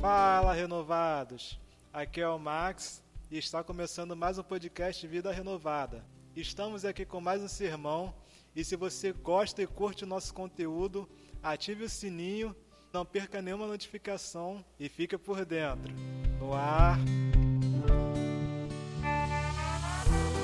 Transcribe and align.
Fala, 0.00 0.52
renovados! 0.52 1.58
Aqui 1.92 2.20
é 2.20 2.28
o 2.28 2.38
Max 2.38 3.02
e 3.32 3.36
está 3.36 3.64
começando 3.64 4.14
mais 4.14 4.38
um 4.38 4.44
podcast 4.44 5.04
Vida 5.08 5.32
Renovada. 5.32 6.04
Estamos 6.36 6.84
aqui 6.84 7.04
com 7.04 7.20
mais 7.20 7.42
um 7.42 7.48
sermão 7.48 8.14
e 8.54 8.64
se 8.64 8.76
você 8.76 9.10
gosta 9.12 9.60
e 9.60 9.66
curte 9.66 10.04
o 10.04 10.06
nosso 10.06 10.32
conteúdo, 10.32 11.08
ative 11.42 11.82
o 11.82 11.88
sininho, 11.88 12.54
não 12.92 13.04
perca 13.04 13.42
nenhuma 13.42 13.66
notificação 13.66 14.64
e 14.78 14.88
fique 14.88 15.18
por 15.18 15.44
dentro. 15.44 15.92
No 16.38 16.54
ar. 16.54 16.96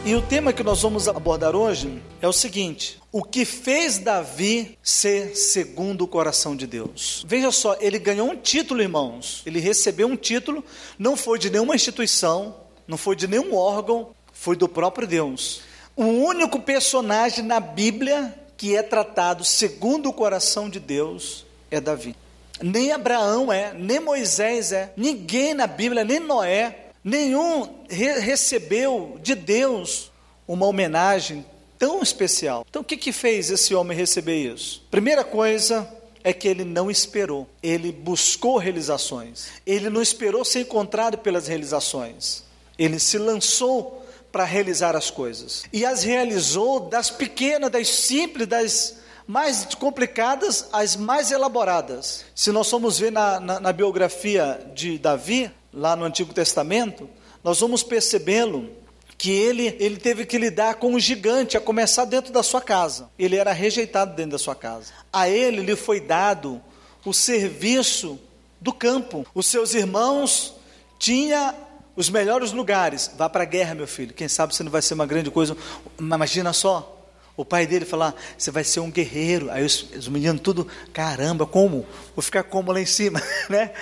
E 0.06 0.14
o 0.14 0.20
tema 0.20 0.52
que 0.52 0.62
nós 0.62 0.82
vamos 0.82 1.08
abordar 1.08 1.56
hoje 1.56 2.02
é 2.20 2.28
o 2.28 2.32
seguinte: 2.32 3.00
o 3.10 3.22
que 3.22 3.46
fez 3.46 3.96
Davi 3.96 4.78
ser 4.82 5.34
segundo 5.34 6.02
o 6.02 6.06
coração 6.06 6.54
de 6.54 6.66
Deus? 6.66 7.24
Veja 7.26 7.50
só, 7.50 7.74
ele 7.80 7.98
ganhou 7.98 8.28
um 8.28 8.36
título, 8.36 8.82
irmãos. 8.82 9.42
Ele 9.46 9.58
recebeu 9.58 10.06
um 10.06 10.14
título, 10.14 10.62
não 10.98 11.16
foi 11.16 11.38
de 11.38 11.48
nenhuma 11.48 11.74
instituição, 11.74 12.54
não 12.86 12.98
foi 12.98 13.16
de 13.16 13.26
nenhum 13.26 13.54
órgão, 13.54 14.10
foi 14.30 14.54
do 14.56 14.68
próprio 14.68 15.08
Deus. 15.08 15.62
O 15.96 16.04
único 16.04 16.60
personagem 16.60 17.42
na 17.42 17.58
Bíblia 17.58 18.34
que 18.58 18.76
é 18.76 18.82
tratado 18.82 19.42
segundo 19.42 20.10
o 20.10 20.12
coração 20.12 20.68
de 20.68 20.80
Deus 20.80 21.46
é 21.70 21.80
Davi. 21.80 22.14
Nem 22.60 22.92
Abraão 22.92 23.50
é, 23.50 23.72
nem 23.72 24.00
Moisés 24.00 24.70
é, 24.70 24.92
ninguém 24.98 25.54
na 25.54 25.66
Bíblia, 25.66 26.04
nem 26.04 26.20
Noé, 26.20 26.83
Nenhum 27.04 27.84
re 27.88 28.18
recebeu 28.20 29.18
de 29.22 29.34
Deus 29.34 30.10
uma 30.48 30.64
homenagem 30.64 31.44
tão 31.78 32.02
especial. 32.02 32.64
Então, 32.68 32.80
o 32.80 32.84
que, 32.84 32.96
que 32.96 33.12
fez 33.12 33.50
esse 33.50 33.74
homem 33.74 33.96
receber 33.96 34.54
isso? 34.54 34.82
Primeira 34.90 35.22
coisa 35.22 35.86
é 36.22 36.32
que 36.32 36.48
ele 36.48 36.64
não 36.64 36.90
esperou, 36.90 37.46
ele 37.62 37.92
buscou 37.92 38.56
realizações. 38.56 39.48
Ele 39.66 39.90
não 39.90 40.00
esperou 40.00 40.42
ser 40.44 40.60
encontrado 40.60 41.18
pelas 41.18 41.46
realizações. 41.46 42.42
Ele 42.78 42.98
se 42.98 43.18
lançou 43.18 44.02
para 44.32 44.44
realizar 44.44 44.96
as 44.96 45.10
coisas. 45.10 45.64
E 45.70 45.84
as 45.84 46.02
realizou 46.02 46.80
das 46.80 47.10
pequenas, 47.10 47.70
das 47.70 47.88
simples, 47.88 48.48
das 48.48 48.96
mais 49.26 49.66
complicadas 49.74 50.66
às 50.72 50.96
mais 50.96 51.30
elaboradas. 51.30 52.24
Se 52.34 52.50
nós 52.50 52.68
formos 52.68 52.98
ver 52.98 53.12
na, 53.12 53.38
na, 53.38 53.60
na 53.60 53.72
biografia 53.72 54.60
de 54.74 54.98
Davi, 54.98 55.50
lá 55.74 55.96
no 55.96 56.04
Antigo 56.04 56.32
Testamento, 56.32 57.08
nós 57.42 57.60
vamos 57.60 57.82
percebê-lo 57.82 58.70
que 59.18 59.30
ele, 59.30 59.76
ele 59.78 59.96
teve 59.96 60.24
que 60.24 60.38
lidar 60.38 60.74
com 60.74 60.94
um 60.94 61.00
gigante, 61.00 61.56
a 61.56 61.60
começar 61.60 62.04
dentro 62.04 62.32
da 62.32 62.42
sua 62.42 62.60
casa. 62.60 63.10
Ele 63.18 63.36
era 63.36 63.52
rejeitado 63.52 64.14
dentro 64.14 64.32
da 64.32 64.38
sua 64.38 64.54
casa. 64.54 64.92
A 65.12 65.28
ele 65.28 65.62
lhe 65.62 65.76
foi 65.76 66.00
dado 66.00 66.60
o 67.04 67.12
serviço 67.12 68.18
do 68.60 68.72
campo. 68.72 69.26
Os 69.34 69.46
seus 69.46 69.74
irmãos 69.74 70.54
tinham 70.98 71.54
os 71.96 72.10
melhores 72.10 72.52
lugares. 72.52 73.10
Vá 73.16 73.28
para 73.28 73.42
a 73.42 73.46
guerra, 73.46 73.74
meu 73.74 73.86
filho. 73.86 74.14
Quem 74.14 74.28
sabe 74.28 74.54
você 74.54 74.62
não 74.62 74.70
vai 74.70 74.82
ser 74.82 74.94
uma 74.94 75.06
grande 75.06 75.30
coisa. 75.30 75.56
Imagina 75.98 76.52
só. 76.52 76.90
O 77.36 77.44
pai 77.44 77.66
dele 77.66 77.84
falar, 77.84 78.14
você 78.38 78.50
vai 78.50 78.62
ser 78.62 78.80
um 78.80 78.90
guerreiro. 78.90 79.50
Aí 79.50 79.64
os, 79.64 79.86
os 79.96 80.08
meninos 80.08 80.40
tudo, 80.40 80.68
caramba, 80.92 81.44
como? 81.44 81.84
Vou 82.14 82.22
ficar 82.22 82.44
como 82.44 82.70
lá 82.70 82.80
em 82.80 82.86
cima, 82.86 83.20
né? 83.50 83.72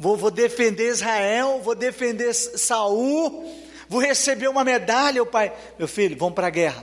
Vou, 0.00 0.16
vou 0.16 0.30
defender 0.30 0.88
Israel, 0.88 1.60
vou 1.62 1.74
defender 1.74 2.32
Saul, 2.32 3.54
vou 3.86 4.00
receber 4.00 4.48
uma 4.48 4.64
medalha, 4.64 5.22
o 5.22 5.26
pai. 5.26 5.52
Meu 5.78 5.86
filho, 5.86 6.16
vamos 6.16 6.34
para 6.34 6.46
a 6.46 6.50
guerra. 6.50 6.82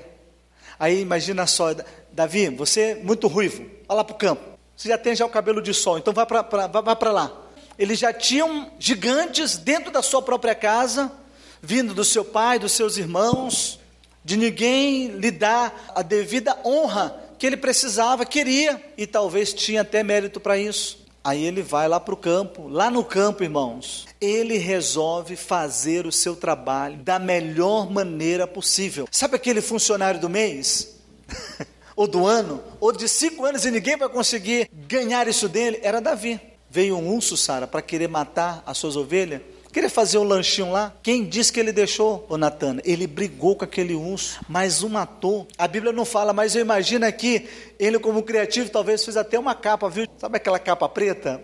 Aí 0.77 1.01
imagina 1.01 1.47
só, 1.47 1.73
Davi, 2.11 2.47
você 2.49 2.81
é 2.81 2.95
muito 2.95 3.27
ruivo, 3.27 3.65
vai 3.87 3.97
lá 3.97 4.03
para 4.03 4.13
o 4.13 4.19
campo. 4.19 4.43
Você 4.75 4.89
já 4.89 4.99
tem 4.99 5.15
já 5.15 5.25
o 5.25 5.29
cabelo 5.29 5.63
de 5.63 5.73
sol, 5.73 5.97
então 5.97 6.13
vai 6.13 6.27
para 6.27 7.11
lá. 7.11 7.35
Eles 7.79 7.97
já 7.97 8.13
tinham 8.13 8.71
gigantes 8.77 9.57
dentro 9.57 9.89
da 9.89 10.03
sua 10.03 10.21
própria 10.21 10.53
casa, 10.53 11.11
vindo 11.59 11.95
do 11.95 12.05
seu 12.05 12.23
pai, 12.23 12.59
dos 12.59 12.73
seus 12.73 12.97
irmãos, 12.97 13.79
de 14.23 14.37
ninguém 14.37 15.07
lhe 15.07 15.31
dar 15.31 15.91
a 15.95 16.03
devida 16.03 16.55
honra 16.63 17.19
que 17.39 17.47
ele 17.47 17.57
precisava, 17.57 18.27
queria, 18.27 18.79
e 18.95 19.07
talvez 19.07 19.55
tinha 19.55 19.81
até 19.81 20.03
mérito 20.03 20.39
para 20.39 20.55
isso. 20.55 21.06
Aí 21.27 21.43
ele 21.43 21.61
vai 21.61 21.89
lá 21.89 21.99
para 21.99 22.13
o 22.13 22.17
campo, 22.17 22.69
lá 22.69 22.89
no 22.89 23.03
campo, 23.03 23.43
irmãos, 23.43 24.07
ele 24.21 24.57
resolve 24.57 25.35
fazer 25.35 26.07
o 26.07 26.11
seu 26.11 26.37
trabalho 26.37 26.99
da 26.99 27.19
melhor 27.19 27.91
maneira 27.91 28.47
possível. 28.47 29.09
Sabe 29.11 29.35
aquele 29.35 29.59
funcionário 29.59 30.21
do 30.21 30.29
mês? 30.29 31.01
ou 31.97 32.07
do 32.07 32.25
ano? 32.25 32.63
Ou 32.79 32.93
de 32.93 33.09
cinco 33.09 33.43
anos 33.43 33.65
e 33.65 33.71
ninguém 33.71 33.97
vai 33.97 34.07
conseguir 34.07 34.69
ganhar 34.71 35.27
isso 35.27 35.49
dele? 35.49 35.81
Era 35.83 35.99
Davi. 35.99 36.39
Veio 36.69 36.95
um 36.95 37.13
urso, 37.13 37.35
Sara, 37.35 37.67
para 37.67 37.81
querer 37.81 38.07
matar 38.07 38.63
as 38.65 38.77
suas 38.77 38.95
ovelhas. 38.95 39.41
Queria 39.71 39.89
fazer 39.89 40.17
um 40.17 40.23
lanchinho 40.23 40.71
lá. 40.71 40.93
Quem 41.03 41.25
disse 41.25 41.51
que 41.51 41.59
ele 41.59 41.71
deixou, 41.71 42.25
ô 42.29 42.37
Natana? 42.37 42.81
Ele 42.85 43.05
brigou 43.05 43.55
com 43.55 43.65
aquele 43.65 43.93
urso, 43.93 44.39
mas 44.47 44.81
o 44.81 44.89
matou. 44.89 45.47
A 45.57 45.67
Bíblia 45.67 45.91
não 45.91 46.05
fala, 46.05 46.33
mas 46.33 46.55
eu 46.55 46.61
imagino 46.61 47.05
aqui, 47.05 47.47
ele 47.77 47.99
como 47.99 48.23
criativo 48.23 48.69
talvez 48.69 49.03
fez 49.03 49.17
até 49.17 49.37
uma 49.37 49.53
capa, 49.53 49.89
viu? 49.89 50.07
Sabe 50.17 50.37
aquela 50.37 50.59
capa 50.59 50.87
preta? 50.87 51.43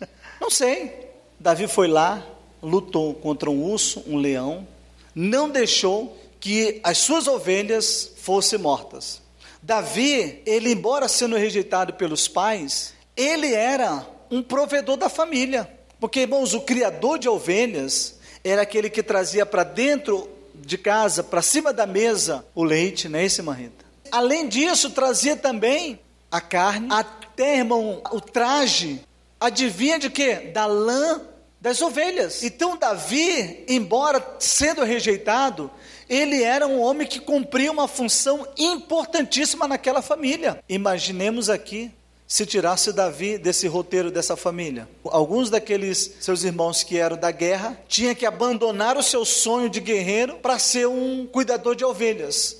não 0.40 0.50
sei. 0.50 1.06
Davi 1.38 1.66
foi 1.66 1.88
lá, 1.88 2.24
lutou 2.62 3.14
contra 3.14 3.50
um 3.50 3.62
urso, 3.62 4.02
um 4.06 4.16
leão, 4.16 4.66
não 5.14 5.48
deixou 5.48 6.16
que 6.40 6.80
as 6.82 6.98
suas 6.98 7.26
ovelhas 7.26 8.12
fossem 8.16 8.58
mortas. 8.58 9.20
Davi, 9.62 10.42
ele 10.46 10.72
embora 10.72 11.08
sendo 11.08 11.36
rejeitado 11.36 11.94
pelos 11.94 12.28
pais, 12.28 12.94
ele 13.16 13.52
era 13.52 14.06
um 14.30 14.42
provedor 14.42 14.96
da 14.96 15.08
família. 15.08 15.75
Porque, 15.98 16.20
irmãos, 16.20 16.54
o 16.54 16.60
criador 16.60 17.18
de 17.18 17.28
ovelhas 17.28 18.16
era 18.44 18.62
aquele 18.62 18.90
que 18.90 19.02
trazia 19.02 19.46
para 19.46 19.64
dentro 19.64 20.28
de 20.54 20.78
casa, 20.78 21.22
para 21.22 21.42
cima 21.42 21.72
da 21.72 21.86
mesa, 21.86 22.44
o 22.54 22.62
leite, 22.62 23.08
não 23.08 23.18
é 23.18 23.24
esse, 23.24 23.42
Marrita? 23.42 23.84
Além 24.10 24.48
disso, 24.48 24.90
trazia 24.90 25.36
também 25.36 25.98
a 26.30 26.40
carne, 26.40 26.88
até, 26.90 27.58
irmão, 27.58 28.02
o 28.10 28.20
traje. 28.20 29.00
Adivinha 29.38 29.98
de 29.98 30.10
quê? 30.10 30.50
Da 30.52 30.66
lã 30.66 31.20
das 31.60 31.82
ovelhas. 31.82 32.42
Então, 32.42 32.76
Davi, 32.76 33.64
embora 33.68 34.24
sendo 34.38 34.84
rejeitado, 34.84 35.70
ele 36.08 36.42
era 36.42 36.66
um 36.66 36.80
homem 36.80 37.06
que 37.06 37.18
cumpria 37.18 37.72
uma 37.72 37.88
função 37.88 38.46
importantíssima 38.56 39.66
naquela 39.66 40.00
família. 40.00 40.62
Imaginemos 40.68 41.50
aqui 41.50 41.90
se 42.26 42.44
tirasse 42.44 42.92
Davi 42.92 43.38
desse 43.38 43.68
roteiro 43.68 44.10
dessa 44.10 44.36
família. 44.36 44.88
Alguns 45.04 45.48
daqueles 45.48 46.16
seus 46.20 46.42
irmãos 46.42 46.82
que 46.82 46.98
eram 46.98 47.16
da 47.16 47.30
guerra 47.30 47.78
tinham 47.86 48.14
que 48.14 48.26
abandonar 48.26 48.96
o 48.96 49.02
seu 49.02 49.24
sonho 49.24 49.70
de 49.70 49.80
guerreiro 49.80 50.36
para 50.36 50.58
ser 50.58 50.88
um 50.88 51.26
cuidador 51.26 51.76
de 51.76 51.84
ovelhas. 51.84 52.56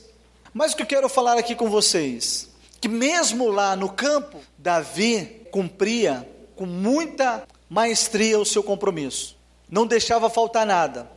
Mas 0.54 0.72
o 0.72 0.76
que 0.76 0.82
eu 0.82 0.86
quero 0.86 1.08
falar 1.08 1.36
aqui 1.36 1.54
com 1.54 1.68
vocês, 1.68 2.48
que 2.80 2.88
mesmo 2.88 3.48
lá 3.48 3.74
no 3.74 3.88
campo, 3.88 4.40
Davi 4.56 5.42
cumpria 5.50 6.26
com 6.54 6.64
muita 6.64 7.46
maestria 7.68 8.38
o 8.38 8.46
seu 8.46 8.62
compromisso. 8.62 9.36
Não 9.68 9.86
deixava 9.86 10.30
faltar 10.30 10.64
nada. 10.64 11.10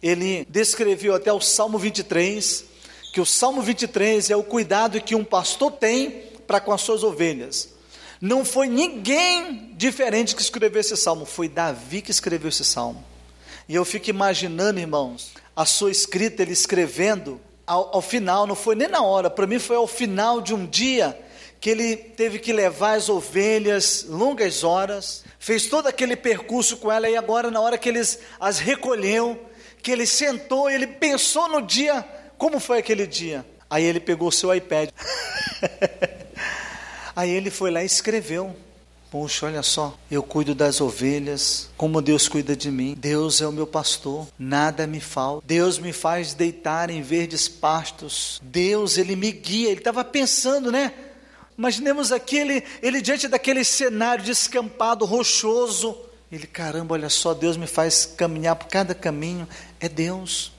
Ele 0.00 0.46
descreveu 0.48 1.14
até 1.14 1.32
o 1.32 1.40
Salmo 1.40 1.78
23, 1.78 2.64
que 3.12 3.20
o 3.20 3.26
Salmo 3.26 3.60
23 3.60 4.30
é 4.30 4.36
o 4.36 4.44
cuidado 4.44 5.00
que 5.00 5.14
um 5.14 5.24
pastor 5.24 5.72
tem 5.72 6.22
para 6.46 6.60
com 6.60 6.72
as 6.72 6.82
suas 6.82 7.02
ovelhas. 7.02 7.75
Não 8.20 8.44
foi 8.44 8.66
ninguém 8.66 9.72
diferente 9.74 10.34
que 10.34 10.42
escreveu 10.42 10.80
esse 10.80 10.96
salmo, 10.96 11.26
foi 11.26 11.48
Davi 11.48 12.00
que 12.00 12.10
escreveu 12.10 12.48
esse 12.48 12.64
salmo. 12.64 13.04
E 13.68 13.74
eu 13.74 13.84
fico 13.84 14.08
imaginando, 14.08 14.80
irmãos, 14.80 15.32
a 15.54 15.64
sua 15.66 15.90
escrita, 15.90 16.42
ele 16.42 16.52
escrevendo, 16.52 17.40
ao, 17.66 17.96
ao 17.96 18.02
final, 18.02 18.46
não 18.46 18.54
foi 18.54 18.74
nem 18.74 18.88
na 18.88 19.02
hora, 19.02 19.28
para 19.28 19.46
mim 19.46 19.58
foi 19.58 19.76
ao 19.76 19.86
final 19.86 20.40
de 20.40 20.54
um 20.54 20.64
dia 20.64 21.18
que 21.60 21.70
ele 21.70 21.96
teve 21.96 22.38
que 22.38 22.52
levar 22.52 22.92
as 22.92 23.08
ovelhas 23.08 24.04
longas 24.08 24.62
horas, 24.62 25.24
fez 25.38 25.66
todo 25.66 25.86
aquele 25.86 26.14
percurso 26.14 26.76
com 26.76 26.92
ela, 26.92 27.08
e 27.08 27.16
agora, 27.16 27.50
na 27.50 27.60
hora 27.60 27.78
que 27.78 27.88
eles 27.88 28.18
as 28.38 28.58
recolheu, 28.58 29.38
que 29.82 29.90
ele 29.90 30.06
sentou, 30.06 30.70
ele 30.70 30.86
pensou 30.86 31.48
no 31.48 31.60
dia, 31.60 32.04
como 32.38 32.60
foi 32.60 32.78
aquele 32.78 33.06
dia? 33.06 33.44
Aí 33.68 33.84
ele 33.84 34.00
pegou 34.00 34.28
o 34.28 34.32
seu 34.32 34.54
iPad. 34.54 34.90
Aí 37.16 37.30
ele 37.30 37.50
foi 37.50 37.70
lá 37.70 37.82
e 37.82 37.86
escreveu. 37.86 38.54
Poxa, 39.10 39.46
olha 39.46 39.62
só, 39.62 39.96
eu 40.10 40.22
cuido 40.22 40.54
das 40.54 40.80
ovelhas, 40.82 41.70
como 41.74 42.02
Deus 42.02 42.28
cuida 42.28 42.54
de 42.54 42.70
mim. 42.70 42.94
Deus 42.98 43.40
é 43.40 43.46
o 43.46 43.52
meu 43.52 43.66
pastor, 43.66 44.26
nada 44.38 44.86
me 44.86 45.00
falta. 45.00 45.46
Deus 45.46 45.78
me 45.78 45.94
faz 45.94 46.34
deitar 46.34 46.90
em 46.90 47.00
verdes 47.00 47.48
pastos. 47.48 48.38
Deus, 48.42 48.98
ele 48.98 49.16
me 49.16 49.32
guia. 49.32 49.70
Ele 49.70 49.78
estava 49.78 50.04
pensando, 50.04 50.70
né? 50.70 50.92
Imaginemos 51.56 52.12
aquele, 52.12 52.62
ele 52.82 53.00
diante 53.00 53.28
daquele 53.28 53.64
cenário 53.64 54.22
descampado, 54.22 55.06
rochoso. 55.06 55.96
Ele, 56.30 56.46
caramba, 56.46 56.94
olha 56.94 57.08
só, 57.08 57.32
Deus 57.32 57.56
me 57.56 57.66
faz 57.66 58.04
caminhar 58.04 58.56
por 58.56 58.66
cada 58.66 58.94
caminho. 58.94 59.48
É 59.80 59.88
Deus, 59.88 60.52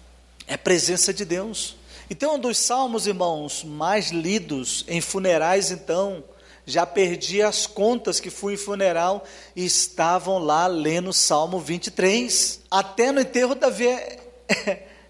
é 0.48 0.58
presença 0.58 1.14
de 1.14 1.24
Deus. 1.24 1.76
Então, 2.10 2.36
um 2.36 2.40
dos 2.40 2.58
salmos, 2.58 3.06
irmãos, 3.06 3.64
mais 3.64 4.10
lidos 4.10 4.86
em 4.88 5.02
funerais, 5.02 5.70
então, 5.70 6.24
Já 6.68 6.86
perdi 6.86 7.42
as 7.42 7.66
contas 7.66 8.20
que 8.20 8.30
fui 8.30 8.56
em 8.56 8.58
funeral 8.58 9.24
e 9.56 9.66
estavam 9.66 10.38
lá 10.38 10.68
lendo 10.68 11.12
o 11.12 11.14
Salmo 11.14 11.62
23. 11.62 12.60
Até 12.70 13.10
no 13.10 13.22
enterro 13.22 13.56
Davi 13.56 13.88
é, 13.88 14.20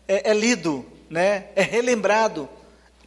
é, 0.07 0.29
é 0.29 0.33
lido, 0.35 0.85
né? 1.09 1.47
é 1.55 1.63
relembrado, 1.63 2.47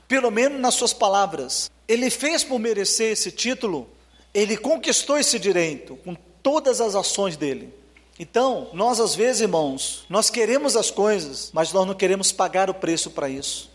pelo 0.09 0.33
menos 0.33 0.61
nas 0.61 0.75
suas 0.75 0.93
palavras. 0.93 1.71
Ele 1.87 2.11
fez 2.11 2.43
por 2.43 2.59
merecer 2.59 3.13
esse 3.13 3.31
título, 3.31 3.89
ele 4.35 4.57
conquistou 4.57 5.17
esse 5.17 5.39
direito 5.39 5.97
com 6.05 6.17
todas 6.43 6.81
as 6.81 6.97
ações 6.97 7.37
dele. 7.37 7.73
Então, 8.19 8.69
nós 8.73 8.99
às 8.99 9.15
vezes, 9.15 9.43
irmãos, 9.43 10.05
nós 10.09 10.29
queremos 10.29 10.77
as 10.77 10.91
coisas, 10.91 11.51
mas 11.53 11.73
nós 11.73 11.87
não 11.87 11.95
queremos 11.95 12.33
pagar 12.33 12.69
o 12.69 12.75
preço 12.75 13.11
para 13.11 13.29
isso. 13.29 13.70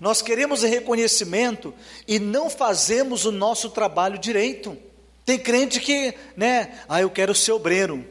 Nós 0.00 0.20
queremos 0.20 0.62
reconhecimento 0.62 1.72
e 2.06 2.18
não 2.18 2.50
fazemos 2.50 3.24
o 3.24 3.32
nosso 3.32 3.70
trabalho 3.70 4.18
direito. 4.18 4.76
Tem 5.24 5.38
crente 5.38 5.80
que, 5.80 6.14
né, 6.36 6.80
ah, 6.88 7.00
eu 7.00 7.10
quero 7.10 7.34
ser 7.34 7.52
obreiro, 7.52 8.06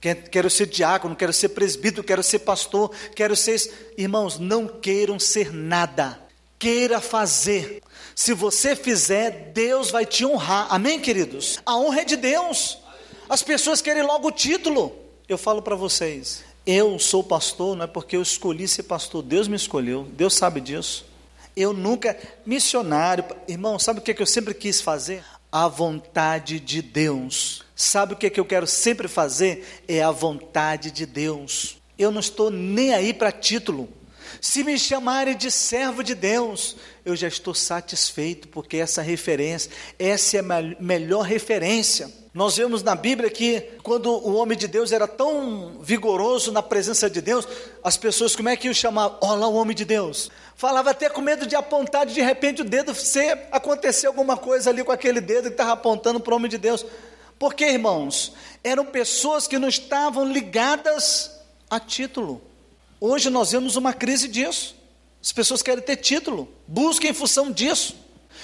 quero 0.00 0.48
ser 0.48 0.66
diácono, 0.66 1.16
quero 1.16 1.32
ser 1.32 1.50
presbítero, 1.50 2.04
quero 2.04 2.22
ser 2.22 2.40
pastor, 2.40 2.92
quero 3.14 3.34
ser. 3.34 3.92
Irmãos, 3.98 4.38
não 4.38 4.68
queiram 4.68 5.18
ser 5.18 5.52
nada, 5.52 6.20
queira 6.58 7.00
fazer. 7.00 7.82
Se 8.14 8.32
você 8.32 8.76
fizer, 8.76 9.50
Deus 9.52 9.90
vai 9.90 10.06
te 10.06 10.24
honrar. 10.24 10.68
Amém, 10.70 11.00
queridos? 11.00 11.58
A 11.66 11.76
honra 11.76 12.02
é 12.02 12.04
de 12.04 12.16
Deus. 12.16 12.78
As 13.28 13.42
pessoas 13.42 13.80
querem 13.80 14.02
logo 14.02 14.28
o 14.28 14.32
título. 14.32 14.92
Eu 15.28 15.38
falo 15.38 15.62
para 15.62 15.76
vocês, 15.76 16.42
eu 16.66 16.98
sou 16.98 17.22
pastor 17.22 17.76
não 17.76 17.84
é 17.84 17.86
porque 17.86 18.16
eu 18.16 18.22
escolhi 18.22 18.68
ser 18.68 18.82
pastor, 18.82 19.22
Deus 19.22 19.48
me 19.48 19.56
escolheu, 19.56 20.04
Deus 20.12 20.34
sabe 20.34 20.60
disso. 20.60 21.09
Eu 21.56 21.72
nunca, 21.72 22.16
missionário, 22.46 23.24
irmão, 23.48 23.78
sabe 23.78 24.00
o 24.00 24.02
que, 24.02 24.10
é 24.10 24.14
que 24.14 24.22
eu 24.22 24.26
sempre 24.26 24.54
quis 24.54 24.80
fazer? 24.80 25.24
A 25.50 25.66
vontade 25.68 26.60
de 26.60 26.80
Deus. 26.80 27.64
Sabe 27.74 28.14
o 28.14 28.16
que, 28.16 28.26
é 28.26 28.30
que 28.30 28.38
eu 28.38 28.44
quero 28.44 28.66
sempre 28.66 29.08
fazer? 29.08 29.82
É 29.88 30.02
a 30.02 30.10
vontade 30.10 30.90
de 30.90 31.06
Deus. 31.06 31.78
Eu 31.98 32.10
não 32.10 32.20
estou 32.20 32.50
nem 32.50 32.94
aí 32.94 33.12
para 33.12 33.32
título. 33.32 33.88
Se 34.40 34.62
me 34.62 34.78
chamarem 34.78 35.36
de 35.36 35.50
servo 35.50 36.02
de 36.02 36.14
Deus, 36.14 36.76
eu 37.04 37.16
já 37.16 37.28
estou 37.28 37.54
satisfeito, 37.54 38.48
porque 38.48 38.76
essa 38.76 39.02
referência, 39.02 39.70
essa 39.98 40.36
é 40.36 40.40
a 40.40 40.62
melhor 40.80 41.22
referência. 41.22 42.10
Nós 42.32 42.56
vemos 42.56 42.82
na 42.82 42.94
Bíblia 42.94 43.28
que 43.28 43.60
quando 43.82 44.08
o 44.08 44.34
homem 44.34 44.56
de 44.56 44.68
Deus 44.68 44.92
era 44.92 45.08
tão 45.08 45.78
vigoroso 45.82 46.52
na 46.52 46.62
presença 46.62 47.10
de 47.10 47.20
Deus, 47.20 47.46
as 47.82 47.96
pessoas 47.96 48.36
como 48.36 48.48
é 48.48 48.56
que 48.56 48.68
o 48.68 48.74
chamavam? 48.74 49.18
Olha 49.20 49.40
lá 49.40 49.48
o 49.48 49.54
homem 49.54 49.74
de 49.74 49.84
Deus. 49.84 50.30
Falava 50.60 50.90
até 50.90 51.08
com 51.08 51.22
medo 51.22 51.46
de 51.46 51.56
apontar 51.56 52.04
de 52.04 52.20
repente 52.20 52.60
o 52.60 52.64
dedo, 52.66 52.94
se 52.94 53.18
acontecer 53.50 54.08
alguma 54.08 54.36
coisa 54.36 54.68
ali 54.68 54.84
com 54.84 54.92
aquele 54.92 55.18
dedo 55.18 55.44
que 55.44 55.54
estava 55.54 55.72
apontando 55.72 56.20
para 56.20 56.34
o 56.34 56.36
homem 56.36 56.50
de 56.50 56.58
Deus. 56.58 56.84
Porque, 57.38 57.64
irmãos, 57.64 58.34
eram 58.62 58.84
pessoas 58.84 59.48
que 59.48 59.58
não 59.58 59.68
estavam 59.68 60.30
ligadas 60.30 61.40
a 61.70 61.80
título. 61.80 62.42
Hoje 63.00 63.30
nós 63.30 63.52
vemos 63.52 63.76
uma 63.76 63.94
crise 63.94 64.28
disso. 64.28 64.76
As 65.24 65.32
pessoas 65.32 65.62
querem 65.62 65.82
ter 65.82 65.96
título, 65.96 66.46
buscam 66.68 67.08
em 67.08 67.14
função 67.14 67.50
disso. 67.50 67.96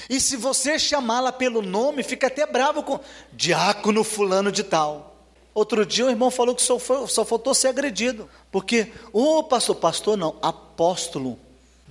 E 0.08 0.18
se 0.18 0.38
você 0.38 0.78
chamá-la 0.78 1.32
pelo 1.32 1.60
nome, 1.60 2.02
fica 2.02 2.28
até 2.28 2.46
bravo 2.46 2.82
com 2.82 2.98
diácono 3.30 4.02
fulano 4.02 4.50
de 4.50 4.62
tal. 4.62 5.18
Outro 5.52 5.84
dia 5.84 6.06
o 6.06 6.10
irmão 6.10 6.30
falou 6.30 6.54
que 6.54 6.62
só, 6.62 6.78
foi, 6.78 7.06
só 7.08 7.26
faltou 7.26 7.52
ser 7.52 7.68
agredido. 7.68 8.26
Porque, 8.50 8.90
ô 9.12 9.36
oh, 9.36 9.44
pastor, 9.44 9.76
pastor 9.76 10.16
não, 10.16 10.36
apóstolo, 10.40 11.38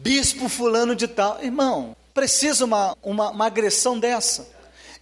bispo 0.06 0.48
fulano 0.48 0.96
de 0.96 1.07
tal. 1.07 1.44
Irmão, 1.44 1.96
precisa 2.13 2.63
uma, 2.63 2.96
uma, 3.02 3.31
uma 3.31 3.48
agressão 3.48 4.00
dessa. 4.00 4.48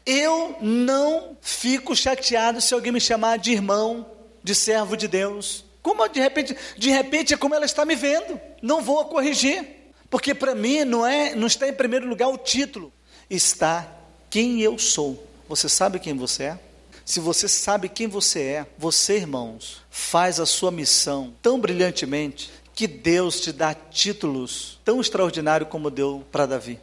Eu 0.06 0.56
não 0.62 1.38
fico 1.42 1.94
chateado 1.94 2.62
se 2.62 2.74
alguém 2.74 2.94
me 2.94 3.02
chamar 3.02 3.38
de 3.38 3.52
irmão, 3.52 4.06
de 4.42 4.56
servo 4.56 4.96
de 4.96 5.10
Deus. 5.10 5.66
Como 5.82 6.08
de 6.08 6.22
repente, 6.22 6.56
de 6.78 6.90
repente 6.90 7.34
é 7.34 7.38
como 7.38 7.54
ela 7.54 7.66
está 7.66 7.84
me 7.84 7.96
vendo. 7.96 8.40
Não 8.62 8.82
vou 8.82 9.04
corrigir. 9.06 9.68
Porque 10.10 10.34
para 10.34 10.56
mim 10.56 10.86
não 10.86 11.06
é, 11.06 11.36
não 11.36 11.48
está 11.48 11.68
em 11.68 11.74
primeiro 11.74 12.08
lugar 12.08 12.30
o 12.30 12.38
título 12.38 12.94
está 13.30 13.86
quem 14.30 14.62
eu 14.62 14.78
sou. 14.80 15.22
Você 15.50 15.68
sabe 15.68 16.00
quem 16.00 16.16
você 16.16 16.44
é? 16.44 16.60
Se 17.04 17.20
você 17.20 17.50
sabe 17.50 17.90
quem 17.90 18.08
você 18.08 18.40
é, 18.42 18.68
você, 18.78 19.18
irmãos, 19.18 19.82
faz 19.90 20.40
a 20.40 20.46
sua 20.46 20.72
missão 20.72 21.34
tão 21.42 21.60
brilhantemente 21.60 22.50
que 22.74 22.88
Deus 22.88 23.40
te 23.40 23.52
dá 23.52 23.74
títulos 23.74 24.80
tão 24.84 25.00
extraordinários 25.00 25.70
como 25.70 25.90
deu 25.90 26.24
para 26.32 26.46
Davi. 26.46 26.80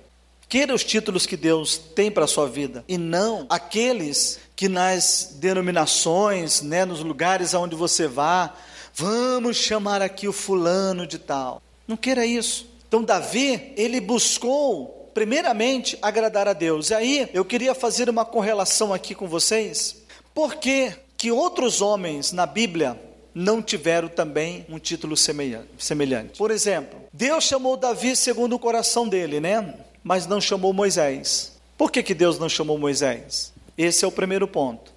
Queira 0.49 0.75
os 0.75 0.83
títulos 0.83 1.27
que 1.27 1.37
Deus 1.37 1.79
tem 1.79 2.11
para 2.11 2.25
a 2.25 2.29
sua 2.29 2.49
vida 2.49 2.85
e 2.89 2.99
não 2.99 3.47
aqueles 3.49 4.41
que 4.57 4.69
nas 4.69 5.37
denominações, 5.39 6.61
né, 6.61 6.85
nos 6.85 7.01
lugares 7.01 7.55
aonde 7.55 7.77
você 7.77 8.09
vá, 8.09 8.55
vamos 8.95 9.57
chamar 9.57 10.03
aqui 10.03 10.27
o 10.27 10.33
fulano 10.33 11.07
de 11.07 11.19
tal. 11.19 11.63
Não 11.87 11.97
queira 11.97 12.27
isso. 12.27 12.69
Então 12.89 13.03
Davi, 13.03 13.73
ele 13.77 14.01
buscou 14.01 15.01
primeiramente, 15.15 15.99
agradar 16.01 16.49
a 16.49 16.53
Deus. 16.53 16.91
E 16.91 16.95
aí, 16.95 17.29
eu 17.33 17.45
queria 17.45 17.75
fazer 17.75 18.09
uma 18.09 18.25
correlação 18.25 18.95
aqui 18.95 19.15
com 19.15 19.27
vocês. 19.27 20.03
Por 20.35 20.57
que, 20.57 20.93
que 21.17 21.31
outros 21.31 21.83
homens 21.83 22.33
na 22.33 22.47
Bíblia 22.47 22.99
não 23.35 23.63
tiveram 23.63 24.09
também 24.09 24.65
um 24.69 24.79
título 24.79 25.17
semelhante? 25.17 26.39
Por 26.39 26.51
exemplo, 26.51 27.01
Deus 27.13 27.45
chamou 27.45 27.77
Davi 27.77 28.17
segundo 28.17 28.55
o 28.55 28.59
coração 28.59 29.09
dele, 29.09 29.41
né? 29.41 29.75
Mas 30.03 30.27
não 30.27 30.41
chamou 30.41 30.73
Moisés. 30.73 31.53
Por 31.77 31.91
que, 31.91 32.03
que 32.03 32.15
Deus 32.15 32.39
não 32.39 32.49
chamou 32.49 32.79
Moisés? 32.79 33.53
Esse 33.77 34.05
é 34.05 34.09
o 34.09 34.13
primeiro 34.13 34.47
ponto. 34.47 34.93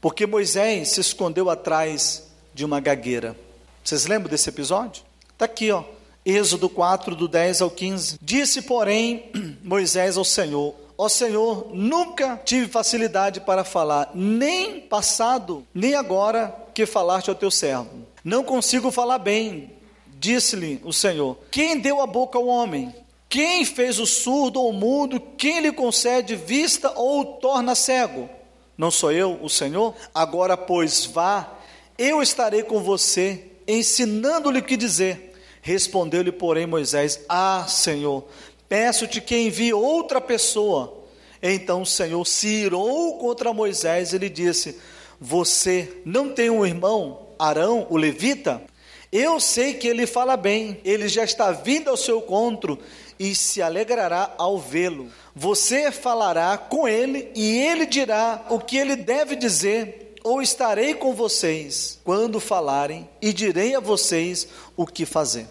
Porque 0.00 0.26
Moisés 0.26 0.90
se 0.90 1.00
escondeu 1.00 1.50
atrás 1.50 2.28
de 2.54 2.64
uma 2.64 2.80
gagueira. 2.80 3.36
Vocês 3.82 4.06
lembram 4.06 4.30
desse 4.30 4.48
episódio? 4.48 5.02
Está 5.32 5.44
aqui, 5.44 5.70
ó. 5.70 5.82
Êxodo 6.24 6.68
4, 6.68 7.16
do 7.16 7.26
10 7.26 7.62
ao 7.62 7.70
15. 7.70 8.18
Disse, 8.20 8.62
porém, 8.62 9.30
Moisés 9.64 10.16
ao 10.16 10.24
Senhor: 10.24 10.74
Ó 11.00 11.08
Senhor, 11.08 11.70
nunca 11.72 12.40
tive 12.44 12.66
facilidade 12.66 13.40
para 13.40 13.62
falar, 13.62 14.10
nem 14.12 14.80
passado, 14.80 15.64
nem 15.72 15.94
agora 15.94 16.52
que 16.74 16.84
falaste 16.84 17.28
ao 17.28 17.36
teu 17.36 17.52
servo. 17.52 18.04
Não 18.24 18.42
consigo 18.42 18.90
falar 18.90 19.18
bem. 19.18 19.70
Disse-lhe 20.18 20.80
o 20.84 20.92
Senhor: 20.92 21.38
Quem 21.52 21.78
deu 21.78 22.00
a 22.00 22.06
boca 22.06 22.36
ao 22.36 22.48
homem? 22.48 22.92
Quem 23.28 23.64
fez 23.64 24.00
o 24.00 24.06
surdo 24.06 24.60
ou 24.60 24.72
mudo? 24.72 25.20
Quem 25.20 25.60
lhe 25.60 25.70
concede 25.70 26.34
vista 26.34 26.92
ou 26.96 27.20
o 27.20 27.24
torna 27.24 27.76
cego? 27.76 28.28
Não 28.76 28.90
sou 28.90 29.12
eu, 29.12 29.38
o 29.40 29.48
Senhor? 29.48 29.94
Agora, 30.12 30.56
pois, 30.56 31.04
vá, 31.04 31.48
eu 31.96 32.20
estarei 32.20 32.64
com 32.64 32.82
você, 32.82 33.52
ensinando-lhe 33.68 34.58
o 34.58 34.64
que 34.64 34.76
dizer. 34.76 35.36
Respondeu-lhe, 35.62 36.32
porém, 36.32 36.66
Moisés: 36.66 37.20
Ah, 37.28 37.66
Senhor, 37.68 38.24
peço-te 38.68 39.20
que 39.20 39.36
envie 39.36 39.72
outra 39.72 40.20
pessoa. 40.20 40.97
Então 41.42 41.82
o 41.82 41.86
Senhor 41.86 42.24
se 42.26 42.48
irou 42.48 43.18
contra 43.18 43.52
Moisés 43.52 44.12
e 44.12 44.18
lhe 44.18 44.28
disse: 44.28 44.78
Você 45.20 46.00
não 46.04 46.30
tem 46.30 46.50
um 46.50 46.64
irmão, 46.66 47.28
Arão, 47.38 47.86
o 47.90 47.96
levita? 47.96 48.62
Eu 49.10 49.40
sei 49.40 49.74
que 49.74 49.88
ele 49.88 50.06
fala 50.06 50.36
bem, 50.36 50.80
ele 50.84 51.08
já 51.08 51.24
está 51.24 51.50
vindo 51.50 51.88
ao 51.88 51.96
seu 51.96 52.18
encontro 52.18 52.78
e 53.18 53.34
se 53.34 53.62
alegrará 53.62 54.34
ao 54.36 54.58
vê-lo. 54.58 55.10
Você 55.34 55.90
falará 55.90 56.58
com 56.58 56.86
ele 56.86 57.30
e 57.34 57.58
ele 57.58 57.86
dirá 57.86 58.44
o 58.50 58.58
que 58.58 58.76
ele 58.76 58.96
deve 58.96 59.34
dizer 59.34 60.14
ou 60.22 60.42
estarei 60.42 60.92
com 60.94 61.14
vocês 61.14 61.98
quando 62.04 62.38
falarem 62.38 63.08
e 63.22 63.32
direi 63.32 63.74
a 63.74 63.80
vocês 63.80 64.48
o 64.76 64.86
que 64.86 65.06
fazer. 65.06 65.46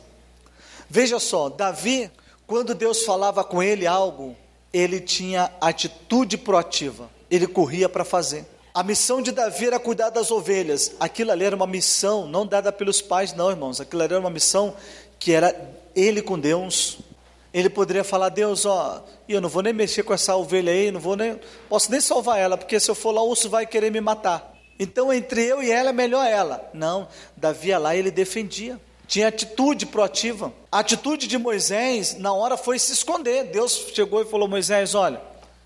Veja 0.88 1.20
só, 1.20 1.50
Davi, 1.50 2.12
quando 2.46 2.75
Deus 2.75 3.03
falava 3.03 3.44
com 3.44 3.62
ele 3.62 3.88
algo, 3.88 4.36
ele 4.77 5.00
tinha 5.00 5.51
atitude 5.60 6.38
proativa, 6.38 7.10
ele 7.29 7.48
corria 7.48 7.89
para 7.89 8.05
fazer. 8.05 8.46
A 8.74 8.84
missão 8.84 9.22
de 9.22 9.31
Davi 9.31 9.65
era 9.65 9.79
cuidar 9.79 10.12
das 10.12 10.29
ovelhas. 10.29 10.91
Aquilo 11.00 11.31
ali 11.31 11.43
era 11.43 11.55
uma 11.55 11.65
missão 11.65 12.27
não 12.27 12.46
dada 12.46 12.72
pelos 12.72 13.01
pais, 13.01 13.34
não, 13.34 13.50
irmãos. 13.50 13.81
Aquilo 13.81 14.03
ali 14.03 14.13
era 14.13 14.22
uma 14.22 14.29
missão 14.29 14.75
que 15.17 15.31
era 15.31 15.55
ele 15.96 16.22
com 16.22 16.38
Deus. 16.38 17.00
Ele 17.51 17.72
poderia 17.72 18.03
falar: 18.03 18.29
Deus, 18.29 18.65
ó, 18.67 19.03
eu 19.27 19.41
não 19.41 19.50
vou 19.50 19.63
nem 19.63 19.74
mexer 19.74 20.03
com 20.03 20.13
essa 20.13 20.36
ovelha 20.36 20.72
aí, 20.72 20.91
não 20.91 21.00
vou 21.00 21.15
nem, 21.15 21.39
posso 21.67 21.89
nem 21.89 22.00
salvar 22.00 22.38
ela, 22.38 22.55
porque 22.55 22.79
se 22.79 22.91
eu 22.91 22.93
for 22.93 23.12
lá, 23.12 23.22
o 23.24 23.29
urso 23.29 23.50
vai 23.50 23.65
querer 23.65 23.91
me 23.91 24.00
matar. 24.00 24.53
Então, 24.79 25.12
entre 25.12 25.43
eu 25.43 25.63
e 25.63 25.72
ela, 25.72 25.89
é 25.89 25.93
melhor 25.93 26.25
ela. 26.27 26.69
Não, 26.72 27.07
Davi 27.36 27.69
ia 27.69 27.79
lá 27.79 27.96
e 27.96 28.00
ele 28.00 28.12
defendia. 28.12 28.79
Tinha 29.07 29.29
atitude 29.29 29.85
proativa. 29.85 30.53
A 30.71 30.79
atitude 30.79 31.27
de 31.27 31.37
Moisés, 31.37 32.17
na 32.19 32.33
hora, 32.33 32.57
foi 32.57 32.77
se 32.77 32.91
esconder. 32.91 33.45
Deus 33.45 33.87
chegou 33.93 34.21
e 34.21 34.25
falou: 34.25 34.47
Moisés, 34.47 34.93
olha, 34.93 35.21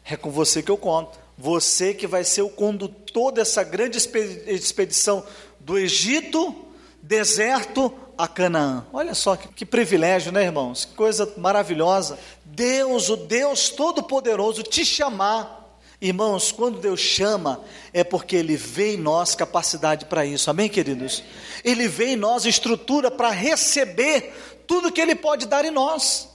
é 0.06 0.16
com 0.16 0.30
você 0.30 0.62
que 0.62 0.72
eu 0.72 0.78
conto. 0.78 1.20
Você 1.38 1.94
que 1.94 2.06
vai 2.06 2.24
ser 2.24 2.44
o 2.44 2.50
condutor 2.50 3.32
dessa 3.32 3.64
grande 3.64 3.98
expedição 3.98 5.26
do 5.60 5.78
Egito, 5.78 6.56
deserto, 7.02 7.92
a 8.16 8.28
Canaã. 8.28 8.86
Olha 8.94 9.16
só 9.16 9.36
que, 9.36 9.48
que, 9.48 9.66
privilégio, 9.66 10.32
né, 10.32 10.44
irmãos? 10.44 10.86
Que 10.86 10.94
coisa 10.94 11.34
maravilhosa. 11.38 12.20
Deus, 12.46 13.10
o 13.10 13.18
Deus 13.18 13.70
Todo-Poderoso, 13.70 14.62
te 14.62 14.86
chamar 14.86 15.61
Irmãos, 16.02 16.52
quando 16.52 16.80
Deus 16.80 17.00
chama, 17.00 17.64
é 17.94 18.04
porque 18.04 18.36
Ele 18.36 18.58
vê 18.58 18.96
em 18.96 18.98
nós 18.98 19.36
capacidade 19.36 20.06
para 20.06 20.26
isso, 20.26 20.50
amém, 20.50 20.68
queridos? 20.68 21.24
Ele 21.64 21.88
vê 21.88 22.14
em 22.14 22.16
nós 22.16 22.44
estrutura 22.44 23.12
para 23.12 23.30
receber 23.30 24.34
tudo 24.66 24.92
que 24.92 25.00
Ele 25.00 25.14
pode 25.14 25.46
dar 25.46 25.64
em 25.64 25.70
nós. 25.70 26.28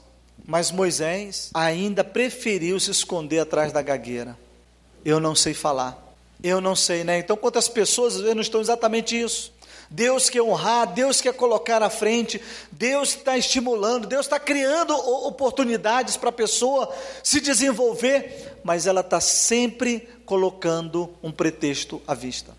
Mas 0.46 0.70
Moisés 0.70 1.50
ainda 1.52 2.04
preferiu 2.04 2.78
se 2.78 2.92
esconder 2.92 3.40
atrás 3.40 3.73
da 3.73 3.82
gagueira. 3.82 4.38
Eu 5.04 5.18
não 5.18 5.35
sei 5.35 5.52
falar, 5.52 6.14
eu 6.40 6.61
não 6.61 6.76
sei, 6.76 7.02
né? 7.02 7.18
Então, 7.18 7.37
quantas 7.37 7.68
pessoas 7.68 8.14
às 8.14 8.20
vezes 8.20 8.37
não 8.37 8.42
estão 8.42 8.61
exatamente 8.61 9.20
isso? 9.20 9.52
Deus 9.90 10.28
quer 10.28 10.43
honrar, 10.43 10.93
Deus 10.93 11.21
quer 11.21 11.33
colocar 11.35 11.83
à 11.83 11.90
frente, 11.90 12.40
Deus 12.73 13.11
está 13.11 13.38
estimulando, 13.38 14.07
Deus 14.07 14.26
está 14.26 14.38
criando 14.38 14.95
oportunidades 15.26 16.16
para 16.16 16.31
a 16.31 16.33
pessoa 16.33 16.93
se 17.23 17.40
desenvolver, 17.40 18.59
mas 18.64 18.87
ela 18.87 19.00
está 19.00 19.21
sempre 19.21 20.09
colocando 20.25 21.11
um 21.23 21.31
pretexto 21.31 22.02
à 22.07 22.14
vista. 22.14 22.52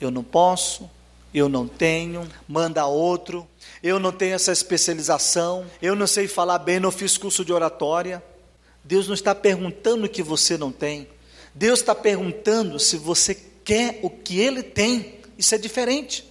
Eu 0.00 0.10
não 0.10 0.22
posso, 0.22 0.88
eu 1.34 1.48
não 1.48 1.66
tenho, 1.66 2.28
manda 2.46 2.86
outro, 2.86 3.46
eu 3.82 3.98
não 3.98 4.12
tenho 4.12 4.34
essa 4.34 4.52
especialização, 4.52 5.66
eu 5.82 5.96
não 5.96 6.06
sei 6.06 6.28
falar 6.28 6.58
bem, 6.58 6.78
não 6.78 6.92
fiz 6.92 7.18
curso 7.18 7.44
de 7.44 7.52
oratória. 7.52 8.22
Deus 8.84 9.06
não 9.06 9.14
está 9.14 9.34
perguntando 9.34 10.06
o 10.06 10.08
que 10.08 10.22
você 10.22 10.56
não 10.56 10.72
tem, 10.72 11.08
Deus 11.54 11.80
está 11.80 11.94
perguntando 11.94 12.78
se 12.78 12.96
você 12.96 13.34
quer 13.34 13.98
o 14.02 14.08
que 14.08 14.38
Ele 14.38 14.62
tem, 14.62 15.16
isso 15.36 15.54
é 15.54 15.58
diferente. 15.58 16.26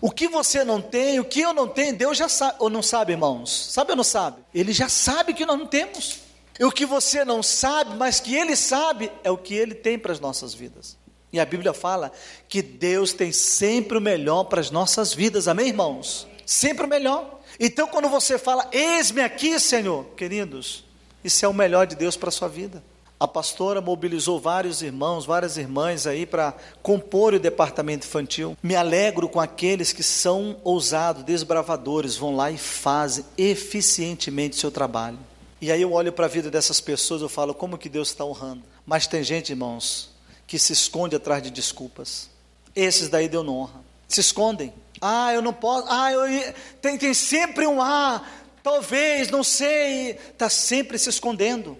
O 0.00 0.10
que 0.10 0.28
você 0.28 0.64
não 0.64 0.80
tem, 0.80 1.18
o 1.18 1.24
que 1.24 1.40
eu 1.40 1.54
não 1.54 1.66
tenho, 1.66 1.96
Deus 1.96 2.18
já 2.18 2.28
sabe, 2.28 2.56
ou 2.58 2.68
não 2.68 2.82
sabe, 2.82 3.12
irmãos? 3.12 3.72
Sabe 3.72 3.90
ou 3.90 3.96
não 3.96 4.04
sabe? 4.04 4.42
Ele 4.54 4.72
já 4.72 4.88
sabe 4.88 5.32
que 5.32 5.46
nós 5.46 5.58
não 5.58 5.66
temos. 5.66 6.20
E 6.58 6.64
o 6.64 6.72
que 6.72 6.86
você 6.86 7.24
não 7.24 7.42
sabe, 7.42 7.96
mas 7.96 8.20
que 8.20 8.34
Ele 8.34 8.56
sabe, 8.56 9.10
é 9.22 9.30
o 9.30 9.38
que 9.38 9.54
Ele 9.54 9.74
tem 9.74 9.98
para 9.98 10.12
as 10.12 10.20
nossas 10.20 10.54
vidas. 10.54 10.96
E 11.32 11.40
a 11.40 11.44
Bíblia 11.44 11.72
fala 11.72 12.12
que 12.48 12.62
Deus 12.62 13.12
tem 13.12 13.32
sempre 13.32 13.98
o 13.98 14.00
melhor 14.00 14.44
para 14.44 14.60
as 14.60 14.70
nossas 14.70 15.12
vidas, 15.12 15.48
amém, 15.48 15.68
irmãos? 15.68 16.26
Sempre 16.46 16.86
o 16.86 16.88
melhor. 16.88 17.40
Então, 17.58 17.86
quando 17.88 18.08
você 18.08 18.38
fala, 18.38 18.68
eis-me 18.72 19.20
aqui, 19.20 19.58
Senhor, 19.58 20.04
queridos, 20.16 20.84
isso 21.24 21.44
é 21.44 21.48
o 21.48 21.54
melhor 21.54 21.86
de 21.86 21.96
Deus 21.96 22.16
para 22.16 22.28
a 22.28 22.32
sua 22.32 22.48
vida. 22.48 22.82
A 23.18 23.26
pastora 23.26 23.80
mobilizou 23.80 24.38
vários 24.38 24.82
irmãos, 24.82 25.24
várias 25.24 25.56
irmãs 25.56 26.06
aí 26.06 26.26
para 26.26 26.54
compor 26.82 27.32
o 27.32 27.40
departamento 27.40 28.06
infantil. 28.06 28.56
Me 28.62 28.76
alegro 28.76 29.26
com 29.26 29.40
aqueles 29.40 29.90
que 29.90 30.02
são 30.02 30.58
ousados, 30.62 31.22
desbravadores, 31.22 32.16
vão 32.16 32.36
lá 32.36 32.50
e 32.50 32.58
fazem 32.58 33.24
eficientemente 33.38 34.56
seu 34.56 34.70
trabalho. 34.70 35.18
E 35.62 35.72
aí 35.72 35.80
eu 35.80 35.92
olho 35.94 36.12
para 36.12 36.26
a 36.26 36.28
vida 36.28 36.50
dessas 36.50 36.78
pessoas, 36.78 37.22
eu 37.22 37.28
falo, 37.28 37.54
como 37.54 37.78
que 37.78 37.88
Deus 37.88 38.08
está 38.08 38.22
honrando? 38.22 38.62
Mas 38.84 39.06
tem 39.06 39.24
gente, 39.24 39.50
irmãos, 39.50 40.10
que 40.46 40.58
se 40.58 40.74
esconde 40.74 41.16
atrás 41.16 41.42
de 41.42 41.50
desculpas. 41.50 42.28
Esses 42.74 43.08
daí 43.08 43.30
não 43.30 43.48
honra. 43.48 43.80
Se 44.06 44.20
escondem. 44.20 44.74
Ah, 45.00 45.32
eu 45.32 45.40
não 45.40 45.54
posso. 45.54 45.86
Ah, 45.88 46.12
eu 46.12 46.54
tem, 46.82 46.98
tem 46.98 47.14
sempre 47.14 47.66
um 47.66 47.80
ah, 47.80 48.22
talvez, 48.62 49.30
não 49.30 49.42
sei. 49.42 50.10
Está 50.10 50.50
sempre 50.50 50.98
se 50.98 51.08
escondendo. 51.08 51.78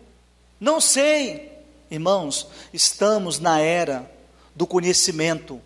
Não 0.58 0.80
sei. 0.80 1.52
Irmãos, 1.90 2.48
estamos 2.72 3.38
na 3.38 3.60
era 3.60 4.10
do 4.54 4.66
conhecimento. 4.66 5.60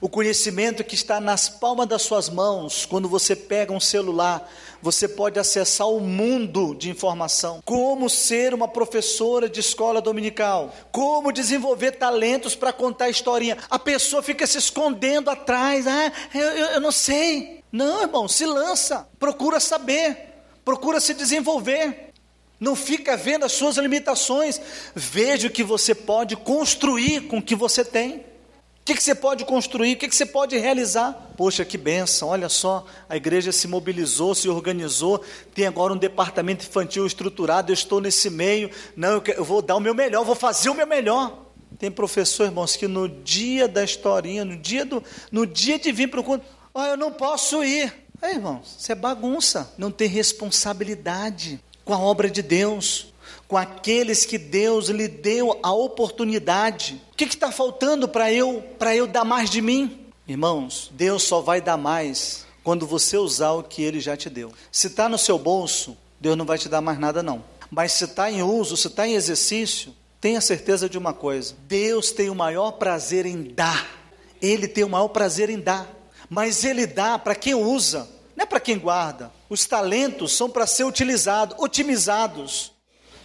O 0.00 0.08
conhecimento 0.08 0.82
que 0.82 0.96
está 0.96 1.20
nas 1.20 1.48
palmas 1.48 1.86
das 1.86 2.02
suas 2.02 2.28
mãos, 2.28 2.84
quando 2.84 3.08
você 3.08 3.36
pega 3.36 3.72
um 3.72 3.78
celular, 3.78 4.50
você 4.82 5.06
pode 5.06 5.38
acessar 5.38 5.88
o 5.88 6.00
mundo 6.00 6.74
de 6.74 6.90
informação. 6.90 7.62
Como 7.64 8.10
ser 8.10 8.52
uma 8.52 8.66
professora 8.66 9.48
de 9.48 9.60
escola 9.60 10.02
dominical, 10.02 10.74
como 10.90 11.30
desenvolver 11.30 11.92
talentos 11.92 12.56
para 12.56 12.72
contar 12.72 13.10
historinha. 13.10 13.56
A 13.70 13.78
pessoa 13.78 14.24
fica 14.24 14.44
se 14.44 14.58
escondendo 14.58 15.30
atrás, 15.30 15.86
ah, 15.86 16.12
eu, 16.34 16.40
eu, 16.40 16.66
eu 16.66 16.80
não 16.80 16.90
sei. 16.90 17.62
Não, 17.70 18.02
irmão, 18.02 18.26
se 18.26 18.44
lança, 18.44 19.08
procura 19.20 19.60
saber, 19.60 20.34
procura 20.64 21.00
se 21.00 21.14
desenvolver. 21.14 22.11
Não 22.62 22.76
fica 22.76 23.16
vendo 23.16 23.44
as 23.44 23.50
suas 23.50 23.76
limitações. 23.76 24.60
Veja 24.94 25.48
o 25.48 25.50
que 25.50 25.64
você 25.64 25.96
pode 25.96 26.36
construir 26.36 27.22
com 27.22 27.38
o 27.38 27.42
que 27.42 27.56
você 27.56 27.84
tem. 27.84 28.18
O 28.18 28.84
que, 28.84 28.94
você 28.94 29.16
pode 29.16 29.44
construir? 29.44 29.94
O 29.94 29.96
que, 29.96 30.08
você 30.08 30.24
pode 30.24 30.56
realizar? 30.56 31.12
Poxa, 31.36 31.64
que 31.64 31.76
benção! 31.76 32.28
Olha 32.28 32.48
só, 32.48 32.86
a 33.08 33.16
igreja 33.16 33.50
se 33.50 33.66
mobilizou, 33.66 34.32
se 34.32 34.48
organizou, 34.48 35.24
tem 35.52 35.66
agora 35.66 35.92
um 35.92 35.96
departamento 35.96 36.64
infantil 36.64 37.04
estruturado. 37.04 37.72
Eu 37.72 37.74
estou 37.74 38.00
nesse 38.00 38.30
meio. 38.30 38.70
Não, 38.94 39.20
eu, 39.26 39.44
vou 39.44 39.60
dar 39.60 39.74
o 39.74 39.80
meu 39.80 39.92
melhor, 39.92 40.24
vou 40.24 40.36
fazer 40.36 40.70
o 40.70 40.74
meu 40.74 40.86
melhor. 40.86 41.36
Tem 41.80 41.90
professor, 41.90 42.44
irmãos, 42.44 42.76
que 42.76 42.86
no 42.86 43.08
dia 43.08 43.66
da 43.66 43.82
historinha, 43.82 44.44
no 44.44 44.56
dia, 44.56 44.84
do, 44.84 45.02
no 45.32 45.44
dia 45.44 45.80
de 45.80 45.90
vir 45.90 46.08
para 46.08 46.20
o 46.20 46.24
culto, 46.24 46.44
ah, 46.72 46.86
eu 46.86 46.96
não 46.96 47.10
posso 47.10 47.64
ir. 47.64 47.92
Aí, 48.20 48.34
irmãos, 48.34 48.76
isso 48.78 48.92
é 48.92 48.94
bagunça, 48.94 49.74
não 49.76 49.90
tem 49.90 50.06
responsabilidade 50.06 51.60
com 51.84 51.92
a 51.92 51.98
obra 51.98 52.30
de 52.30 52.42
Deus, 52.42 53.12
com 53.48 53.56
aqueles 53.56 54.24
que 54.24 54.38
Deus 54.38 54.88
lhe 54.88 55.08
deu 55.08 55.58
a 55.62 55.72
oportunidade. 55.72 57.00
O 57.12 57.16
que 57.16 57.24
está 57.24 57.52
faltando 57.52 58.08
para 58.08 58.32
eu, 58.32 58.62
para 58.78 58.96
eu 58.96 59.06
dar 59.06 59.24
mais 59.24 59.50
de 59.50 59.60
mim? 59.60 60.06
Irmãos, 60.26 60.90
Deus 60.92 61.22
só 61.24 61.40
vai 61.40 61.60
dar 61.60 61.76
mais 61.76 62.46
quando 62.64 62.86
você 62.86 63.16
usar 63.16 63.52
o 63.52 63.62
que 63.62 63.82
Ele 63.82 64.00
já 64.00 64.16
te 64.16 64.30
deu. 64.30 64.52
Se 64.70 64.86
está 64.86 65.08
no 65.08 65.18
seu 65.18 65.38
bolso, 65.38 65.96
Deus 66.20 66.36
não 66.36 66.44
vai 66.44 66.56
te 66.56 66.68
dar 66.68 66.80
mais 66.80 66.98
nada 66.98 67.22
não. 67.22 67.44
Mas 67.70 67.92
se 67.92 68.04
está 68.04 68.30
em 68.30 68.42
uso, 68.42 68.76
se 68.76 68.86
está 68.86 69.06
em 69.06 69.14
exercício, 69.14 69.94
tenha 70.20 70.40
certeza 70.40 70.88
de 70.88 70.96
uma 70.96 71.12
coisa: 71.12 71.54
Deus 71.66 72.12
tem 72.12 72.30
o 72.30 72.34
maior 72.34 72.72
prazer 72.72 73.26
em 73.26 73.42
dar. 73.42 73.86
Ele 74.40 74.68
tem 74.68 74.84
o 74.84 74.88
maior 74.88 75.08
prazer 75.08 75.50
em 75.50 75.58
dar. 75.58 75.88
Mas 76.30 76.64
Ele 76.64 76.86
dá 76.86 77.18
para 77.18 77.34
quem 77.34 77.54
usa, 77.54 78.08
não 78.36 78.44
é 78.44 78.46
para 78.46 78.60
quem 78.60 78.78
guarda. 78.78 79.32
Os 79.52 79.66
talentos 79.66 80.32
são 80.32 80.48
para 80.48 80.66
ser 80.66 80.84
utilizados, 80.84 81.54
otimizados. 81.58 82.72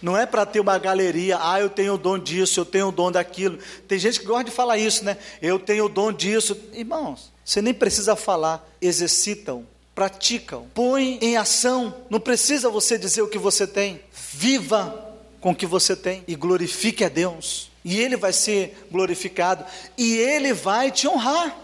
Não 0.02 0.14
é 0.14 0.26
para 0.26 0.44
ter 0.44 0.60
uma 0.60 0.76
galeria, 0.76 1.38
ah, 1.40 1.58
eu 1.58 1.70
tenho 1.70 1.94
o 1.94 1.98
dom 1.98 2.18
disso, 2.18 2.60
eu 2.60 2.66
tenho 2.66 2.88
o 2.88 2.92
dom 2.92 3.10
daquilo. 3.10 3.58
Tem 3.88 3.98
gente 3.98 4.20
que 4.20 4.26
gosta 4.26 4.44
de 4.44 4.50
falar 4.50 4.76
isso, 4.76 5.06
né? 5.06 5.16
Eu 5.40 5.58
tenho 5.58 5.86
o 5.86 5.88
dom 5.88 6.12
disso. 6.12 6.54
Irmãos, 6.74 7.32
você 7.42 7.62
nem 7.62 7.72
precisa 7.72 8.14
falar, 8.14 8.62
exercitam, 8.78 9.66
praticam, 9.94 10.66
põem 10.74 11.18
em 11.22 11.38
ação. 11.38 11.94
Não 12.10 12.20
precisa 12.20 12.68
você 12.68 12.98
dizer 12.98 13.22
o 13.22 13.28
que 13.28 13.38
você 13.38 13.66
tem. 13.66 13.98
Viva 14.12 15.16
com 15.40 15.52
o 15.52 15.56
que 15.56 15.64
você 15.64 15.96
tem 15.96 16.24
e 16.28 16.34
glorifique 16.34 17.04
a 17.04 17.08
Deus. 17.08 17.70
E 17.82 17.98
Ele 17.98 18.18
vai 18.18 18.34
ser 18.34 18.86
glorificado 18.92 19.64
e 19.96 20.18
Ele 20.18 20.52
vai 20.52 20.90
te 20.90 21.08
honrar. 21.08 21.56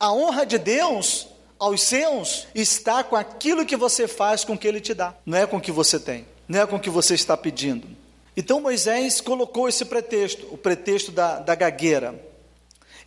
A 0.00 0.10
honra 0.10 0.46
de 0.46 0.56
Deus 0.56 1.28
aos 1.58 1.82
seus 1.82 2.46
está 2.54 3.02
com 3.02 3.16
aquilo 3.16 3.66
que 3.66 3.76
você 3.76 4.06
faz 4.06 4.44
com 4.44 4.56
que 4.56 4.66
ele 4.66 4.80
te 4.80 4.94
dá, 4.94 5.14
não 5.24 5.38
é 5.38 5.46
com 5.46 5.56
o 5.56 5.60
que 5.60 5.72
você 5.72 5.98
tem, 5.98 6.26
não 6.48 6.60
é 6.60 6.66
com 6.66 6.76
o 6.76 6.80
que 6.80 6.90
você 6.90 7.14
está 7.14 7.36
pedindo. 7.36 7.88
Então 8.36 8.60
Moisés 8.60 9.20
colocou 9.20 9.68
esse 9.68 9.84
pretexto, 9.84 10.46
o 10.50 10.58
pretexto 10.58 11.10
da, 11.10 11.38
da 11.38 11.54
gagueira. 11.54 12.14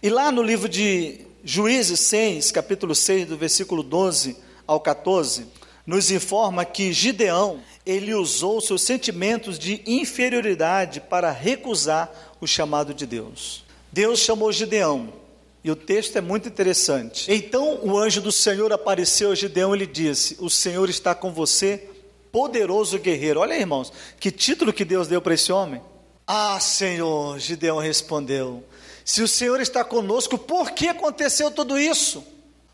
E 0.01 0.09
lá 0.09 0.31
no 0.31 0.41
livro 0.41 0.67
de 0.67 1.21
Juízes 1.43 1.99
6, 2.01 2.51
capítulo 2.51 2.95
6, 2.95 3.27
do 3.27 3.37
versículo 3.37 3.83
12 3.83 4.37
ao 4.65 4.79
14, 4.79 5.45
nos 5.85 6.11
informa 6.11 6.65
que 6.65 6.93
Gideão, 6.93 7.61
ele 7.85 8.13
usou 8.13 8.61
seus 8.61 8.81
sentimentos 8.83 9.57
de 9.57 9.81
inferioridade 9.85 10.99
para 11.01 11.31
recusar 11.31 12.11
o 12.41 12.47
chamado 12.47 12.93
de 12.93 13.05
Deus. 13.05 13.63
Deus 13.91 14.19
chamou 14.19 14.51
Gideão, 14.51 15.11
e 15.63 15.69
o 15.69 15.75
texto 15.75 16.17
é 16.17 16.21
muito 16.21 16.47
interessante. 16.47 17.31
Então 17.31 17.79
o 17.83 17.97
anjo 17.97 18.21
do 18.21 18.31
Senhor 18.31 18.71
apareceu 18.71 19.31
a 19.31 19.35
Gideão 19.35 19.75
e 19.75 19.79
lhe 19.79 19.87
disse: 19.87 20.37
O 20.39 20.49
Senhor 20.49 20.89
está 20.89 21.13
com 21.13 21.31
você, 21.31 21.89
poderoso 22.31 22.97
guerreiro. 22.97 23.39
Olha, 23.39 23.53
irmãos, 23.53 23.91
que 24.19 24.31
título 24.31 24.73
que 24.73 24.85
Deus 24.85 25.07
deu 25.07 25.21
para 25.21 25.33
esse 25.33 25.51
homem? 25.51 25.81
Ah, 26.25 26.59
Senhor, 26.59 27.39
Gideão 27.39 27.79
respondeu: 27.79 28.63
Se 29.03 29.21
o 29.21 29.27
Senhor 29.27 29.59
está 29.59 29.83
conosco, 29.83 30.37
por 30.37 30.71
que 30.71 30.87
aconteceu 30.87 31.51
tudo 31.51 31.77
isso? 31.77 32.23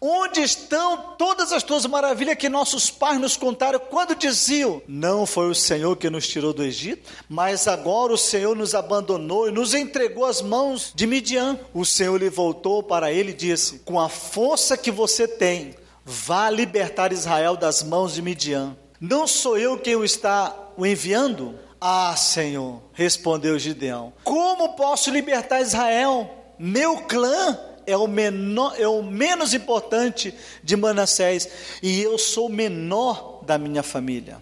Onde 0.07 0.41
estão 0.41 1.15
todas 1.17 1.51
as 1.51 1.63
tuas 1.63 1.83
maravilhas 1.87 2.37
que 2.37 2.47
nossos 2.47 2.91
pais 2.91 3.19
nos 3.19 3.35
contaram 3.35 3.79
quando 3.79 4.13
diziam: 4.13 4.79
Não 4.87 5.25
foi 5.25 5.49
o 5.49 5.55
Senhor 5.55 5.95
que 5.95 6.11
nos 6.11 6.27
tirou 6.27 6.53
do 6.53 6.61
Egito, 6.61 7.09
mas 7.27 7.67
agora 7.67 8.13
o 8.13 8.17
Senhor 8.17 8.55
nos 8.55 8.75
abandonou 8.75 9.47
e 9.47 9.51
nos 9.51 9.73
entregou 9.73 10.25
às 10.25 10.43
mãos 10.43 10.91
de 10.93 11.07
Midian. 11.07 11.59
O 11.73 11.83
Senhor 11.83 12.21
lhe 12.21 12.29
voltou 12.29 12.83
para 12.83 13.11
ele 13.11 13.31
e 13.31 13.33
disse: 13.35 13.79
Com 13.79 13.99
a 13.99 14.07
força 14.07 14.77
que 14.77 14.91
você 14.91 15.27
tem, 15.27 15.73
vá 16.05 16.51
libertar 16.51 17.11
Israel 17.11 17.57
das 17.57 17.81
mãos 17.81 18.13
de 18.13 18.21
Midian. 18.21 18.77
Não 19.01 19.25
sou 19.25 19.57
eu 19.57 19.75
quem 19.75 19.95
o 19.95 20.05
está 20.05 20.55
o 20.77 20.85
enviando? 20.85 21.57
Ah, 21.81 22.15
Senhor, 22.15 22.79
respondeu 22.93 23.57
Gideão: 23.57 24.13
Como 24.23 24.75
posso 24.75 25.09
libertar 25.09 25.61
Israel? 25.61 26.29
Meu 26.59 26.97
clã 27.07 27.57
é 27.87 27.95
o, 27.97 28.07
menor, 28.07 28.75
é 28.79 28.87
o 28.87 29.01
menos 29.01 29.53
importante 29.53 30.33
de 30.63 30.75
Manassés 30.75 31.49
e 31.81 32.01
eu 32.01 32.17
sou 32.17 32.47
o 32.47 32.51
menor 32.51 33.43
da 33.43 33.57
minha 33.57 33.83
família. 33.83 34.37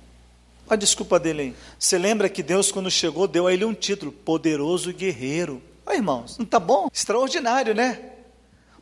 A 0.69 0.75
desculpa 0.75 1.19
dele 1.19 1.41
aí. 1.41 1.55
Você 1.77 1.97
lembra 1.97 2.29
que 2.29 2.41
Deus, 2.41 2.71
quando 2.71 2.89
chegou, 2.89 3.27
deu 3.27 3.47
a 3.47 3.53
ele 3.53 3.65
um 3.65 3.73
título: 3.73 4.11
poderoso 4.11 4.93
guerreiro. 4.93 5.61
Olha, 5.85 5.97
irmãos, 5.97 6.37
não 6.37 6.45
está 6.45 6.59
bom? 6.59 6.89
Extraordinário, 6.91 7.75
né? 7.75 7.99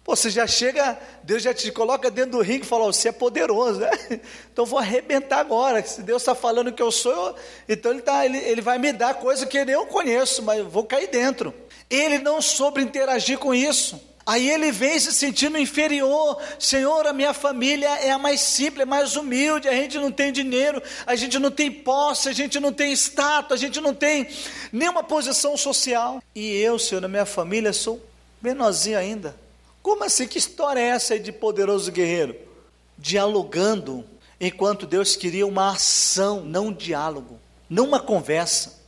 Pô, 0.03 0.15
você 0.15 0.29
já 0.31 0.47
chega, 0.47 0.99
Deus 1.23 1.43
já 1.43 1.53
te 1.53 1.71
coloca 1.71 2.09
dentro 2.09 2.31
do 2.31 2.41
ringue 2.41 2.63
e 2.63 2.67
fala: 2.67 2.85
Você 2.85 3.09
é 3.09 3.11
poderoso, 3.11 3.79
né? 3.79 3.91
Então 4.51 4.65
vou 4.65 4.79
arrebentar 4.79 5.39
agora. 5.39 5.83
Se 5.83 6.01
Deus 6.01 6.21
está 6.21 6.35
falando 6.35 6.71
que 6.71 6.81
eu 6.81 6.91
sou, 6.91 7.35
então 7.67 7.91
ele, 7.91 8.01
tá, 8.01 8.25
ele, 8.25 8.37
ele 8.37 8.61
vai 8.61 8.77
me 8.77 8.91
dar 8.91 9.15
coisa 9.15 9.45
que 9.45 9.57
eu 9.57 9.85
conheço, 9.85 10.43
mas 10.43 10.59
eu 10.59 10.69
vou 10.69 10.83
cair 10.83 11.07
dentro. 11.07 11.53
Ele 11.89 12.19
não 12.19 12.41
soube 12.41 12.81
interagir 12.81 13.37
com 13.37 13.53
isso. 13.53 14.10
Aí 14.25 14.49
ele 14.49 14.71
vem 14.71 14.99
se 14.99 15.11
sentindo 15.11 15.57
inferior. 15.57 16.37
Senhor, 16.59 17.07
a 17.07 17.13
minha 17.13 17.33
família 17.33 17.89
é 17.99 18.11
a 18.11 18.17
mais 18.17 18.41
simples, 18.41 18.83
é 18.83 18.85
mais 18.85 19.15
humilde. 19.15 19.67
A 19.67 19.73
gente 19.73 19.97
não 19.97 20.11
tem 20.11 20.31
dinheiro, 20.31 20.81
a 21.05 21.15
gente 21.15 21.39
não 21.39 21.49
tem 21.49 21.71
posse, 21.71 22.29
a 22.29 22.33
gente 22.33 22.59
não 22.59 22.71
tem 22.71 22.91
status, 22.93 23.53
a 23.53 23.57
gente 23.57 23.81
não 23.81 23.93
tem 23.93 24.27
nenhuma 24.71 25.03
posição 25.03 25.57
social. 25.57 26.21
E 26.35 26.55
eu, 26.57 26.77
Senhor, 26.77 27.01
na 27.01 27.07
minha 27.07 27.25
família 27.25 27.73
sou 27.73 28.01
menorzinho 28.41 28.97
ainda. 28.97 29.35
Como 29.81 30.03
assim? 30.03 30.27
Que 30.27 30.37
história 30.37 30.79
é 30.79 30.89
essa 30.89 31.13
aí 31.13 31.19
de 31.19 31.31
poderoso 31.31 31.91
guerreiro? 31.91 32.35
Dialogando, 32.97 34.05
enquanto 34.39 34.85
Deus 34.85 35.15
queria 35.15 35.47
uma 35.47 35.71
ação, 35.71 36.43
não 36.43 36.67
um 36.67 36.73
diálogo, 36.73 37.39
não 37.67 37.85
uma 37.85 37.99
conversa. 37.99 38.80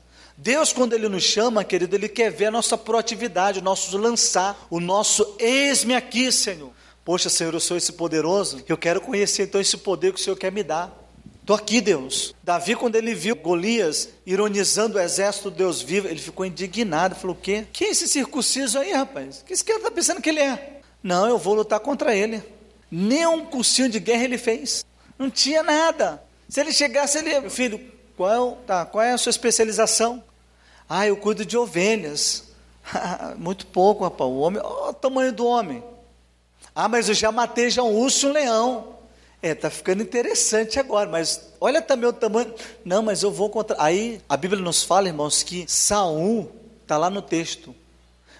Deus, 0.44 0.74
quando 0.74 0.92
Ele 0.92 1.08
nos 1.08 1.24
chama, 1.24 1.64
querido, 1.64 1.96
Ele 1.96 2.10
quer 2.10 2.30
ver 2.30 2.48
a 2.48 2.52
nossa 2.52 2.78
proatividade, 2.78 3.60
o 3.60 3.62
nosso 3.62 3.98
lançar, 3.98 4.68
o 4.70 4.82
nosso 4.82 5.38
eis-me 5.40 5.96
aqui, 5.96 6.30
Senhor. 6.34 6.70
Poxa, 7.06 7.30
Senhor, 7.30 7.54
eu 7.54 7.62
sou 7.62 7.78
esse 7.78 7.94
poderoso, 7.94 8.62
eu 8.68 8.78
quero 8.78 9.00
conhecer 9.00 9.44
então 9.44 9.62
esse 9.62 9.78
poder 9.78 10.12
que 10.12 10.20
o 10.20 10.24
Senhor 10.24 10.36
quer 10.36 10.52
me 10.52 10.62
dar. 10.62 10.94
Estou 11.40 11.56
aqui, 11.56 11.80
Deus. 11.80 12.36
Davi, 12.44 12.76
quando 12.76 12.98
ele 12.98 13.16
viu 13.16 13.38
Golias 13.38 14.10
ironizando 14.26 14.98
o 14.98 15.02
exército 15.02 15.50
do 15.50 15.56
Deus 15.56 15.82
vivo, 15.82 16.10
ele 16.10 16.20
ficou 16.20 16.46
indignado. 16.46 17.16
Falou: 17.16 17.38
O 17.38 17.40
quê? 17.40 17.66
Quem 17.72 17.88
é 17.88 17.92
esse 17.92 18.08
circunciso 18.10 18.80
aí, 18.80 18.92
rapaz? 18.92 19.40
O 19.40 19.46
que 19.46 19.54
esse 19.54 19.64
cara 19.64 19.80
está 19.80 19.92
pensando 19.92 20.22
que 20.22 20.30
ele 20.30 20.42
é? 20.42 20.82
Não, 21.02 21.26
eu 21.26 21.38
vou 21.38 21.54
lutar 21.54 21.80
contra 21.80 22.14
ele. 22.14 22.44
Nem 22.92 23.26
um 23.28 23.46
cursinho 23.46 23.88
de 23.88 24.00
guerra 24.00 24.26
ele 24.26 24.38
fez. 24.38 24.86
Não 25.18 25.30
tinha 25.30 25.64
nada. 25.64 26.22
Se 26.50 26.60
ele 26.60 26.74
chegasse, 26.74 27.18
ele, 27.18 27.40
meu 27.40 27.50
filho, 27.50 27.80
qual, 28.18 28.58
tá, 28.68 28.86
qual 28.86 29.04
é 29.04 29.14
a 29.14 29.18
sua 29.18 29.30
especialização? 29.30 30.22
Ah, 30.90 31.08
eu 31.08 31.18
cuido 31.18 31.46
de 31.46 31.58
ovelhas. 31.58 32.52
Muito 33.38 33.66
pouco, 33.68 34.04
rapaz. 34.04 34.30
O 34.30 34.40
homem, 34.40 34.62
olha 34.63 34.92
o 34.92 34.94
tamanho 34.94 35.32
do 35.32 35.46
homem. 35.46 35.84
Ah, 36.75 36.88
mas 36.88 37.10
eu 37.10 37.16
já 37.16 37.32
matei 37.32 37.70
já 37.70 37.84
um 37.84 37.96
urso 37.96 38.28
e 38.28 38.30
um 38.30 38.34
leão. 38.34 38.94
É, 39.42 39.54
tá 39.54 39.70
ficando 39.70 40.02
interessante 40.02 40.80
agora, 40.80 41.10
mas 41.10 41.50
olha 41.60 41.82
também 41.82 42.10
o 42.10 42.13
tamanho. 42.13 42.54
Não, 42.86 43.04
mas 43.04 43.24
eu 43.24 43.32
vou 43.32 43.50
contra. 43.50 43.75
Aí 43.78 44.22
a 44.30 44.38
Bíblia 44.38 44.62
nos 44.62 44.84
fala, 44.84 45.08
irmãos, 45.08 45.44
que 45.44 45.66
Saul 45.68 46.50
está 46.82 46.98
lá 46.98 47.10
no 47.10 47.22
texto. 47.22 47.75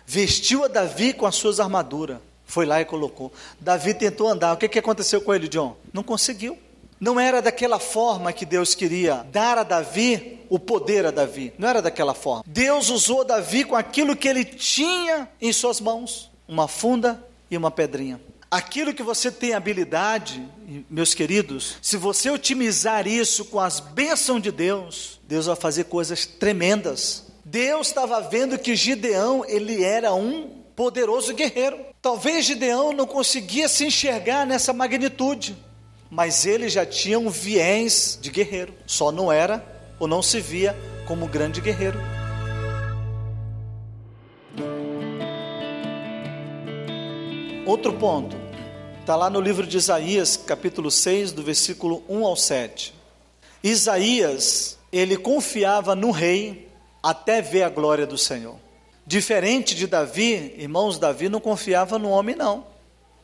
Vestiu 0.06 0.64
a 0.64 0.68
Davi 0.68 1.12
com 1.14 1.26
as 1.26 1.36
suas 1.36 1.60
armaduras. 1.60 2.20
Foi 2.46 2.66
lá 2.66 2.80
e 2.82 2.86
colocou. 2.86 3.34
Davi 3.60 3.94
tentou 3.94 4.28
andar. 4.28 4.54
O 4.54 4.58
que, 4.58 4.70
que 4.70 4.80
aconteceu 4.80 5.22
com 5.22 5.34
ele, 5.34 5.48
John? 5.48 5.76
Não 5.92 6.04
conseguiu. 6.04 6.58
Não 7.04 7.20
era 7.20 7.42
daquela 7.42 7.80
forma 7.80 8.32
que 8.32 8.46
Deus 8.46 8.74
queria 8.74 9.26
dar 9.30 9.58
a 9.58 9.64
Davi 9.64 10.40
o 10.50 10.58
poder 10.58 11.06
a 11.06 11.12
Davi. 11.12 11.54
Não 11.58 11.68
era 11.68 11.82
daquela 11.82 12.14
forma. 12.14 12.46
Deus 12.48 12.90
usou 12.90 13.26
Davi 13.26 13.66
com 13.66 13.76
aquilo 13.76 14.16
que 14.16 14.26
ele 14.26 14.46
tinha 14.46 15.28
em 15.42 15.52
suas 15.52 15.82
mãos: 15.82 16.32
uma 16.48 16.66
funda 16.66 17.22
e 17.52 17.58
uma 17.58 17.70
pedrinha. 17.70 18.22
Aquilo 18.50 18.94
que 18.94 19.04
você 19.04 19.30
tem 19.30 19.54
habilidade, 19.54 20.48
meus 20.90 21.14
queridos, 21.14 21.76
se 21.82 21.98
você 21.98 22.30
otimizar 22.30 23.06
isso 23.06 23.44
com 23.44 23.60
as 23.60 23.82
bênçãos 23.82 24.42
de 24.42 24.50
Deus, 24.50 25.20
Deus 25.28 25.48
vai 25.48 25.58
fazer 25.58 25.84
coisas 25.84 26.26
tremendas. 26.26 27.26
Deus 27.44 27.88
estava 27.88 28.22
vendo 28.22 28.58
que 28.58 28.78
Gideão, 28.78 29.44
ele 29.46 29.84
era 29.84 30.14
um 30.14 30.64
poderoso 30.74 31.34
guerreiro. 31.34 31.80
Talvez 32.02 32.46
Gideão 32.46 32.94
não 32.94 33.06
conseguia 33.06 33.68
se 33.68 33.86
enxergar 33.86 34.48
nessa 34.48 34.72
magnitude, 34.72 35.54
mas 36.14 36.46
ele 36.46 36.70
já 36.70 36.86
tinha 36.86 37.18
um 37.18 37.28
viés 37.28 38.20
de 38.22 38.30
guerreiro, 38.30 38.72
só 38.86 39.12
não 39.12 39.32
era 39.32 39.66
ou 40.00 40.08
não 40.08 40.22
se 40.22 40.40
via 40.40 40.78
como 41.08 41.28
grande 41.28 41.60
guerreiro. 41.60 42.00
Outro 47.66 47.94
ponto, 47.94 48.38
está 49.02 49.16
lá 49.16 49.28
no 49.28 49.42
livro 49.42 49.66
de 49.66 49.78
Isaías, 49.78 50.38
capítulo 50.38 50.92
6, 50.92 51.32
do 51.32 51.42
versículo 51.42 52.04
1 52.08 52.26
ao 52.26 52.36
7. 52.36 52.94
Isaías, 53.64 54.78
ele 54.92 55.18
confiava 55.18 55.96
no 55.96 56.12
rei 56.12 56.70
até 57.02 57.42
ver 57.42 57.64
a 57.64 57.70
glória 57.70 58.06
do 58.06 58.20
Senhor. 58.20 58.58
Diferente 59.04 59.74
de 59.74 59.88
Davi, 59.88 60.54
irmãos, 60.60 61.00
Davi 61.00 61.28
não 61.28 61.40
confiava 61.40 61.98
no 61.98 62.10
homem, 62.10 62.36
não. 62.36 62.72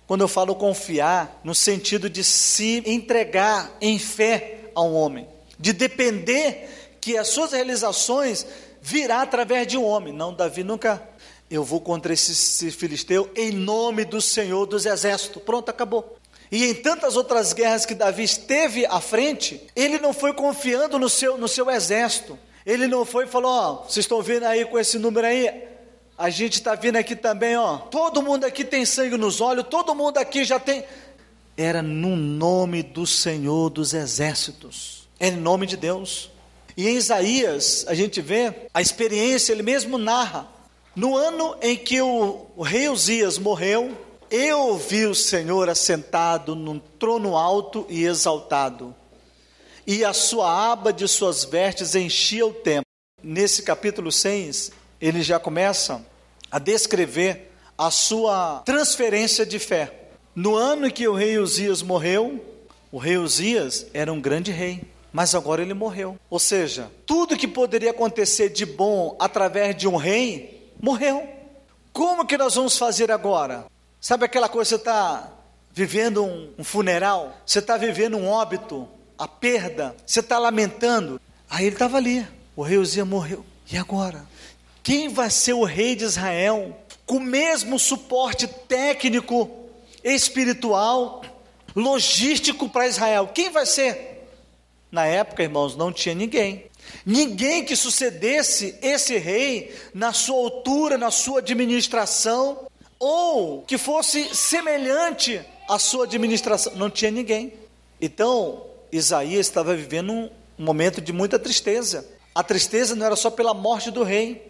Quando 0.10 0.22
eu 0.22 0.28
falo 0.28 0.56
confiar, 0.56 1.40
no 1.44 1.54
sentido 1.54 2.10
de 2.10 2.24
se 2.24 2.82
entregar 2.84 3.78
em 3.80 4.00
fé 4.00 4.62
a 4.74 4.82
um 4.82 4.96
homem, 4.96 5.28
de 5.60 5.72
depender 5.72 6.98
que 7.00 7.16
as 7.16 7.28
suas 7.28 7.52
realizações 7.52 8.44
virá 8.82 9.22
através 9.22 9.68
de 9.68 9.78
um 9.78 9.84
homem. 9.86 10.12
Não, 10.12 10.34
Davi 10.34 10.64
nunca. 10.64 11.00
Eu 11.48 11.64
vou 11.64 11.80
contra 11.80 12.12
esse, 12.12 12.32
esse 12.32 12.72
filisteu 12.72 13.30
em 13.36 13.52
nome 13.52 14.04
do 14.04 14.20
Senhor 14.20 14.66
dos 14.66 14.88
Exércitos. 14.88 15.44
Pronto, 15.44 15.70
acabou. 15.70 16.18
E 16.52 16.66
em 16.66 16.74
tantas 16.74 17.16
outras 17.16 17.54
guerras 17.54 17.86
que 17.86 17.94
Davi 17.94 18.24
esteve 18.24 18.88
à 18.88 19.00
frente, 19.00 19.62
ele 19.76 20.00
não 20.00 20.12
foi 20.12 20.34
confiando 20.34 20.98
no 20.98 21.08
seu, 21.08 21.38
no 21.38 21.48
seu 21.48 21.70
exército. 21.70 22.36
Ele 22.66 22.88
não 22.88 23.06
foi 23.06 23.26
e 23.26 23.28
falou: 23.28 23.52
Ó, 23.52 23.76
vocês 23.84 24.06
estão 24.06 24.24
vendo 24.24 24.46
aí 24.46 24.66
com 24.66 24.80
esse 24.80 24.98
número 24.98 25.28
aí? 25.28 25.69
A 26.20 26.30
gente 26.30 26.56
está 26.56 26.76
vindo 26.76 26.98
aqui 26.98 27.16
também, 27.16 27.56
ó. 27.56 27.78
Todo 27.78 28.22
mundo 28.22 28.44
aqui 28.44 28.66
tem 28.66 28.86
sangue 28.86 29.16
nos 29.16 29.40
olhos, 29.40 29.66
todo 29.70 29.96
mundo 29.96 30.18
aqui 30.18 30.44
já 30.44 30.60
tem. 30.60 30.84
Era 31.56 31.82
no 31.82 32.14
nome 32.18 32.84
do 32.84 33.08
Senhor 33.08 33.70
dos 33.70 33.94
Exércitos, 33.94 35.08
em 35.18 35.32
nome 35.32 35.66
de 35.66 35.78
Deus. 35.78 36.30
E 36.76 36.90
em 36.90 36.98
Isaías, 36.98 37.86
a 37.88 37.94
gente 37.94 38.20
vê 38.20 38.54
a 38.74 38.82
experiência, 38.82 39.54
ele 39.54 39.64
mesmo 39.64 39.98
narra. 39.98 40.46
No 40.94 41.16
ano 41.16 41.56
em 41.62 41.78
que 41.78 42.02
o, 42.02 42.48
o 42.54 42.64
rei 42.64 42.90
Uzias 42.90 43.38
morreu, 43.38 43.98
eu 44.30 44.78
vi 44.78 45.06
o 45.06 45.16
Senhor 45.16 45.70
assentado 45.70 46.54
num 46.54 46.80
trono 46.80 47.38
alto 47.38 47.86
e 47.88 48.04
exaltado, 48.04 48.94
e 49.88 50.04
a 50.04 50.12
sua 50.12 50.74
aba 50.74 50.92
de 50.92 51.08
suas 51.08 51.46
vestes 51.46 51.96
enchia 51.96 52.46
o 52.46 52.54
templo. 52.54 52.84
Nesse 53.24 53.64
capítulo 53.64 54.12
6, 54.12 54.72
ele 55.00 55.22
já 55.22 55.40
começa 55.40 56.09
a 56.52 56.60
descrever 56.60 57.52
a 57.78 57.90
sua 57.90 58.62
transferência 58.66 59.46
de 59.46 59.58
fé. 59.58 59.94
No 60.36 60.56
ano 60.56 60.88
em 60.88 60.92
que 60.92 61.08
o 61.08 61.14
rei 61.14 61.38
Uzias 61.38 61.82
morreu, 61.82 62.44
o 62.92 62.98
rei 62.98 63.18
Uzias 63.18 63.86
era 63.94 64.12
um 64.12 64.20
grande 64.20 64.52
rei, 64.52 64.84
mas 65.12 65.34
agora 65.36 65.62
ele 65.62 65.74
morreu. 65.74 66.18
Ou 66.30 66.40
seja, 66.40 66.92
tudo 67.06 67.38
que 67.38 67.48
poderia 67.48 67.92
acontecer 67.92 68.50
de 68.50 68.66
bom 68.66 69.16
através 69.20 69.76
de 69.76 69.88
um 69.88 69.96
rei, 69.96 70.74
morreu. 70.82 71.28
Como 71.92 72.26
que 72.26 72.38
nós 72.38 72.56
vamos 72.56 72.78
fazer 72.78 73.12
agora? 73.12 73.66
Sabe 74.00 74.26
aquela 74.26 74.48
coisa, 74.48 74.70
você 74.70 74.76
está 74.76 75.32
vivendo 75.72 76.24
um, 76.24 76.54
um 76.58 76.64
funeral, 76.64 77.36
você 77.46 77.60
está 77.60 77.78
vivendo 77.78 78.18
um 78.18 78.28
óbito, 78.28 78.88
a 79.18 79.28
perda, 79.28 79.96
você 80.06 80.20
está 80.20 80.38
lamentando. 80.38 81.20
Aí 81.50 81.66
ele 81.66 81.76
estava 81.76 81.98
ali, 81.98 82.26
o 82.56 82.62
rei 82.62 82.78
Uzias 82.78 83.08
morreu. 83.08 83.46
E 83.72 83.78
agora? 83.78 84.26
Quem 84.90 85.08
vai 85.08 85.30
ser 85.30 85.54
o 85.54 85.64
rei 85.64 85.96
de 85.96 86.04
Israel 86.04 86.76
com 87.06 87.18
o 87.18 87.20
mesmo 87.20 87.78
suporte 87.78 88.48
técnico, 88.48 89.48
espiritual, 90.04 91.22
logístico 91.76 92.68
para 92.68 92.88
Israel? 92.88 93.30
Quem 93.32 93.52
vai 93.52 93.68
ser? 93.68 94.28
Na 94.92 95.06
época, 95.06 95.44
irmãos, 95.44 95.76
não 95.76 95.94
tinha 95.94 96.16
ninguém. 96.16 96.66
Ninguém 97.06 97.64
que 97.64 97.76
sucedesse 97.76 98.80
esse 98.82 99.16
rei 99.20 99.76
na 99.94 100.12
sua 100.12 100.38
altura, 100.38 100.98
na 100.98 101.12
sua 101.12 101.38
administração, 101.38 102.66
ou 102.98 103.62
que 103.62 103.78
fosse 103.78 104.34
semelhante 104.34 105.40
à 105.70 105.78
sua 105.78 106.06
administração. 106.06 106.74
Não 106.76 106.90
tinha 106.90 107.12
ninguém. 107.12 107.54
Então, 108.02 108.66
Isaías 108.92 109.46
estava 109.46 109.76
vivendo 109.76 110.12
um 110.12 110.32
momento 110.58 111.00
de 111.00 111.14
muita 111.14 111.38
tristeza. 111.38 112.10
A 112.34 112.42
tristeza 112.42 112.96
não 112.96 113.06
era 113.06 113.16
só 113.16 113.30
pela 113.30 113.54
morte 113.54 113.92
do 113.92 114.02
rei, 114.02 114.50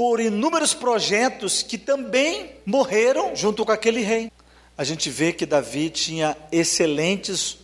por 0.00 0.18
inúmeros 0.18 0.72
projetos 0.72 1.62
que 1.62 1.76
também 1.76 2.52
morreram 2.64 3.36
junto 3.36 3.66
com 3.66 3.70
aquele 3.70 4.00
rei. 4.00 4.32
A 4.74 4.82
gente 4.82 5.10
vê 5.10 5.30
que 5.30 5.44
Davi 5.44 5.90
tinha 5.90 6.34
excelentes 6.50 7.58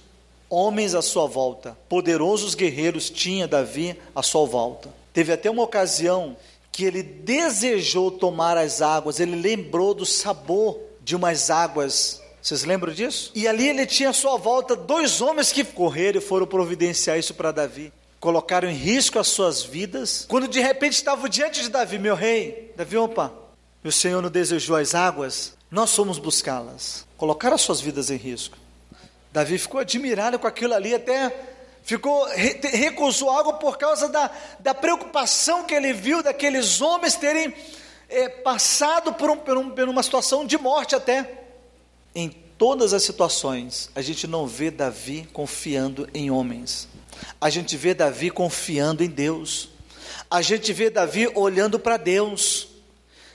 homens 0.47 0.95
à 0.95 1.01
sua 1.01 1.27
volta, 1.27 1.79
poderosos 1.89 2.55
guerreiros 2.55 3.09
tinha 3.09 3.49
Davi 3.49 3.97
à 4.15 4.23
sua 4.23 4.45
volta. 4.45 4.93
Teve 5.15 5.33
até 5.33 5.51
uma 5.51 5.63
ocasião 5.63 6.37
que 6.71 6.85
ele 6.85 7.03
desejou 7.03 8.11
tomar 8.11 8.59
as 8.59 8.83
águas, 8.83 9.19
ele 9.19 9.35
lembrou 9.35 9.95
do 9.95 10.05
sabor 10.05 10.79
de 11.03 11.17
umas 11.17 11.49
águas. 11.49 12.21
Vocês 12.43 12.65
lembram 12.65 12.93
disso? 12.93 13.33
E 13.35 13.49
ali 13.49 13.67
ele 13.67 13.87
tinha 13.87 14.11
à 14.11 14.13
sua 14.13 14.37
volta 14.37 14.77
dois 14.77 15.23
homens 15.23 15.53
que 15.53 15.65
correram 15.65 16.19
e 16.19 16.23
foram 16.23 16.47
providenciar 16.47 17.19
isso 17.19 17.33
para 17.33 17.51
Davi 17.51 17.91
colocaram 18.27 18.69
em 18.69 18.75
risco 18.75 19.21
as 19.21 19.29
suas 19.29 19.63
vidas. 19.63 20.27
Quando 20.29 20.49
de 20.49 20.59
repente 20.59 20.95
estavam 20.95 21.29
diante 21.29 21.63
de 21.63 21.69
Davi, 21.69 21.97
meu 21.97 22.17
rei, 22.17 22.73
Davi, 22.77 22.97
opa, 22.97 23.33
o 23.85 23.93
Senhor 23.93 24.21
não 24.21 24.29
desejou 24.29 24.75
as 24.75 24.97
águas, 24.97 25.55
nós 25.71 25.95
fomos 25.95 26.19
buscá-las. 26.19 27.07
Colocar 27.17 27.53
as 27.53 27.61
suas 27.61 27.81
vidas 27.81 28.11
em 28.11 28.17
risco. 28.17 28.59
Davi 29.33 29.57
ficou 29.59 29.81
admirado 29.81 30.41
com 30.41 30.47
aquilo 30.49 30.75
ali, 30.75 30.93
até 30.93 31.33
ficou 31.85 32.27
recusou 32.73 33.31
algo 33.31 33.53
por 33.61 33.79
causa 33.79 34.09
da, 34.09 34.29
da 34.59 34.75
preocupação 34.75 35.63
que 35.63 35.73
ele 35.73 35.93
viu 35.93 36.21
daqueles 36.21 36.81
homens 36.81 37.15
terem 37.15 37.55
é, 38.09 38.29
passado 38.29 39.13
por, 39.13 39.31
um, 39.31 39.37
por, 39.37 39.57
um, 39.57 39.71
por 39.71 39.89
uma 39.89 40.03
situação 40.03 40.45
de 40.45 40.59
morte 40.59 40.97
até. 40.97 41.45
Em 42.13 42.31
todas 42.59 42.93
as 42.93 43.05
situações, 43.05 43.89
a 43.95 44.03
gente 44.03 44.27
não 44.27 44.49
vê 44.49 44.69
Davi 44.69 45.29
confiando 45.33 46.09
em 46.13 46.29
homens. 46.29 46.89
A 47.41 47.51
gente 47.51 47.77
vê 47.77 47.95
Davi 47.95 48.31
confiando 48.31 49.03
em 49.03 49.09
Deus. 49.09 49.69
A 50.31 50.43
gente 50.43 50.73
vê 50.73 50.91
Davi 50.91 51.31
olhando 51.35 51.79
para 51.79 51.97
Deus. 51.97 52.69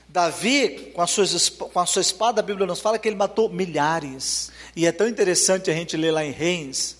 Davi, 0.08 0.92
com 0.94 1.00
a, 1.00 1.06
sua, 1.06 1.24
com 1.72 1.80
a 1.80 1.86
sua 1.86 2.02
espada, 2.02 2.40
a 2.40 2.42
Bíblia 2.42 2.66
nos 2.66 2.80
fala 2.80 2.98
que 2.98 3.08
ele 3.08 3.16
matou 3.16 3.48
milhares. 3.48 4.52
E 4.76 4.86
é 4.86 4.92
tão 4.92 5.08
interessante 5.08 5.70
a 5.70 5.74
gente 5.74 5.96
ler 5.96 6.10
lá 6.10 6.22
em 6.22 6.32
Reis, 6.32 6.98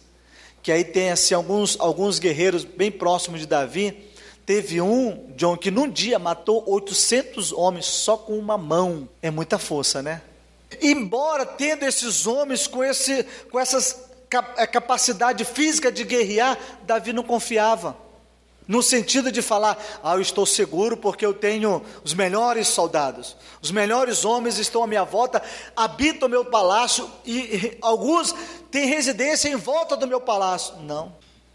que 0.63 0.73
aí 0.73 0.83
tem 0.83 1.11
assim, 1.11 1.35
alguns, 1.35 1.77
alguns 1.79 2.19
guerreiros 2.19 2.65
bem 2.65 2.91
próximos 2.91 3.41
de 3.41 3.47
Davi. 3.47 4.11
Teve 4.47 4.81
um, 4.81 5.31
John, 5.37 5.59
que 5.59 5.71
num 5.71 5.89
dia 5.89 6.19
matou 6.19 6.65
800 6.67 7.53
homens 7.53 7.85
só 7.85 8.17
com 8.17 8.39
uma 8.39 8.57
mão. 8.57 9.07
É 9.21 9.31
muita 9.31 9.59
força, 9.59 10.03
né? 10.03 10.23
Embora 10.81 11.45
tendo 11.45 11.85
esses 11.85 12.27
homens 12.27 12.67
com, 12.67 12.83
esse, 12.83 13.25
com 13.51 13.61
essas 13.61 14.12
é, 14.57 14.67
capacidade 14.67 15.45
física 15.45 15.91
de 15.91 16.05
guerrear, 16.05 16.59
Davi 16.85 17.13
não 17.13 17.23
confiava. 17.23 17.97
No 18.67 18.83
sentido 18.83 19.33
de 19.33 19.43
falar, 19.43 19.77
ah, 20.03 20.15
eu 20.15 20.21
estou 20.21 20.47
seguro 20.47 20.97
porque 20.97 21.27
eu 21.27 21.35
tenho 21.35 21.83
os 22.05 22.15
melhores 22.15 22.69
soldados, 22.69 23.37
os 23.61 23.71
melhores 23.73 24.25
homens 24.25 24.57
estão 24.57 24.85
à 24.85 24.87
minha 24.87 25.05
volta, 25.05 25.43
habitam 25.77 26.29
o 26.29 26.31
meu 26.31 26.45
palácio 26.45 27.11
e, 27.25 27.39
e 27.39 27.79
alguns 27.83 28.35
têm 28.71 28.87
residência 28.87 29.49
em 29.49 29.57
volta 29.57 29.97
do 29.97 30.07
meu 30.07 30.21
palácio. 30.21 30.77
Não. 30.77 31.07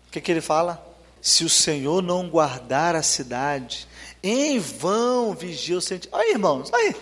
O 0.07 0.11
que, 0.11 0.19
que 0.19 0.31
ele 0.31 0.41
fala? 0.41 0.85
Se 1.21 1.45
o 1.45 1.49
Senhor 1.49 2.03
não 2.03 2.29
guardar 2.29 2.95
a 2.95 3.01
cidade, 3.01 3.87
em 4.21 4.59
vão 4.59 5.33
vigia 5.33 5.77
o 5.77 5.81
sentido. 5.81 6.13
Aí, 6.15 6.31
irmãos, 6.31 6.71
aí, 6.73 6.95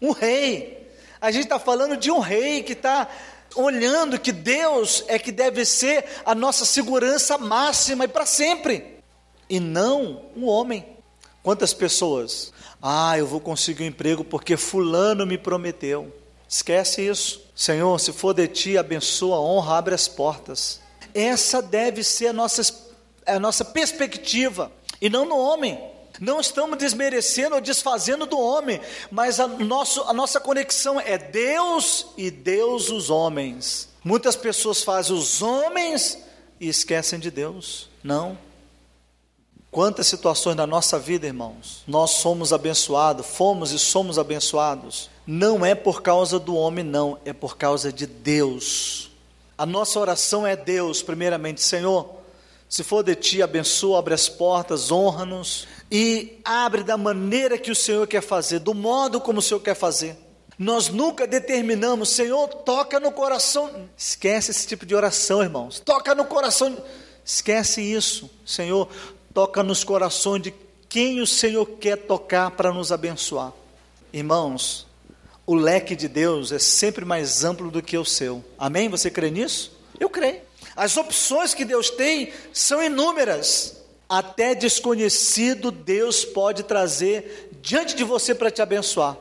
um 0.00 0.12
rei. 0.12 0.88
A 1.20 1.30
gente 1.30 1.44
está 1.44 1.58
falando 1.58 1.96
de 1.96 2.10
um 2.10 2.18
rei 2.18 2.62
que 2.62 2.72
está 2.72 3.08
olhando 3.54 4.18
que 4.18 4.32
Deus 4.32 5.04
é 5.08 5.18
que 5.18 5.32
deve 5.32 5.64
ser 5.64 6.04
a 6.24 6.34
nossa 6.34 6.64
segurança 6.64 7.38
máxima 7.38 8.04
e 8.04 8.08
para 8.08 8.26
sempre, 8.26 8.98
e 9.48 9.60
não 9.60 10.22
um 10.36 10.46
homem. 10.46 10.86
Quantas 11.42 11.74
pessoas? 11.74 12.52
Ah, 12.80 13.18
eu 13.18 13.26
vou 13.26 13.40
conseguir 13.40 13.82
um 13.84 13.86
emprego 13.86 14.24
porque 14.24 14.56
Fulano 14.56 15.26
me 15.26 15.36
prometeu. 15.36 16.12
Esquece 16.48 17.06
isso. 17.06 17.42
Senhor, 17.54 17.98
se 17.98 18.12
for 18.12 18.32
de 18.32 18.46
ti, 18.46 18.78
abençoa, 18.78 19.40
honra, 19.40 19.78
abre 19.78 19.94
as 19.94 20.06
portas. 20.06 20.80
Essa 21.14 21.60
deve 21.60 22.02
ser 22.04 22.28
a 22.28 22.32
nossa, 22.32 22.62
a 23.26 23.38
nossa 23.38 23.64
perspectiva, 23.64 24.70
e 25.00 25.10
não 25.10 25.24
no 25.24 25.36
homem. 25.36 25.91
Não 26.22 26.38
estamos 26.38 26.78
desmerecendo 26.78 27.56
ou 27.56 27.60
desfazendo 27.60 28.26
do 28.26 28.38
homem, 28.38 28.80
mas 29.10 29.40
a, 29.40 29.48
nosso, 29.48 30.02
a 30.02 30.12
nossa 30.12 30.38
conexão 30.38 31.00
é 31.00 31.18
Deus 31.18 32.06
e 32.16 32.30
Deus 32.30 32.90
os 32.90 33.10
homens. 33.10 33.88
Muitas 34.04 34.36
pessoas 34.36 34.84
fazem 34.84 35.16
os 35.16 35.42
homens 35.42 36.16
e 36.60 36.68
esquecem 36.68 37.18
de 37.18 37.28
Deus. 37.28 37.90
Não. 38.04 38.38
Quantas 39.68 40.06
situações 40.06 40.54
na 40.54 40.64
nossa 40.64 40.96
vida, 40.96 41.26
irmãos, 41.26 41.82
nós 41.88 42.12
somos 42.12 42.52
abençoados, 42.52 43.26
fomos 43.26 43.72
e 43.72 43.78
somos 43.80 44.16
abençoados. 44.16 45.10
Não 45.26 45.66
é 45.66 45.74
por 45.74 46.02
causa 46.02 46.38
do 46.38 46.54
homem, 46.54 46.84
não, 46.84 47.18
é 47.24 47.32
por 47.32 47.56
causa 47.56 47.92
de 47.92 48.06
Deus. 48.06 49.10
A 49.58 49.66
nossa 49.66 49.98
oração 49.98 50.46
é 50.46 50.54
Deus, 50.54 51.02
primeiramente, 51.02 51.60
Senhor, 51.60 52.22
se 52.72 52.82
for 52.82 53.02
de 53.02 53.14
ti, 53.14 53.42
abençoa, 53.42 53.98
abre 53.98 54.14
as 54.14 54.30
portas, 54.30 54.90
honra-nos 54.90 55.68
e 55.94 56.38
abre 56.42 56.82
da 56.82 56.96
maneira 56.96 57.58
que 57.58 57.70
o 57.70 57.76
Senhor 57.76 58.06
quer 58.06 58.22
fazer, 58.22 58.60
do 58.60 58.72
modo 58.72 59.20
como 59.20 59.40
o 59.40 59.42
Senhor 59.42 59.60
quer 59.60 59.74
fazer. 59.74 60.16
Nós 60.58 60.88
nunca 60.88 61.26
determinamos, 61.26 62.08
Senhor, 62.08 62.48
toca 62.48 62.98
no 62.98 63.12
coração. 63.12 63.90
Esquece 63.94 64.52
esse 64.52 64.66
tipo 64.66 64.86
de 64.86 64.94
oração, 64.94 65.42
irmãos. 65.42 65.80
Toca 65.80 66.14
no 66.14 66.24
coração. 66.24 66.82
Esquece 67.22 67.82
isso, 67.82 68.30
Senhor. 68.46 68.88
Toca 69.34 69.62
nos 69.62 69.84
corações 69.84 70.44
de 70.44 70.54
quem 70.88 71.20
o 71.20 71.26
Senhor 71.26 71.66
quer 71.66 71.98
tocar 71.98 72.52
para 72.52 72.72
nos 72.72 72.90
abençoar. 72.90 73.52
Irmãos, 74.14 74.86
o 75.44 75.54
leque 75.54 75.94
de 75.94 76.08
Deus 76.08 76.52
é 76.52 76.58
sempre 76.58 77.04
mais 77.04 77.44
amplo 77.44 77.70
do 77.70 77.82
que 77.82 77.98
o 77.98 78.04
seu. 78.04 78.42
Amém? 78.58 78.88
Você 78.88 79.10
crê 79.10 79.30
nisso? 79.30 79.78
Eu 80.00 80.08
creio. 80.08 80.40
As 80.74 80.96
opções 80.96 81.52
que 81.52 81.66
Deus 81.66 81.90
tem 81.90 82.32
são 82.50 82.82
inúmeras. 82.82 83.81
Até 84.12 84.54
desconhecido 84.54 85.70
Deus 85.70 86.22
pode 86.22 86.64
trazer 86.64 87.48
diante 87.62 87.96
de 87.96 88.04
você 88.04 88.34
para 88.34 88.50
te 88.50 88.60
abençoar. 88.60 89.16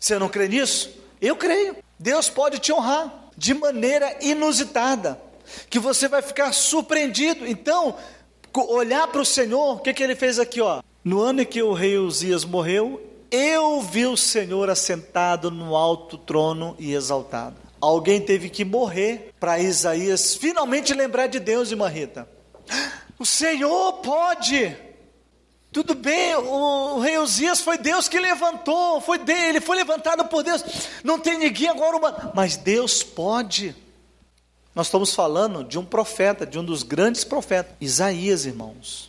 Você 0.00 0.18
não 0.18 0.28
crê 0.28 0.48
nisso? 0.48 0.90
Eu 1.20 1.36
creio. 1.36 1.76
Deus 1.96 2.28
pode 2.28 2.58
te 2.58 2.72
honrar 2.72 3.30
de 3.36 3.54
maneira 3.54 4.16
inusitada, 4.20 5.16
que 5.70 5.78
você 5.78 6.08
vai 6.08 6.22
ficar 6.22 6.52
surpreendido. 6.52 7.46
Então, 7.46 7.94
olhar 8.52 9.06
para 9.06 9.20
o 9.20 9.24
Senhor, 9.24 9.76
o 9.76 9.78
que, 9.78 9.94
que 9.94 10.02
ele 10.02 10.16
fez 10.16 10.40
aqui? 10.40 10.60
Ó? 10.60 10.82
No 11.04 11.20
ano 11.20 11.42
em 11.42 11.46
que 11.46 11.62
o 11.62 11.72
rei 11.72 11.96
Uzias 11.96 12.44
morreu, 12.44 13.00
eu 13.30 13.80
vi 13.80 14.06
o 14.06 14.16
Senhor 14.16 14.68
assentado 14.68 15.52
no 15.52 15.76
alto 15.76 16.18
trono 16.18 16.74
e 16.80 16.94
exaltado. 16.94 17.54
Alguém 17.80 18.20
teve 18.20 18.50
que 18.50 18.64
morrer 18.64 19.32
para 19.38 19.60
Isaías 19.60 20.34
finalmente 20.34 20.92
lembrar 20.92 21.28
de 21.28 21.38
Deus, 21.38 21.70
irmã 21.70 21.86
Rita. 21.86 22.41
O 23.22 23.24
Senhor 23.24 23.92
pode. 23.98 24.76
Tudo 25.70 25.94
bem, 25.94 26.34
o 26.34 26.98
rei 26.98 27.18
Uzias 27.18 27.60
foi 27.60 27.78
Deus 27.78 28.08
que 28.08 28.18
levantou, 28.18 29.00
foi 29.00 29.16
dele, 29.16 29.60
foi 29.60 29.76
levantado 29.76 30.24
por 30.24 30.42
Deus. 30.42 30.64
Não 31.04 31.20
tem 31.20 31.38
ninguém 31.38 31.68
agora, 31.68 31.96
uma... 31.96 32.32
mas 32.34 32.56
Deus 32.56 33.04
pode. 33.04 33.76
Nós 34.74 34.88
estamos 34.88 35.14
falando 35.14 35.62
de 35.62 35.78
um 35.78 35.84
profeta, 35.84 36.44
de 36.44 36.58
um 36.58 36.64
dos 36.64 36.82
grandes 36.82 37.22
profetas, 37.22 37.72
Isaías, 37.80 38.44
irmãos. 38.44 39.08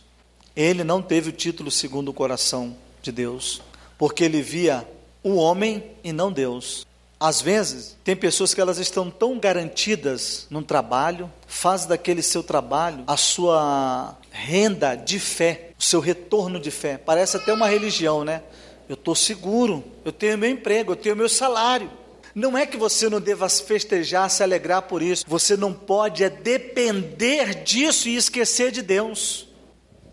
Ele 0.54 0.84
não 0.84 1.02
teve 1.02 1.30
o 1.30 1.32
título 1.32 1.68
segundo 1.68 2.10
o 2.10 2.14
coração 2.14 2.76
de 3.02 3.10
Deus, 3.10 3.60
porque 3.98 4.22
ele 4.22 4.40
via 4.40 4.88
o 5.24 5.34
homem 5.34 5.90
e 6.04 6.12
não 6.12 6.30
Deus. 6.30 6.86
Às 7.24 7.40
vezes, 7.40 7.96
tem 8.04 8.14
pessoas 8.14 8.52
que 8.52 8.60
elas 8.60 8.76
estão 8.76 9.10
tão 9.10 9.38
garantidas 9.38 10.46
num 10.50 10.62
trabalho, 10.62 11.32
faz 11.46 11.86
daquele 11.86 12.20
seu 12.20 12.42
trabalho 12.42 13.02
a 13.06 13.16
sua 13.16 14.18
renda 14.30 14.94
de 14.94 15.18
fé, 15.18 15.70
o 15.78 15.82
seu 15.82 16.00
retorno 16.00 16.60
de 16.60 16.70
fé. 16.70 16.98
Parece 16.98 17.38
até 17.38 17.50
uma 17.50 17.66
religião, 17.66 18.24
né? 18.24 18.42
Eu 18.86 18.92
estou 18.92 19.14
seguro, 19.14 19.82
eu 20.04 20.12
tenho 20.12 20.36
meu 20.36 20.50
emprego, 20.50 20.92
eu 20.92 20.96
tenho 20.96 21.16
meu 21.16 21.30
salário. 21.30 21.90
Não 22.34 22.58
é 22.58 22.66
que 22.66 22.76
você 22.76 23.08
não 23.08 23.22
deva 23.22 23.48
festejar, 23.48 24.28
se 24.28 24.42
alegrar 24.42 24.82
por 24.82 25.00
isso. 25.00 25.24
Você 25.26 25.56
não 25.56 25.72
pode 25.72 26.22
é 26.22 26.28
depender 26.28 27.62
disso 27.64 28.06
e 28.06 28.16
esquecer 28.16 28.70
de 28.70 28.82
Deus. 28.82 29.48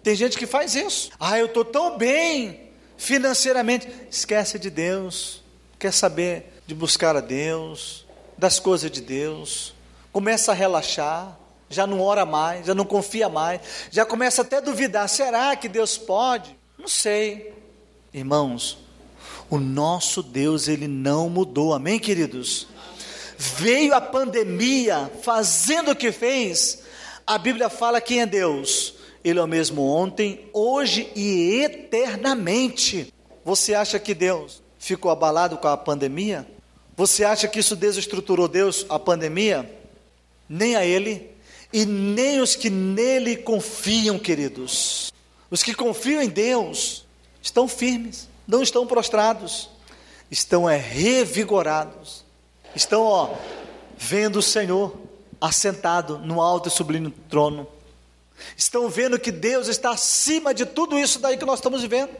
Tem 0.01 0.15
gente 0.15 0.37
que 0.37 0.47
faz 0.47 0.75
isso. 0.75 1.11
Ah, 1.19 1.37
eu 1.37 1.47
estou 1.47 1.65
tão 1.65 1.97
bem 1.97 2.69
financeiramente. 2.95 3.85
Esquece 4.09 4.57
de 4.57 4.69
Deus. 4.69 5.43
Quer 5.77 5.91
saber? 5.91 6.50
De 6.71 6.75
buscar 6.75 7.17
a 7.17 7.19
Deus, 7.19 8.05
das 8.37 8.57
coisas 8.57 8.89
de 8.89 9.01
Deus, 9.01 9.73
começa 10.13 10.53
a 10.53 10.55
relaxar, 10.55 11.37
já 11.69 11.85
não 11.85 11.99
ora 11.99 12.25
mais, 12.25 12.65
já 12.65 12.73
não 12.73 12.85
confia 12.85 13.27
mais, 13.27 13.59
já 13.91 14.05
começa 14.05 14.41
até 14.41 14.55
a 14.55 14.61
duvidar: 14.61 15.09
será 15.09 15.53
que 15.57 15.67
Deus 15.67 15.97
pode? 15.97 16.55
Não 16.79 16.87
sei. 16.87 17.53
Irmãos, 18.13 18.77
o 19.49 19.59
nosso 19.59 20.23
Deus, 20.23 20.69
ele 20.69 20.87
não 20.87 21.29
mudou, 21.29 21.73
amém, 21.73 21.99
queridos? 21.99 22.67
Veio 23.37 23.93
a 23.93 23.99
pandemia 23.99 25.11
fazendo 25.23 25.91
o 25.91 25.95
que 25.95 26.09
fez, 26.09 26.83
a 27.27 27.37
Bíblia 27.37 27.67
fala 27.67 27.99
quem 27.99 28.21
é 28.21 28.25
Deus. 28.25 28.93
Ele 29.25 29.39
é 29.39 29.43
o 29.43 29.47
mesmo 29.47 29.85
ontem, 29.85 30.49
hoje 30.53 31.11
e 31.17 31.63
eternamente. 31.63 33.13
Você 33.43 33.73
acha 33.73 33.99
que 33.99 34.13
Deus 34.13 34.63
ficou 34.79 35.11
abalado 35.11 35.57
com 35.57 35.67
a 35.67 35.75
pandemia? 35.75 36.47
Você 37.01 37.23
acha 37.23 37.47
que 37.47 37.57
isso 37.57 37.75
desestruturou 37.75 38.47
Deus, 38.47 38.85
a 38.87 38.99
pandemia? 38.99 39.67
Nem 40.47 40.75
a 40.75 40.85
Ele 40.85 41.31
e 41.73 41.83
nem 41.83 42.39
os 42.39 42.55
que 42.55 42.69
nele 42.69 43.37
confiam, 43.37 44.19
queridos. 44.19 45.11
Os 45.49 45.63
que 45.63 45.73
confiam 45.73 46.21
em 46.21 46.29
Deus 46.29 47.03
estão 47.41 47.67
firmes, 47.67 48.29
não 48.47 48.61
estão 48.61 48.85
prostrados, 48.85 49.67
estão 50.29 50.69
é, 50.69 50.77
revigorados, 50.77 52.23
estão 52.75 53.01
ó, 53.01 53.33
vendo 53.97 54.37
o 54.37 54.43
Senhor 54.43 54.95
assentado 55.41 56.19
no 56.19 56.39
alto 56.39 56.69
e 56.69 56.71
sublime 56.71 57.09
trono, 57.27 57.67
estão 58.55 58.87
vendo 58.89 59.17
que 59.17 59.31
Deus 59.31 59.67
está 59.67 59.89
acima 59.89 60.53
de 60.53 60.67
tudo 60.67 60.99
isso 60.99 61.17
daí 61.17 61.35
que 61.35 61.45
nós 61.45 61.57
estamos 61.57 61.81
vivendo. 61.81 62.11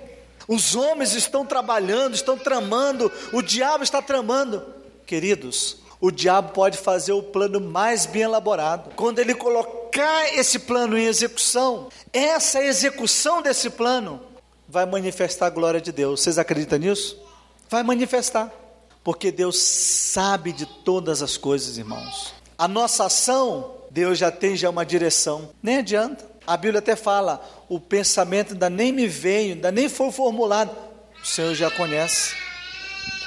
Os 0.52 0.76
homens 0.76 1.14
estão 1.14 1.46
trabalhando, 1.46 2.14
estão 2.14 2.38
tramando, 2.38 3.10
o 3.32 3.42
diabo 3.42 3.86
está 3.86 4.02
tramando. 4.02 4.62
Queridos, 5.06 5.78
o 6.02 6.12
diabo 6.12 6.52
pode 6.52 6.78
fazer 6.78 7.14
o 7.14 7.24
plano 7.24 7.62
mais 7.62 8.06
bem 8.06 8.24
elaborado. 8.24 8.92
Quando 8.98 9.20
ele 9.20 9.34
colocar 9.34 10.38
esse 10.38 10.60
plano 10.60 10.98
em 10.98 11.06
execução, 11.06 11.88
essa 12.12 12.62
execução 12.62 13.42
desse 13.42 13.70
plano 13.70 14.20
vai 14.68 14.86
manifestar 14.86 15.46
a 15.46 15.50
glória 15.50 15.80
de 15.80 15.94
Deus. 15.94 16.20
Vocês 16.20 16.38
acreditam 16.38 16.80
nisso? 16.80 17.18
Vai 17.70 17.82
manifestar. 17.82 18.52
Porque 19.06 19.32
Deus 19.32 19.58
sabe 19.58 20.52
de 20.52 20.66
todas 20.66 21.22
as 21.22 21.38
coisas, 21.38 21.78
irmãos. 21.78 22.34
A 22.58 22.68
nossa 22.68 23.06
ação, 23.06 23.74
Deus 23.90 24.18
já 24.18 24.30
tem 24.30 24.58
já 24.58 24.70
uma 24.70 24.86
direção. 24.86 25.52
Nem 25.64 25.78
adianta. 25.78 26.31
A 26.46 26.58
Bíblia 26.58 26.80
até 26.80 26.96
fala: 26.96 27.44
o 27.70 27.80
pensamento 27.80 28.54
ainda 28.54 28.70
nem 28.70 28.92
me 28.92 29.08
veio, 29.08 29.54
ainda 29.54 29.72
nem 29.72 29.88
foi 29.88 30.12
formulado. 30.12 30.76
O 31.22 31.26
Senhor 31.26 31.54
já 31.54 31.70
conhece. 31.70 32.36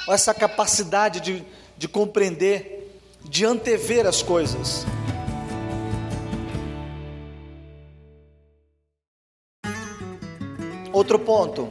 Olha 0.07 0.15
essa 0.15 0.33
capacidade 0.33 1.19
de 1.19 1.43
de 1.77 1.87
compreender, 1.87 2.99
de 3.23 3.45
antever 3.45 4.05
as 4.05 4.21
coisas. 4.21 4.85
Outro 10.93 11.19
ponto, 11.19 11.69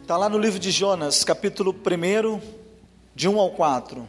está 0.00 0.16
lá 0.16 0.28
no 0.28 0.38
livro 0.38 0.58
de 0.58 0.70
Jonas, 0.70 1.24
capítulo 1.24 1.74
1, 1.74 2.40
de 3.14 3.28
1 3.28 3.40
ao 3.40 3.50
4. 3.50 4.08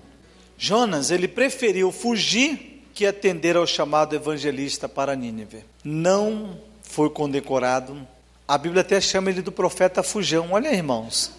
Jonas, 0.55 1.09
ele 1.09 1.27
preferiu 1.27 1.91
fugir 1.91 2.72
que 2.93 3.05
atender 3.05 3.55
ao 3.55 3.65
chamado 3.65 4.15
evangelista 4.15 4.87
para 4.87 5.15
Nínive. 5.15 5.63
Não 5.83 6.57
foi 6.81 7.09
condecorado. 7.09 8.07
A 8.47 8.57
Bíblia 8.57 8.81
até 8.81 9.01
chama 9.01 9.29
ele 9.29 9.41
do 9.41 9.51
profeta 9.51 10.03
fujão. 10.03 10.49
Olha, 10.51 10.73
irmãos. 10.73 11.31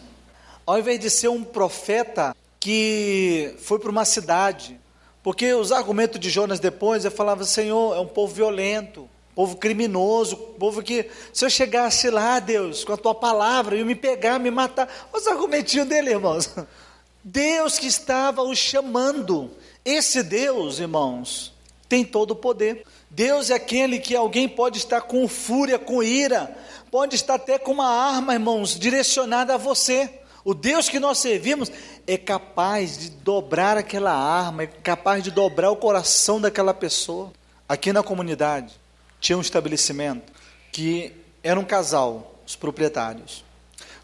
Ao 0.67 0.79
invés 0.79 0.99
de 0.99 1.11
ser 1.11 1.29
um 1.29 1.45
profeta 1.45 2.35
que 2.59 3.55
foi 3.59 3.79
para 3.79 3.91
uma 3.91 4.05
cidade, 4.05 4.81
porque 5.23 5.53
os 5.53 5.71
argumentos 5.71 6.19
de 6.19 6.31
Jonas 6.31 6.59
depois, 6.59 7.05
ele 7.05 7.15
falava, 7.15 7.45
Senhor, 7.45 7.95
é 7.97 8.01
um 8.01 8.07
povo 8.07 8.35
violento, 8.35 9.09
povo 9.35 9.57
criminoso, 9.57 10.37
povo 10.37 10.83
que, 10.83 11.09
se 11.33 11.45
eu 11.45 11.51
chegasse 11.51 12.09
lá, 12.09 12.39
Deus, 12.41 12.85
com 12.85 12.93
a 12.93 12.97
tua 12.97 13.15
palavra, 13.15 13.77
e 13.77 13.85
me 13.85 13.95
pegar, 13.95 14.39
me 14.39 14.51
matar, 14.51 14.89
os 15.13 15.27
argumentinhos 15.27 15.89
dele, 15.89 16.11
irmãos, 16.11 16.51
Deus 17.23 17.79
que 17.79 17.87
estava 17.87 18.43
o 18.43 18.55
chamando, 18.55 19.51
esse 19.85 20.23
Deus, 20.23 20.79
irmãos, 20.79 21.53
tem 21.89 22.05
todo 22.05 22.33
o 22.33 22.37
poder, 22.37 22.85
Deus 23.11 23.51
é 23.51 23.55
aquele 23.55 23.99
que 23.99 24.17
alguém 24.17 24.49
pode 24.49 24.79
estar 24.79 25.03
com 25.03 25.29
fúria, 25.29 25.79
com 25.79 26.03
ira, 26.03 26.57
pode 26.91 27.15
estar 27.15 27.35
até 27.35 27.59
com 27.59 27.73
uma 27.73 27.89
arma, 27.89 28.33
irmãos, 28.33 28.79
direcionada 28.79 29.55
a 29.55 29.59
você, 29.59 30.11
o 30.45 30.53
Deus 30.53 30.89
que 30.89 30.99
nós 30.99 31.19
servimos 31.19 31.71
é 32.07 32.19
capaz 32.19 32.99
de 32.99 33.11
dobrar 33.11 33.79
aquela 33.79 34.13
arma, 34.13 34.65
é 34.65 34.67
capaz 34.67 35.23
de 35.25 35.31
dobrar 35.31 35.71
o 35.71 35.77
coração 35.77 36.41
daquela 36.41 36.75
pessoa. 36.75 37.33
Aqui 37.67 37.93
na 37.93 38.03
comunidade 38.03 38.75
tinha 39.21 39.39
um 39.39 39.41
estabelecimento 39.41 40.31
que 40.71 41.13
era 41.43 41.59
um 41.59 41.65
casal, 41.65 42.35
os 42.47 42.57
proprietários. 42.57 43.43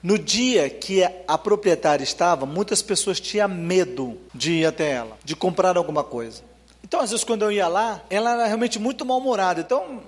No 0.02 0.18
dia 0.18 0.68
que 0.70 1.02
a 1.28 1.36
proprietária 1.36 2.02
estava, 2.02 2.46
muitas 2.46 2.80
pessoas 2.80 3.20
tinham 3.20 3.48
medo 3.48 4.18
de 4.34 4.52
ir 4.52 4.66
até 4.66 4.92
ela, 4.92 5.18
de 5.22 5.36
comprar 5.36 5.76
alguma 5.76 6.02
coisa. 6.02 6.42
Então, 6.82 7.00
às 7.00 7.10
vezes, 7.10 7.24
quando 7.24 7.42
eu 7.42 7.52
ia 7.52 7.68
lá, 7.68 8.02
ela 8.08 8.32
era 8.32 8.46
realmente 8.46 8.78
muito 8.78 9.04
mal-humorada. 9.04 9.60
Então, 9.60 10.02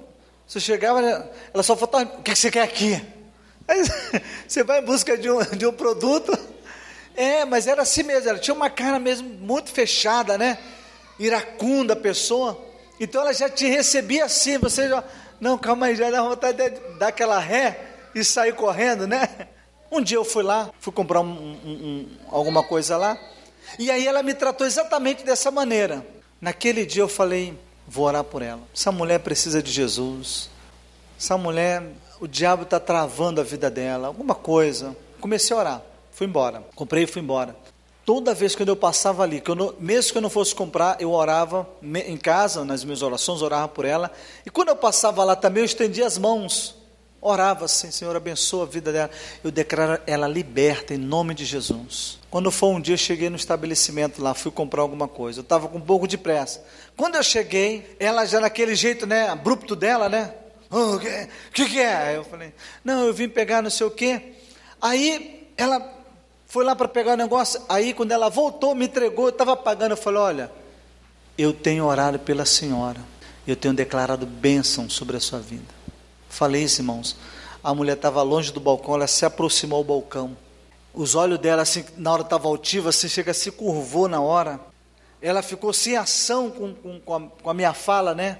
você 0.46 0.58
chegava, 0.58 1.00
ela 1.52 1.62
só 1.62 1.76
falava: 1.76 2.18
o 2.18 2.22
que 2.22 2.34
você 2.34 2.50
quer 2.50 2.62
aqui? 2.62 3.00
Aí 3.68 3.82
você 4.48 4.64
vai 4.64 4.80
em 4.80 4.84
busca 4.84 5.16
de 5.16 5.30
um, 5.30 5.40
de 5.42 5.66
um 5.66 5.72
produto. 5.72 6.36
É, 7.14 7.44
mas 7.44 7.66
era 7.66 7.82
assim 7.82 8.02
mesmo, 8.02 8.28
ela 8.28 8.38
tinha 8.38 8.54
uma 8.54 8.70
cara 8.70 8.98
mesmo 8.98 9.28
muito 9.28 9.70
fechada, 9.70 10.38
né? 10.38 10.58
Iracunda 11.18 11.92
a 11.92 11.96
pessoa. 11.96 12.58
Então 12.98 13.20
ela 13.20 13.34
já 13.34 13.48
te 13.48 13.66
recebia 13.66 14.24
assim, 14.24 14.56
você 14.58 14.88
já. 14.88 15.04
Não, 15.38 15.58
calma 15.58 15.86
aí, 15.86 15.96
já 15.96 16.10
dá 16.10 16.22
vontade 16.22 16.56
de 16.56 16.80
dar 16.98 17.08
aquela 17.08 17.38
ré 17.38 17.78
e 18.14 18.24
sair 18.24 18.54
correndo, 18.54 19.06
né? 19.06 19.28
Um 19.92 20.00
dia 20.00 20.16
eu 20.16 20.24
fui 20.24 20.42
lá, 20.42 20.70
fui 20.80 20.90
comprar 20.90 21.20
um, 21.20 21.26
um, 21.26 21.70
um, 21.70 22.08
alguma 22.30 22.62
coisa 22.62 22.96
lá, 22.96 23.18
e 23.78 23.90
aí 23.90 24.06
ela 24.06 24.22
me 24.22 24.32
tratou 24.32 24.66
exatamente 24.66 25.22
dessa 25.22 25.50
maneira. 25.50 26.02
Naquele 26.40 26.86
dia 26.86 27.02
eu 27.02 27.08
falei, 27.08 27.58
vou 27.86 28.06
orar 28.06 28.24
por 28.24 28.40
ela. 28.40 28.62
Essa 28.74 28.90
mulher 28.90 29.18
precisa 29.20 29.62
de 29.62 29.70
Jesus. 29.70 30.48
Essa 31.20 31.36
mulher 31.36 31.82
o 32.18 32.26
diabo 32.26 32.62
está 32.62 32.80
travando 32.80 33.38
a 33.38 33.44
vida 33.44 33.70
dela, 33.70 34.06
alguma 34.06 34.34
coisa. 34.34 34.96
Comecei 35.20 35.54
a 35.54 35.60
orar, 35.60 35.82
fui 36.10 36.26
embora. 36.26 36.64
Comprei 36.74 37.04
e 37.04 37.06
fui 37.06 37.20
embora. 37.20 37.54
Toda 38.02 38.32
vez 38.32 38.54
que 38.54 38.62
eu 38.62 38.74
passava 38.74 39.22
ali, 39.22 39.42
que 39.42 39.50
eu 39.50 39.54
não, 39.54 39.74
mesmo 39.78 40.12
que 40.12 40.16
eu 40.16 40.22
não 40.22 40.30
fosse 40.30 40.54
comprar, 40.54 40.96
eu 41.02 41.12
orava 41.12 41.68
em 41.82 42.16
casa, 42.16 42.64
nas 42.64 42.82
minhas 42.82 43.02
orações, 43.02 43.42
orava 43.42 43.68
por 43.68 43.84
ela. 43.84 44.10
E 44.46 44.48
quando 44.48 44.68
eu 44.68 44.76
passava 44.76 45.22
lá 45.22 45.36
também, 45.36 45.60
eu 45.60 45.66
estendia 45.66 46.06
as 46.06 46.16
mãos, 46.16 46.81
orava 47.22 47.66
assim, 47.66 47.92
Senhor, 47.92 48.14
abençoa 48.16 48.64
a 48.64 48.66
vida 48.66 48.92
dela. 48.92 49.10
Eu 49.42 49.52
declaro 49.52 50.02
ela 50.06 50.26
liberta 50.26 50.92
em 50.92 50.98
nome 50.98 51.32
de 51.34 51.44
Jesus. 51.44 52.18
Quando 52.28 52.50
foi 52.50 52.70
um 52.70 52.80
dia, 52.80 52.94
eu 52.94 52.98
cheguei 52.98 53.30
no 53.30 53.36
estabelecimento 53.36 54.20
lá, 54.20 54.34
fui 54.34 54.50
comprar 54.50 54.82
alguma 54.82 55.06
coisa. 55.06 55.38
Eu 55.38 55.42
estava 55.42 55.68
com 55.68 55.78
um 55.78 55.82
pouco 55.82 56.08
de 56.08 56.18
pressa. 56.18 56.62
Quando 56.96 57.14
eu 57.14 57.22
cheguei, 57.22 57.96
ela 58.00 58.26
já 58.26 58.40
naquele 58.40 58.74
jeito, 58.74 59.06
né, 59.06 59.28
abrupto 59.28 59.76
dela, 59.76 60.08
né? 60.08 60.34
O 60.68 60.94
oh, 60.94 60.98
que, 60.98 61.28
que, 61.52 61.70
que 61.70 61.78
é? 61.78 62.16
Eu 62.16 62.24
falei, 62.24 62.52
não, 62.84 63.06
eu 63.06 63.14
vim 63.14 63.28
pegar 63.28 63.62
não 63.62 63.70
sei 63.70 63.86
o 63.86 63.90
quê. 63.90 64.34
Aí 64.80 65.48
ela 65.56 65.80
foi 66.46 66.64
lá 66.64 66.74
para 66.74 66.88
pegar 66.88 67.12
o 67.12 67.16
negócio. 67.16 67.62
Aí 67.68 67.94
quando 67.94 68.10
ela 68.10 68.28
voltou, 68.28 68.74
me 68.74 68.86
entregou, 68.86 69.26
eu 69.26 69.30
estava 69.30 69.56
pagando. 69.56 69.92
Eu 69.92 69.96
falei, 69.96 70.20
olha, 70.20 70.52
eu 71.36 71.52
tenho 71.52 71.84
orado 71.84 72.18
pela 72.18 72.44
senhora. 72.44 73.00
Eu 73.46 73.54
tenho 73.54 73.74
declarado 73.74 74.24
bênção 74.24 74.88
sobre 74.88 75.16
a 75.16 75.20
sua 75.20 75.40
vida. 75.40 75.81
Falei 76.32 76.62
isso, 76.62 76.80
irmãos. 76.80 77.14
A 77.62 77.74
mulher 77.74 77.92
estava 77.92 78.22
longe 78.22 78.50
do 78.50 78.58
balcão, 78.58 78.94
ela 78.94 79.06
se 79.06 79.22
aproximou 79.26 79.76
ao 79.76 79.84
balcão. 79.84 80.34
Os 80.94 81.14
olhos 81.14 81.38
dela, 81.38 81.60
assim, 81.60 81.84
na 81.98 82.10
hora 82.10 82.22
estava 82.22 82.48
altiva, 82.48 82.88
assim, 82.88 83.06
chega, 83.06 83.34
se 83.34 83.50
curvou 83.50 84.08
na 84.08 84.18
hora. 84.18 84.58
Ela 85.20 85.42
ficou 85.42 85.74
sem 85.74 85.94
ação 85.94 86.50
com, 86.50 86.74
com, 86.74 87.00
com, 87.00 87.14
a, 87.14 87.20
com 87.20 87.50
a 87.50 87.54
minha 87.54 87.74
fala, 87.74 88.14
né? 88.14 88.38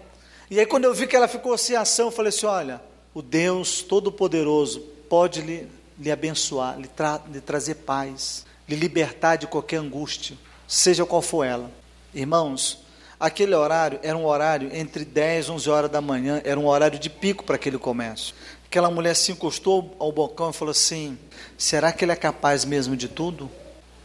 E 0.51 0.59
aí, 0.59 0.65
quando 0.65 0.85
eu 0.85 0.95
vi 0.95 1.07
que 1.07 1.15
ela 1.15 1.29
ficou 1.29 1.57
sem 1.59 1.77
ação, 1.77 2.07
eu 2.07 2.11
falei 2.11 2.31
assim: 2.31 2.47
olha, 2.47 2.81
o 3.13 3.21
Deus 3.21 3.83
Todo-Poderoso 3.83 4.81
pode 5.11 5.43
lhe, 5.43 5.69
lhe 5.99 6.11
abençoar, 6.11 6.81
lhe, 6.81 6.89
tra 6.89 7.21
lhe 7.31 7.43
trazer 7.43 7.75
paz, 7.75 8.47
lhe 8.67 8.75
libertar 8.75 9.37
de 9.37 9.47
qualquer 9.47 9.77
angústia, 9.77 10.35
seja 10.67 11.05
qual 11.05 11.21
for 11.21 11.45
ela. 11.45 11.71
Irmãos, 12.15 12.82
aquele 13.23 13.55
horário 13.55 14.01
era 14.03 14.19
um 14.19 14.27
horário 14.27 14.69
entre 14.73 15.05
10 15.05 15.47
e 15.47 15.51
11 15.53 15.71
horas 15.71 15.91
da 15.91 16.01
manhã, 16.01 16.43
era 16.45 16.59
um 16.59 16.67
horário 16.67 16.99
de 16.99 17.09
pico 17.09 17.45
para 17.45 17.55
aquele 17.55 17.79
comércio. 17.79 18.35
Aquela 18.67 18.91
mulher 18.91 19.15
se 19.15 19.31
encostou 19.31 19.95
ao 20.01 20.11
balcão 20.11 20.51
e 20.51 20.53
falou 20.53 20.73
assim: 20.73 21.17
será 21.57 21.93
que 21.93 22.05
ele 22.05 22.11
é 22.11 22.17
capaz 22.17 22.65
mesmo 22.65 22.97
de 22.97 23.07
tudo? 23.07 23.49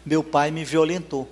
Meu 0.06 0.24
pai 0.24 0.52
me 0.52 0.64
violentou, 0.64 1.28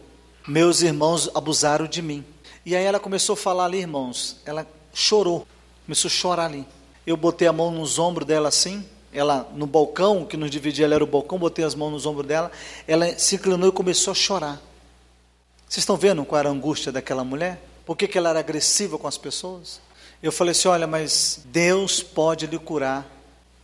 meus 0.47 0.81
irmãos 0.81 1.29
abusaram 1.35 1.85
de 1.85 2.01
mim. 2.01 2.25
E 2.65 2.75
aí 2.75 2.83
ela 2.83 2.99
começou 2.99 3.33
a 3.33 3.37
falar 3.37 3.65
ali, 3.65 3.77
irmãos, 3.77 4.41
ela 4.45 4.65
chorou, 4.91 5.45
começou 5.85 6.09
a 6.09 6.11
chorar 6.11 6.45
ali. 6.45 6.65
Eu 7.05 7.15
botei 7.15 7.47
a 7.47 7.53
mão 7.53 7.69
nos 7.69 7.99
ombros 7.99 8.27
dela 8.27 8.49
assim, 8.49 8.83
ela 9.13 9.47
no 9.53 9.67
balcão, 9.67 10.25
que 10.25 10.35
nos 10.35 10.49
dividia, 10.49 10.85
ela 10.85 10.95
era 10.95 11.03
o 11.03 11.07
balcão, 11.07 11.37
botei 11.37 11.63
as 11.63 11.75
mãos 11.75 11.91
nos 11.91 12.07
ombros 12.07 12.25
dela, 12.25 12.51
ela 12.87 13.17
se 13.19 13.35
inclinou 13.35 13.69
e 13.69 13.71
começou 13.71 14.11
a 14.11 14.15
chorar. 14.15 14.59
Vocês 15.69 15.83
estão 15.83 15.95
vendo 15.95 16.25
qual 16.25 16.39
era 16.39 16.49
a 16.49 16.51
angústia 16.51 16.91
daquela 16.91 17.23
mulher? 17.23 17.61
Por 17.85 17.95
que, 17.95 18.07
que 18.07 18.17
ela 18.17 18.31
era 18.31 18.39
agressiva 18.39 18.97
com 18.97 19.07
as 19.07 19.17
pessoas? 19.17 19.79
Eu 20.21 20.31
falei 20.31 20.51
assim: 20.51 20.67
olha, 20.67 20.87
mas 20.87 21.41
Deus 21.45 22.01
pode 22.01 22.47
lhe 22.47 22.57
curar. 22.57 23.05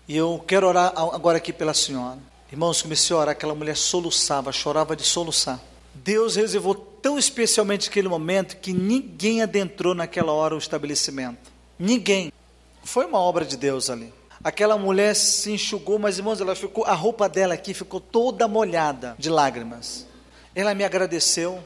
E 0.07 0.15
eu 0.15 0.43
quero 0.45 0.67
orar 0.67 0.93
agora 0.95 1.37
aqui 1.37 1.53
pela 1.53 1.73
senhora. 1.73 2.19
Irmãos, 2.51 2.81
comecei 2.81 3.15
a 3.15 3.19
orar, 3.19 3.31
aquela 3.31 3.55
mulher 3.55 3.77
soluçava, 3.77 4.51
chorava 4.51 4.95
de 4.95 5.03
soluçar. 5.03 5.59
Deus 5.93 6.35
reservou 6.35 6.75
tão 6.75 7.17
especialmente 7.17 7.89
aquele 7.89 8.07
momento 8.07 8.57
que 8.57 8.73
ninguém 8.73 9.41
adentrou 9.41 9.95
naquela 9.95 10.31
hora 10.31 10.55
o 10.55 10.57
estabelecimento. 10.57 11.51
Ninguém. 11.79 12.31
Foi 12.83 13.05
uma 13.05 13.19
obra 13.19 13.45
de 13.45 13.57
Deus 13.57 13.89
ali. 13.89 14.13
Aquela 14.43 14.77
mulher 14.77 15.15
se 15.15 15.51
enxugou, 15.51 15.99
mas 15.99 16.17
irmãos, 16.17 16.41
ela 16.41 16.55
ficou, 16.55 16.83
a 16.85 16.93
roupa 16.93 17.29
dela 17.29 17.53
aqui 17.53 17.73
ficou 17.73 17.99
toda 17.99 18.47
molhada 18.47 19.15
de 19.17 19.29
lágrimas. 19.29 20.05
Ela 20.55 20.73
me 20.73 20.83
agradeceu. 20.83 21.63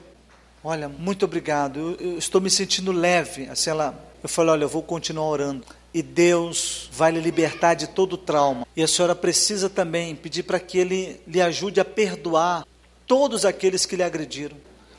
Olha, 0.68 0.90
muito 0.90 1.26
obrigado. 1.26 1.96
Eu, 2.00 2.14
eu 2.14 2.18
estou 2.18 2.42
me 2.42 2.50
sentindo 2.50 2.92
leve. 2.92 3.48
Assim, 3.50 3.70
ela, 3.70 3.96
eu 4.24 4.28
falei, 4.28 4.54
olha, 4.54 4.64
eu 4.64 4.68
vou 4.68 4.82
continuar 4.82 5.28
orando 5.28 5.64
e 5.94 6.02
Deus 6.02 6.90
vai 6.92 7.12
lhe 7.12 7.20
libertar 7.20 7.76
de 7.76 7.86
todo 7.86 8.18
trauma. 8.18 8.66
E 8.76 8.82
a 8.82 8.88
senhora 8.88 9.14
precisa 9.14 9.70
também 9.70 10.16
pedir 10.16 10.42
para 10.42 10.60
que 10.60 10.80
Ele 10.80 11.22
lhe 11.28 11.40
ajude 11.40 11.80
a 11.80 11.86
perdoar 11.86 12.66
todos 13.06 13.46
aqueles 13.46 13.86
que 13.86 13.96
lhe 13.96 14.02
agrediram. 14.02 14.58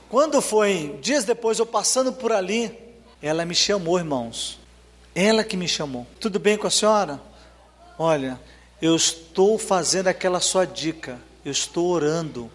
Quando 0.08 0.40
foi, 0.40 0.96
dias 1.02 1.24
depois, 1.24 1.58
eu 1.58 1.66
passando 1.66 2.12
por 2.12 2.30
ali, 2.30 2.70
ela 3.20 3.44
me 3.44 3.52
chamou, 3.54 3.98
irmãos. 3.98 4.60
Ela 5.16 5.42
que 5.42 5.56
me 5.56 5.66
chamou. 5.66 6.06
Tudo 6.20 6.38
bem 6.38 6.56
com 6.56 6.68
a 6.68 6.70
senhora? 6.70 7.20
Olha, 7.98 8.38
Eu 8.80 8.94
estou 8.94 9.58
fazendo 9.58 10.06
aquela 10.06 10.38
sua 10.38 10.64
dica. 10.64 11.18
Eu 11.44 11.50
estou 11.50 11.88
orando. 11.88 12.48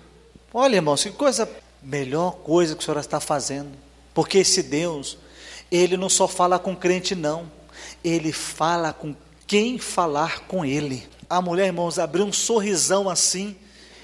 Olha, 0.54 0.78
irmãos, 0.78 1.04
que 1.04 1.12
coisa 1.12 1.50
melhor 1.82 2.36
coisa 2.38 2.76
que 2.76 2.82
a 2.82 2.86
senhora 2.86 3.02
está 3.02 3.20
fazendo. 3.20 3.72
Porque 4.14 4.40
esse 4.40 4.62
Deus, 4.62 5.18
ele 5.72 5.98
não 5.98 6.10
só 6.10 6.28
fala 6.28 6.60
com 6.60 6.76
crente, 6.76 7.16
não. 7.16 7.52
Ele 8.04 8.32
fala 8.32 8.94
com 8.94 9.16
quem 9.48 9.78
falar 9.78 10.42
com 10.42 10.64
ele. 10.64 11.08
A 11.30 11.42
mulher, 11.42 11.68
irmãos, 11.68 11.98
abriu 11.98 12.26
um 12.26 12.34
sorrisão 12.34 13.10
assim 13.10 13.56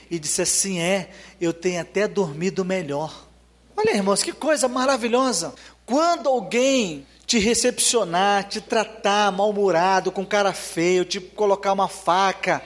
e 0.10 0.18
disse 0.18 0.42
assim: 0.42 0.80
É, 0.80 1.10
eu 1.40 1.54
tenho 1.54 1.82
até 1.82 2.08
dormido 2.08 2.64
melhor. 2.64 3.28
Olha, 3.76 3.96
irmãos, 3.96 4.24
que 4.24 4.34
coisa 4.34 4.68
maravilhosa. 4.68 5.54
Quando 5.86 6.28
alguém 6.28 7.06
te 7.26 7.38
recepcionar, 7.38 8.48
te 8.48 8.62
tratar 8.62 9.32
mal-humorado, 9.32 10.12
com 10.12 10.26
cara 10.26 10.54
feio, 10.54 11.06
te 11.06 11.20
colocar 11.20 11.74
uma 11.74 11.88
faca, 11.88 12.64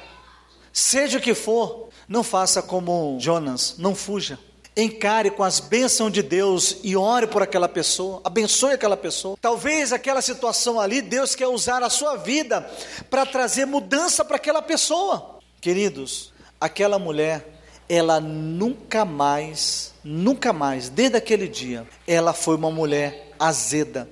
seja 0.71 1.17
o 1.17 1.21
que 1.21 1.33
for, 1.33 1.89
não 2.07 2.23
faça 2.23 2.61
como 2.61 3.17
Jonas, 3.19 3.75
não 3.77 3.95
fuja. 3.95 4.39
Encare 4.75 5.31
com 5.31 5.43
as 5.43 5.59
bênçãos 5.59 6.13
de 6.13 6.23
Deus 6.23 6.77
e 6.81 6.95
ore 6.95 7.27
por 7.27 7.41
aquela 7.41 7.67
pessoa, 7.67 8.21
abençoe 8.23 8.73
aquela 8.73 8.95
pessoa. 8.95 9.37
Talvez 9.41 9.91
aquela 9.91 10.21
situação 10.21 10.79
ali, 10.79 11.01
Deus 11.01 11.35
quer 11.35 11.47
usar 11.47 11.83
a 11.83 11.89
sua 11.89 12.15
vida 12.15 12.61
para 13.09 13.25
trazer 13.25 13.65
mudança 13.65 14.23
para 14.23 14.37
aquela 14.37 14.61
pessoa. 14.61 15.39
Queridos, 15.59 16.31
aquela 16.59 16.97
mulher, 16.97 17.45
ela 17.89 18.21
nunca 18.21 19.03
mais, 19.03 19.93
nunca 20.01 20.53
mais, 20.53 20.87
desde 20.87 21.17
aquele 21.17 21.49
dia, 21.49 21.85
ela 22.07 22.31
foi 22.31 22.55
uma 22.55 22.71
mulher 22.71 23.33
azeda. 23.37 24.09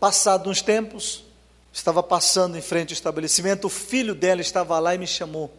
Passado 0.00 0.48
uns 0.48 0.62
tempos, 0.62 1.22
estava 1.70 2.02
passando 2.02 2.56
em 2.56 2.62
frente 2.62 2.92
ao 2.92 2.94
estabelecimento, 2.94 3.66
o 3.66 3.70
filho 3.70 4.14
dela 4.14 4.40
estava 4.40 4.78
lá 4.78 4.94
e 4.94 4.98
me 4.98 5.06
chamou. 5.06 5.52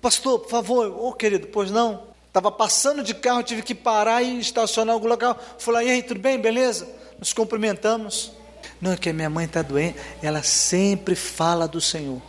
Pastor, 0.00 0.38
por 0.38 0.50
favor, 0.50 0.92
ô 0.92 1.08
oh, 1.08 1.12
querido, 1.12 1.48
pois 1.48 1.72
não? 1.72 2.13
Estava 2.34 2.50
passando 2.50 3.04
de 3.04 3.14
carro, 3.14 3.44
tive 3.44 3.62
que 3.62 3.76
parar 3.76 4.20
e 4.20 4.40
estacionar 4.40 4.92
em 4.92 4.96
algum 4.96 5.06
local. 5.06 5.38
Falei, 5.56 5.86
e 5.86 5.90
aí, 5.92 6.02
tudo 6.02 6.18
bem? 6.18 6.36
Beleza? 6.36 6.84
Nos 7.16 7.32
cumprimentamos. 7.32 8.32
Não, 8.80 8.90
é 8.90 8.96
que 8.96 9.08
a 9.08 9.12
minha 9.12 9.30
mãe 9.30 9.46
está 9.46 9.62
doente. 9.62 10.00
Ela 10.20 10.42
sempre 10.42 11.14
fala 11.14 11.68
do 11.68 11.80
Senhor. 11.80 12.20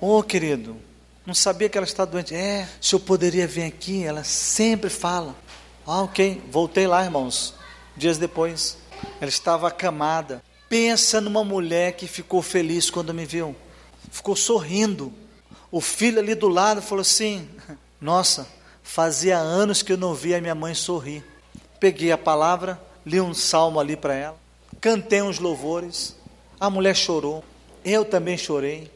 Ô 0.00 0.18
oh, 0.18 0.22
querido, 0.24 0.76
não 1.24 1.32
sabia 1.32 1.68
que 1.68 1.78
ela 1.78 1.86
está 1.86 2.04
doente. 2.04 2.34
É, 2.34 2.68
se 2.80 2.92
eu 2.92 2.98
poderia 2.98 3.46
vir 3.46 3.62
aqui, 3.62 4.02
ela 4.02 4.24
sempre 4.24 4.90
fala. 4.90 5.32
Ah, 5.86 6.02
ok. 6.02 6.42
Voltei 6.50 6.88
lá, 6.88 7.04
irmãos. 7.04 7.54
Dias 7.96 8.18
depois, 8.18 8.78
ela 9.20 9.28
estava 9.28 9.68
acamada. 9.68 10.42
Pensa 10.68 11.20
numa 11.20 11.44
mulher 11.44 11.92
que 11.92 12.08
ficou 12.08 12.42
feliz 12.42 12.90
quando 12.90 13.14
me 13.14 13.24
viu. 13.24 13.54
Ficou 14.10 14.34
sorrindo. 14.34 15.12
O 15.70 15.80
filho 15.80 16.18
ali 16.18 16.34
do 16.34 16.48
lado 16.48 16.82
falou 16.82 17.02
assim: 17.02 17.48
Nossa, 18.00 18.48
Fazia 18.92 19.38
anos 19.38 19.80
que 19.80 19.90
eu 19.90 19.96
não 19.96 20.12
via 20.12 20.38
minha 20.38 20.54
mãe 20.54 20.74
sorrir. 20.74 21.24
Peguei 21.80 22.12
a 22.12 22.18
palavra, 22.18 22.78
li 23.06 23.18
um 23.22 23.32
salmo 23.32 23.80
ali 23.80 23.96
para 23.96 24.12
ela, 24.12 24.36
cantei 24.82 25.22
uns 25.22 25.38
louvores. 25.38 26.14
A 26.60 26.68
mulher 26.68 26.94
chorou, 26.94 27.42
eu 27.82 28.04
também 28.04 28.36
chorei. 28.36 28.92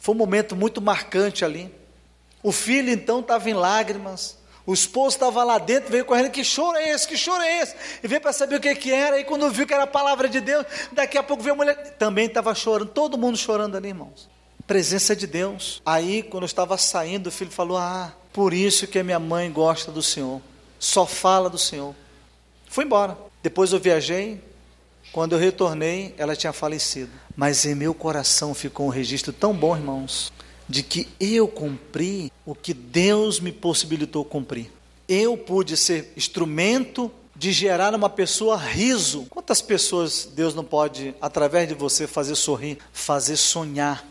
Foi 0.00 0.16
um 0.16 0.18
momento 0.18 0.56
muito 0.56 0.82
marcante 0.82 1.44
ali. 1.44 1.72
O 2.42 2.50
filho 2.50 2.90
então 2.90 3.20
estava 3.20 3.48
em 3.48 3.54
lágrimas. 3.54 4.36
O 4.66 4.74
esposo 4.74 5.14
estava 5.14 5.44
lá 5.44 5.58
dentro, 5.58 5.92
veio 5.92 6.04
correndo, 6.04 6.32
que 6.32 6.42
choro 6.42 6.76
é 6.76 6.90
esse, 6.90 7.06
que 7.06 7.16
choro 7.16 7.40
é 7.40 7.62
esse? 7.62 7.76
E 8.02 8.08
veio 8.08 8.20
para 8.20 8.32
saber 8.32 8.56
o 8.56 8.60
que, 8.60 8.74
que 8.74 8.92
era, 8.92 9.20
e 9.20 9.22
quando 9.22 9.48
viu 9.48 9.64
que 9.64 9.72
era 9.72 9.84
a 9.84 9.86
palavra 9.86 10.28
de 10.28 10.40
Deus, 10.40 10.66
daqui 10.90 11.16
a 11.16 11.22
pouco 11.22 11.40
veio 11.40 11.54
a 11.54 11.56
mulher, 11.56 11.94
também 11.96 12.26
estava 12.26 12.52
chorando, 12.52 12.90
todo 12.90 13.16
mundo 13.16 13.38
chorando 13.38 13.76
ali, 13.76 13.90
irmãos. 13.90 14.28
Presença 14.66 15.14
de 15.14 15.28
Deus. 15.28 15.80
Aí, 15.86 16.20
quando 16.20 16.42
eu 16.42 16.46
estava 16.46 16.76
saindo, 16.76 17.28
o 17.28 17.30
filho 17.30 17.52
falou: 17.52 17.78
Ah, 17.78 18.12
por 18.32 18.54
isso 18.54 18.86
que 18.86 18.98
a 18.98 19.04
minha 19.04 19.18
mãe 19.18 19.50
gosta 19.50 19.90
do 19.90 20.02
Senhor. 20.02 20.40
Só 20.78 21.06
fala 21.06 21.50
do 21.50 21.58
Senhor. 21.58 21.94
Fui 22.68 22.84
embora. 22.84 23.16
Depois 23.42 23.72
eu 23.72 23.80
viajei. 23.80 24.40
Quando 25.12 25.32
eu 25.32 25.38
retornei, 25.38 26.14
ela 26.16 26.36
tinha 26.36 26.52
falecido. 26.52 27.10
Mas 27.36 27.64
em 27.64 27.74
meu 27.74 27.92
coração 27.92 28.54
ficou 28.54 28.86
um 28.86 28.90
registro 28.90 29.32
tão 29.32 29.52
bom, 29.52 29.76
irmãos, 29.76 30.32
de 30.68 30.82
que 30.82 31.08
eu 31.18 31.48
cumpri 31.48 32.32
o 32.46 32.54
que 32.54 32.72
Deus 32.72 33.40
me 33.40 33.50
possibilitou 33.50 34.24
cumprir. 34.24 34.70
Eu 35.08 35.36
pude 35.36 35.76
ser 35.76 36.12
instrumento 36.16 37.10
de 37.34 37.50
gerar 37.50 37.90
numa 37.90 38.08
pessoa 38.08 38.56
riso. 38.56 39.26
Quantas 39.30 39.60
pessoas 39.60 40.28
Deus 40.32 40.54
não 40.54 40.62
pode, 40.62 41.14
através 41.20 41.66
de 41.66 41.74
você, 41.74 42.06
fazer 42.06 42.36
sorrir, 42.36 42.78
fazer 42.92 43.36
sonhar, 43.36 44.06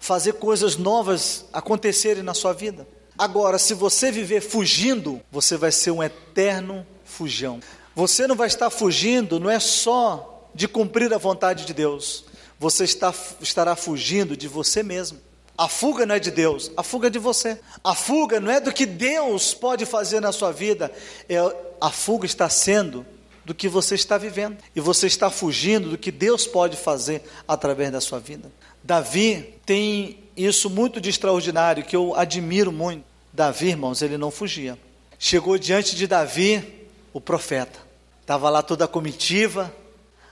fazer 0.00 0.32
coisas 0.32 0.76
novas 0.76 1.44
acontecerem 1.52 2.22
na 2.22 2.34
sua 2.34 2.52
vida? 2.52 2.88
Agora, 3.16 3.58
se 3.58 3.74
você 3.74 4.10
viver 4.10 4.40
fugindo, 4.40 5.20
você 5.30 5.56
vai 5.56 5.70
ser 5.70 5.90
um 5.90 6.02
eterno 6.02 6.86
fujão. 7.04 7.60
Você 7.94 8.26
não 8.26 8.34
vai 8.34 8.46
estar 8.46 8.70
fugindo, 8.70 9.38
não 9.38 9.50
é 9.50 9.60
só 9.60 10.48
de 10.54 10.66
cumprir 10.66 11.12
a 11.12 11.18
vontade 11.18 11.64
de 11.64 11.74
Deus. 11.74 12.24
Você 12.58 12.84
está, 12.84 13.12
estará 13.40 13.76
fugindo 13.76 14.36
de 14.36 14.48
você 14.48 14.82
mesmo. 14.82 15.20
A 15.56 15.68
fuga 15.68 16.06
não 16.06 16.14
é 16.14 16.18
de 16.18 16.30
Deus, 16.30 16.70
a 16.76 16.82
fuga 16.82 17.08
é 17.08 17.10
de 17.10 17.18
você. 17.18 17.58
A 17.84 17.94
fuga 17.94 18.40
não 18.40 18.50
é 18.50 18.60
do 18.60 18.72
que 18.72 18.86
Deus 18.86 19.52
pode 19.52 19.84
fazer 19.84 20.20
na 20.20 20.32
sua 20.32 20.50
vida, 20.50 20.90
é, 21.28 21.36
a 21.80 21.90
fuga 21.90 22.24
está 22.24 22.48
sendo 22.48 23.04
do 23.44 23.54
que 23.54 23.68
você 23.68 23.94
está 23.94 24.16
vivendo. 24.16 24.56
E 24.74 24.80
você 24.80 25.06
está 25.06 25.28
fugindo 25.28 25.90
do 25.90 25.98
que 25.98 26.10
Deus 26.10 26.46
pode 26.46 26.76
fazer 26.76 27.22
através 27.46 27.92
da 27.92 28.00
sua 28.00 28.18
vida. 28.18 28.50
Davi 28.82 29.54
tem 29.66 30.21
isso 30.36 30.70
muito 30.70 31.00
de 31.00 31.10
extraordinário, 31.10 31.84
que 31.84 31.96
eu 31.96 32.14
admiro 32.14 32.72
muito. 32.72 33.04
Davi, 33.32 33.68
irmãos, 33.68 34.02
ele 34.02 34.18
não 34.18 34.30
fugia. 34.30 34.78
Chegou 35.18 35.56
diante 35.58 35.96
de 35.96 36.06
Davi 36.06 36.88
o 37.12 37.20
profeta. 37.20 37.78
Estava 38.20 38.50
lá 38.50 38.62
toda 38.62 38.84
a 38.84 38.88
comitiva. 38.88 39.72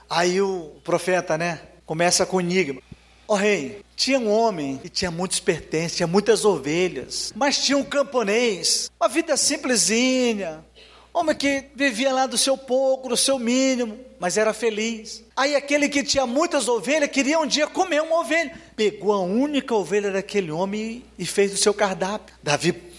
Aí 0.09 0.41
o 0.41 0.71
profeta, 0.83 1.37
né, 1.37 1.61
começa 1.85 2.25
com 2.25 2.37
o 2.37 2.41
enigma. 2.41 2.81
Ó 3.27 3.33
oh, 3.33 3.37
rei, 3.37 3.81
tinha 3.95 4.19
um 4.19 4.29
homem 4.29 4.77
que 4.77 4.89
tinha 4.89 5.09
muitos 5.09 5.39
pertences, 5.39 5.95
tinha 5.95 6.07
muitas 6.07 6.43
ovelhas, 6.43 7.31
mas 7.35 7.63
tinha 7.63 7.77
um 7.77 7.83
camponês, 7.83 8.91
uma 8.99 9.07
vida 9.07 9.37
simplesinha, 9.37 10.65
Homem 11.13 11.35
que 11.35 11.65
vivia 11.75 12.13
lá 12.13 12.25
do 12.25 12.37
seu 12.37 12.57
pouco, 12.57 13.09
do 13.09 13.17
seu 13.17 13.37
mínimo, 13.37 13.99
mas 14.17 14.37
era 14.37 14.53
feliz. 14.53 15.23
Aí 15.35 15.55
aquele 15.55 15.89
que 15.89 16.03
tinha 16.03 16.25
muitas 16.25 16.69
ovelhas 16.69 17.09
queria 17.09 17.37
um 17.39 17.45
dia 17.45 17.67
comer 17.67 18.01
uma 18.01 18.19
ovelha. 18.19 18.53
Pegou 18.75 19.11
a 19.11 19.19
única 19.19 19.75
ovelha 19.75 20.09
daquele 20.09 20.51
homem 20.51 21.03
e 21.17 21.25
fez 21.25 21.53
o 21.53 21.57
seu 21.57 21.73
cardápio. 21.73 22.33
Davi 22.41 22.91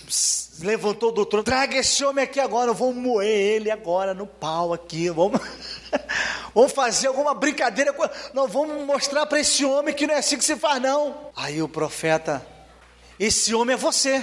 levantou 0.61 1.11
do 1.11 1.25
trono, 1.25 1.43
traga 1.43 1.77
esse 1.77 2.05
homem 2.05 2.25
aqui 2.25 2.39
agora, 2.39 2.73
vamos 2.73 2.97
moer 2.97 3.29
ele 3.29 3.71
agora 3.71 4.13
no 4.13 4.27
pau 4.27 4.73
aqui, 4.73 5.09
vamos, 5.09 5.41
vamos 6.55 6.73
fazer 6.73 7.09
alguma 7.09 7.35
brincadeira, 7.35 7.95
não, 8.35 8.47
vamos 8.47 8.85
mostrar 8.87 9.27
para 9.27 9.41
esse 9.41 9.65
homem 9.65 9.95
que 9.95 10.07
não 10.07 10.15
é 10.15 10.19
assim 10.19 10.37
que 10.37 10.45
se 10.45 10.57
faz 10.57 10.81
não. 10.81 11.31
Aí 11.35 11.63
o 11.63 11.69
profeta, 11.69 12.47
esse 13.19 13.55
homem 13.55 13.75
é 13.75 13.77
você, 13.77 14.23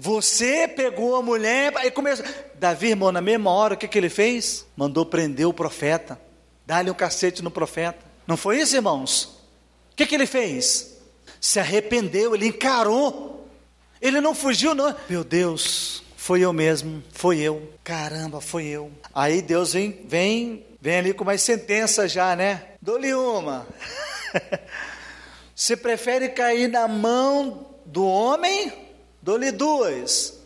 você 0.00 0.68
pegou 0.68 1.16
a 1.16 1.22
mulher 1.22 1.72
e 1.84 1.90
começou. 1.90 2.24
Davi, 2.54 2.90
irmão, 2.90 3.10
na 3.10 3.20
mesma 3.20 3.50
hora, 3.50 3.74
o 3.74 3.76
que, 3.76 3.88
que 3.88 3.98
ele 3.98 4.08
fez? 4.08 4.64
Mandou 4.76 5.04
prender 5.04 5.44
o 5.44 5.52
profeta. 5.52 6.16
Dá-lhe 6.64 6.88
um 6.88 6.94
cacete 6.94 7.42
no 7.42 7.50
profeta. 7.50 7.98
Não 8.24 8.36
foi 8.36 8.60
isso, 8.60 8.76
irmãos? 8.76 9.24
O 9.92 9.96
que, 9.96 10.06
que 10.06 10.14
ele 10.14 10.24
fez? 10.24 10.98
Se 11.40 11.58
arrependeu, 11.58 12.32
ele 12.32 12.46
encarou. 12.46 13.48
Ele 14.00 14.20
não 14.20 14.36
fugiu, 14.36 14.72
não. 14.72 14.94
Meu 15.08 15.24
Deus, 15.24 16.04
foi 16.16 16.42
eu 16.42 16.52
mesmo, 16.52 17.02
foi 17.10 17.40
eu. 17.40 17.68
Caramba, 17.82 18.40
foi 18.40 18.66
eu. 18.66 18.92
Aí 19.12 19.42
Deus 19.42 19.72
vem, 19.72 20.00
vem, 20.06 20.64
vem 20.80 20.98
ali 20.98 21.12
com 21.12 21.24
mais 21.24 21.42
sentença 21.42 22.06
já, 22.06 22.36
né? 22.36 22.62
Dou-lhe 22.80 23.12
uma. 23.14 23.66
Você 25.56 25.76
prefere 25.76 26.28
cair 26.28 26.68
na 26.68 26.86
mão 26.86 27.66
do 27.84 28.06
homem 28.06 28.87
Dou-lhe 29.28 29.52
duas, 29.52 30.38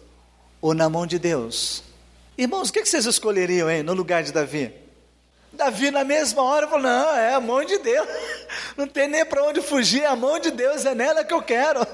ou 0.61 0.75
na 0.75 0.89
mão 0.89 1.07
de 1.07 1.17
Deus. 1.17 1.85
Irmãos, 2.37 2.69
o 2.69 2.73
que 2.73 2.85
vocês 2.85 3.07
escolheriam 3.07 3.71
hein, 3.71 3.85
no 3.85 3.95
lugar 3.95 4.25
de 4.25 4.33
Davi? 4.33 4.75
Davi, 5.53 5.93
na 5.93 6.03
mesma 6.03 6.43
hora, 6.43 6.67
falou: 6.67 6.83
Não, 6.83 7.15
é 7.15 7.33
a 7.33 7.39
mão 7.39 7.65
de 7.65 7.79
Deus, 7.79 8.09
não 8.77 8.89
tem 8.89 9.07
nem 9.07 9.25
para 9.25 9.45
onde 9.45 9.63
fugir, 9.63 10.03
é 10.03 10.07
a 10.07 10.17
mão 10.17 10.37
de 10.41 10.51
Deus, 10.51 10.85
é 10.85 10.97
nela 10.97 11.25
que 11.25 11.33
eu 11.33 11.41
quero. 11.41 11.87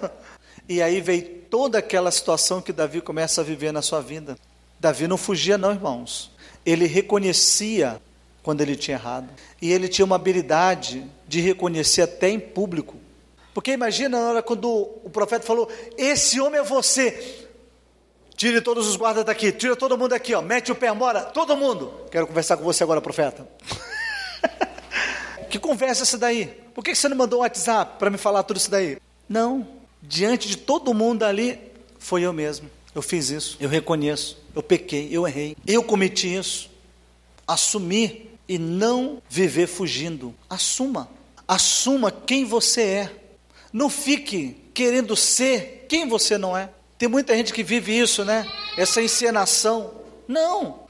E 0.67 0.81
aí 0.81 1.03
veio 1.03 1.43
toda 1.51 1.77
aquela 1.77 2.11
situação 2.11 2.63
que 2.63 2.73
Davi 2.73 3.03
começa 3.03 3.43
a 3.43 3.45
viver 3.45 3.71
na 3.71 3.83
sua 3.83 4.01
vida. 4.01 4.39
Davi 4.81 5.07
não 5.07 5.19
fugia, 5.19 5.59
não, 5.59 5.73
irmãos. 5.73 6.31
Ele 6.65 6.87
reconhecia 6.87 8.01
quando 8.43 8.63
ele 8.63 8.77
tinha 8.77 8.97
errado. 8.97 9.29
E 9.61 9.71
ele 9.71 9.89
tinha 9.89 10.07
uma 10.07 10.17
habilidade 10.17 11.05
de 11.27 11.43
reconhecer 11.43 12.01
até 12.01 12.31
em 12.31 12.41
público 12.41 12.98
porque 13.59 13.73
imagina 13.73 14.21
na 14.21 14.29
hora 14.29 14.41
quando 14.41 14.71
o 14.71 15.11
profeta 15.11 15.45
falou: 15.45 15.69
Esse 15.97 16.41
homem 16.41 16.61
é 16.61 16.63
você. 16.63 17.49
Tire 18.37 18.61
todos 18.61 18.87
os 18.87 18.95
guardas 18.95 19.25
daqui, 19.25 19.51
tira 19.51 19.75
todo 19.75 19.99
mundo 19.99 20.13
aqui, 20.13 20.33
ó, 20.33 20.41
mete 20.41 20.71
o 20.71 20.77
pé, 20.77 20.93
mora, 20.93 21.23
todo 21.23 21.57
mundo. 21.57 21.93
Quero 22.09 22.29
conversar 22.29 22.57
com 22.57 22.63
você 22.63 22.85
agora, 22.85 23.01
profeta. 23.01 23.49
que 25.51 25.59
conversa 25.59 26.05
essa 26.05 26.17
daí? 26.17 26.47
Por 26.73 26.85
que 26.85 26.95
você 26.95 27.09
não 27.09 27.17
mandou 27.17 27.41
um 27.41 27.43
WhatsApp 27.43 27.99
para 27.99 28.11
me 28.11 28.17
falar 28.17 28.45
tudo 28.45 28.59
isso 28.59 28.71
daí? 28.71 28.97
Não, 29.29 29.67
diante 30.01 30.47
de 30.47 30.57
todo 30.57 30.95
mundo 30.95 31.25
ali, 31.25 31.59
foi 31.99 32.23
eu 32.23 32.33
mesmo. 32.33 32.71
Eu 32.95 33.03
fiz 33.03 33.29
isso, 33.29 33.57
eu 33.59 33.69
reconheço, 33.69 34.41
eu 34.55 34.63
pequei, 34.63 35.09
eu 35.11 35.27
errei, 35.27 35.57
eu 35.67 35.83
cometi 35.83 36.33
isso. 36.33 36.71
Assumir 37.45 38.39
e 38.49 38.57
não 38.57 39.21
viver 39.29 39.67
fugindo. 39.67 40.33
Assuma. 40.49 41.09
Assuma 41.49 42.13
quem 42.13 42.45
você 42.45 42.83
é. 42.83 43.28
Não 43.73 43.89
fique 43.89 44.71
querendo 44.73 45.17
ser 45.17 45.87
quem 45.89 46.09
você 46.09 46.39
não 46.39 46.57
é. 46.57 46.71
Tem 46.97 47.09
muita 47.09 47.37
gente 47.37 47.53
que 47.53 47.63
vive 47.63 47.99
isso, 47.99 48.25
né? 48.25 48.47
Essa 48.77 49.01
encenação. 49.01 49.93
Não. 50.27 50.81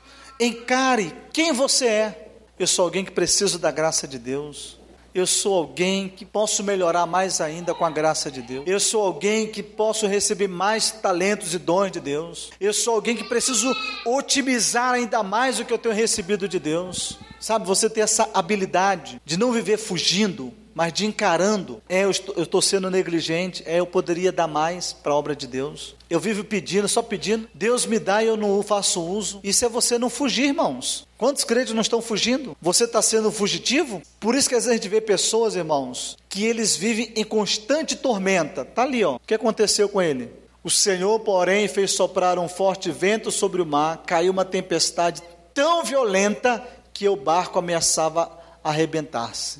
Encare 0.41 1.13
quem 1.33 1.53
você 1.53 1.87
é. 1.87 2.29
Eu 2.59 2.67
sou 2.67 2.85
alguém 2.85 3.05
que 3.05 3.11
preciso 3.11 3.59
da 3.59 3.71
graça 3.71 4.09
de 4.09 4.19
Deus. 4.19 4.79
Eu 5.15 5.27
sou 5.27 5.55
alguém 5.55 6.09
que 6.09 6.25
posso 6.25 6.63
melhorar 6.63 7.07
mais 7.07 7.41
ainda 7.41 7.75
com 7.75 7.85
a 7.85 7.91
graça 7.91 8.31
de 8.31 8.41
Deus. 8.41 8.65
Eu 8.67 8.79
sou 8.79 9.03
alguém 9.03 9.47
que 9.47 9.63
posso 9.63 10.07
receber 10.07 10.49
mais 10.49 10.91
talentos 10.91 11.55
e 11.55 11.59
dons 11.59 11.91
de 11.91 12.01
Deus. 12.01 12.51
Eu 12.61 12.73
sou 12.73 12.95
alguém 12.95 13.17
que 13.17 13.25
preciso 13.25 13.75
otimizar 14.05 14.93
ainda 14.93 15.23
mais 15.23 15.59
o 15.59 15.65
que 15.65 15.73
eu 15.73 15.79
tenho 15.79 15.95
recebido 15.95 16.49
de 16.49 16.59
Deus. 16.59 17.19
Sabe, 17.41 17.67
você 17.67 17.89
ter 17.89 18.01
essa 18.01 18.29
habilidade 18.35 19.21
de 19.25 19.37
não 19.37 19.51
viver 19.51 19.77
fugindo, 19.79 20.53
mas 20.79 20.93
de 20.93 21.07
encarando, 21.07 21.83
é 21.89 22.05
eu 22.05 22.11
estou 22.13 22.63
sendo 22.63 22.89
negligente, 22.89 23.65
é 23.67 23.81
eu 23.81 23.87
poderia 23.87 24.31
dar 24.31 24.47
mais 24.47 24.93
para 24.93 25.11
a 25.11 25.17
obra 25.17 25.35
de 25.35 25.49
Deus. 25.49 25.97
Eu 26.09 26.21
vivo 26.21 26.45
pedindo, 26.45 26.87
só 26.87 27.03
pedindo, 27.03 27.49
Deus 27.53 27.85
me 27.85 27.99
dá 27.99 28.23
e 28.23 28.29
eu 28.29 28.37
não 28.37 28.63
faço 28.63 29.03
uso. 29.03 29.41
Isso 29.43 29.65
é 29.65 29.69
você 29.69 29.99
não 29.99 30.09
fugir, 30.09 30.45
irmãos. 30.45 31.05
Quantos 31.19 31.43
crentes 31.43 31.75
não 31.75 31.83
estão 31.83 32.01
fugindo? 32.01 32.57
Você 32.63 32.85
está 32.85 33.03
sendo 33.03 33.33
fugitivo? 33.33 34.01
Por 34.21 34.37
isso 34.37 34.49
que 34.49 34.55
às 34.55 34.67
vezes 34.67 34.79
a 34.79 34.81
gente 34.81 34.89
vê 34.89 35.01
pessoas, 35.01 35.57
irmãos, 35.57 36.17
que 36.29 36.47
eles 36.47 36.77
vivem 36.77 37.13
em 37.17 37.25
constante 37.25 37.97
tormenta. 37.97 38.65
Tá 38.65 38.85
ali, 38.85 39.03
ó. 39.03 39.17
O 39.17 39.21
que 39.27 39.35
aconteceu 39.35 39.89
com 39.89 40.01
ele? 40.01 40.31
O 40.63 40.71
Senhor, 40.71 41.19
porém, 41.19 41.67
fez 41.67 41.91
soprar 41.91 42.39
um 42.39 42.49
forte 42.49 42.93
vento 42.93 43.33
sobre 43.33 43.61
o 43.61 43.67
mar, 43.67 44.05
caiu 44.07 44.31
uma 44.31 44.45
tempestade 44.45 45.25
tão 45.53 45.83
violenta 45.83 46.65
que 46.93 47.09
o 47.09 47.17
barco 47.17 47.59
ameaçava 47.59 48.31
arrebentar-se. 48.63 49.59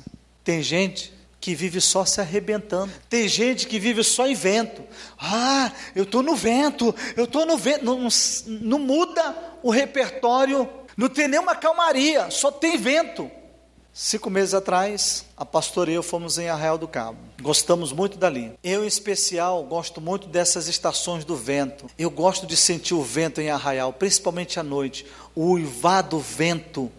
Tem 0.49 0.63
gente 0.63 1.13
que 1.39 1.53
vive 1.53 1.79
só 1.79 2.03
se 2.03 2.19
arrebentando. 2.19 2.91
Tem 3.07 3.27
gente 3.27 3.67
que 3.67 3.77
vive 3.77 4.03
só 4.03 4.25
em 4.25 4.33
vento. 4.33 4.81
Ah, 5.19 5.71
eu 5.95 6.05
estou 6.05 6.23
no 6.23 6.35
vento, 6.35 6.95
eu 7.15 7.25
estou 7.25 7.45
no 7.45 7.55
vento. 7.55 7.85
Não, 7.85 8.07
não 8.47 8.79
muda 8.79 9.35
o 9.61 9.69
repertório, 9.69 10.67
não 10.97 11.07
tem 11.07 11.27
nenhuma 11.27 11.55
calmaria, 11.55 12.31
só 12.31 12.51
tem 12.51 12.79
vento. 12.79 13.29
Cinco 13.93 14.27
meses 14.31 14.55
atrás, 14.55 15.23
a 15.37 15.45
pastora 15.45 15.91
e 15.91 15.93
eu 15.93 16.01
fomos 16.01 16.39
em 16.39 16.49
Arraial 16.49 16.79
do 16.79 16.87
Cabo. 16.87 17.19
Gostamos 17.39 17.91
muito 17.91 18.17
dali. 18.17 18.51
Eu, 18.63 18.83
em 18.83 18.87
especial, 18.87 19.63
gosto 19.65 20.01
muito 20.01 20.27
dessas 20.27 20.67
estações 20.67 21.23
do 21.23 21.35
vento. 21.35 21.85
Eu 21.95 22.09
gosto 22.09 22.47
de 22.47 22.57
sentir 22.57 22.95
o 22.95 23.03
vento 23.03 23.39
em 23.39 23.51
Arraial, 23.51 23.93
principalmente 23.93 24.59
à 24.59 24.63
noite. 24.63 25.05
O 25.35 25.51
uivar 25.51 26.01
do 26.01 26.17
vento 26.17 26.91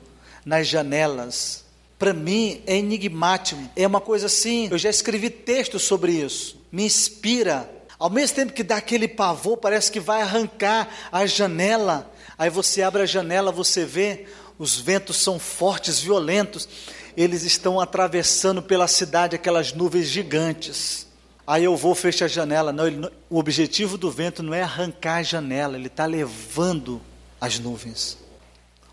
nas 0.44 0.68
janelas, 0.68 1.64
para 2.00 2.14
mim 2.14 2.62
é 2.66 2.78
enigmático. 2.78 3.60
É 3.76 3.86
uma 3.86 4.00
coisa 4.00 4.24
assim, 4.24 4.68
eu 4.70 4.78
já 4.78 4.88
escrevi 4.88 5.28
textos 5.28 5.82
sobre 5.82 6.12
isso. 6.12 6.58
Me 6.72 6.82
inspira. 6.82 7.70
Ao 7.98 8.08
mesmo 8.08 8.36
tempo 8.36 8.54
que 8.54 8.62
dá 8.62 8.76
aquele 8.76 9.06
pavor, 9.06 9.58
parece 9.58 9.92
que 9.92 10.00
vai 10.00 10.22
arrancar 10.22 10.88
a 11.12 11.26
janela. 11.26 12.10
Aí 12.38 12.48
você 12.48 12.80
abre 12.80 13.02
a 13.02 13.06
janela, 13.06 13.52
você 13.52 13.84
vê, 13.84 14.24
os 14.58 14.80
ventos 14.80 15.18
são 15.18 15.38
fortes, 15.38 16.00
violentos. 16.00 16.66
Eles 17.14 17.42
estão 17.42 17.78
atravessando 17.78 18.62
pela 18.62 18.88
cidade 18.88 19.36
aquelas 19.36 19.74
nuvens 19.74 20.06
gigantes. 20.06 21.06
Aí 21.46 21.64
eu 21.64 21.76
vou 21.76 21.94
fechar 21.94 22.24
a 22.24 22.28
janela. 22.28 22.72
Não, 22.72 23.10
o 23.28 23.38
objetivo 23.38 23.98
do 23.98 24.10
vento 24.10 24.42
não 24.42 24.54
é 24.54 24.62
arrancar 24.62 25.16
a 25.16 25.22
janela, 25.22 25.76
ele 25.76 25.88
está 25.88 26.06
levando 26.06 26.98
as 27.38 27.58
nuvens. 27.58 28.16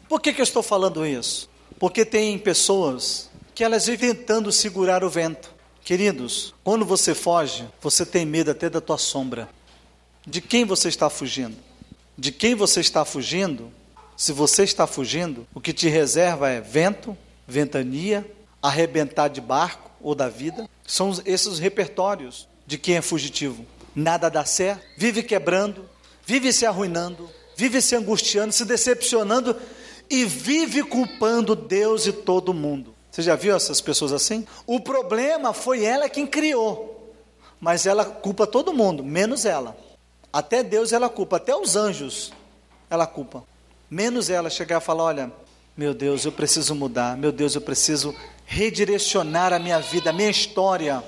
Por 0.10 0.20
que, 0.20 0.34
que 0.34 0.42
eu 0.42 0.44
estou 0.44 0.62
falando 0.62 1.06
isso? 1.06 1.50
Porque 1.80 2.04
tem 2.04 2.38
pessoas 2.38 3.30
que 3.54 3.64
elas 3.64 3.86
vivem 3.86 4.14
tentando 4.14 4.52
segurar 4.52 5.04
o 5.04 5.10
vento. 5.10 5.52
Queridos, 5.84 6.54
quando 6.64 6.86
você 6.86 7.16
foge, 7.16 7.66
você 7.82 8.06
tem 8.06 8.26
medo 8.26 8.52
até 8.52 8.70
da 8.70 8.82
tua 8.82 8.98
sombra. 8.98 9.48
De 10.26 10.42
quem 10.42 10.66
você 10.66 10.90
está 10.90 11.10
fugindo? 11.10 11.56
De 12.18 12.32
quem 12.32 12.56
você 12.56 12.82
está 12.82 13.06
fugindo? 13.06 13.72
Se 14.16 14.34
você 14.34 14.64
está 14.64 14.86
fugindo, 14.86 15.48
o 15.54 15.62
que 15.62 15.72
te 15.72 15.88
reserva 15.88 16.50
é 16.50 16.60
vento, 16.60 17.18
ventania, 17.48 18.30
arrebentar 18.62 19.28
de 19.30 19.40
barco 19.40 19.92
ou 20.02 20.14
da 20.14 20.28
vida. 20.28 20.68
São 20.86 21.12
esses 21.26 21.48
os 21.48 21.60
repertórios 21.60 22.48
de 22.66 22.78
quem 22.78 22.96
é 22.96 23.02
fugitivo. 23.02 23.66
Nada 23.96 24.30
dá 24.30 24.44
certo, 24.44 24.84
vive 24.98 25.24
quebrando, 25.24 25.88
vive 26.26 26.52
se 26.52 26.66
arruinando, 26.66 27.30
vive 27.56 27.82
se 27.82 27.96
angustiando, 27.96 28.52
se 28.52 28.66
decepcionando 28.66 29.56
e 30.10 30.26
vive 30.26 30.84
culpando 30.84 31.56
Deus 31.56 32.06
e 32.06 32.12
todo 32.12 32.54
mundo. 32.54 32.94
Você 33.12 33.22
já 33.22 33.36
viu 33.36 33.56
essas 33.56 33.82
pessoas 33.82 34.14
assim? 34.14 34.46
O 34.66 34.80
problema 34.80 35.54
foi 35.54 35.84
ela 35.84 36.10
quem 36.10 36.28
criou, 36.28 37.14
mas 37.60 37.86
ela 37.86 38.06
culpa 38.06 38.46
todo 38.46 38.74
mundo, 38.74 39.04
menos 39.04 39.46
ela. 39.46 39.76
Até 40.32 40.62
Deus 40.62 40.94
ela 40.94 41.10
culpa, 41.10 41.38
até 41.38 41.56
os 41.56 41.76
anjos 41.76 42.32
ela 42.90 43.08
culpa. 43.08 43.44
Menos 43.90 44.30
ela 44.30 44.50
chegar 44.50 44.82
e 44.82 44.84
falar: 44.84 45.06
Olha, 45.06 45.32
meu 45.76 45.94
Deus, 45.94 46.26
eu 46.26 46.32
preciso 46.32 46.76
mudar, 46.76 47.18
meu 47.18 47.32
Deus, 47.32 47.56
eu 47.56 47.62
preciso 47.62 48.14
redirecionar 48.46 49.54
a 49.54 49.60
minha 49.60 49.80
vida, 49.80 50.10
a 50.10 50.14
minha 50.14 50.30
história. 50.30 51.04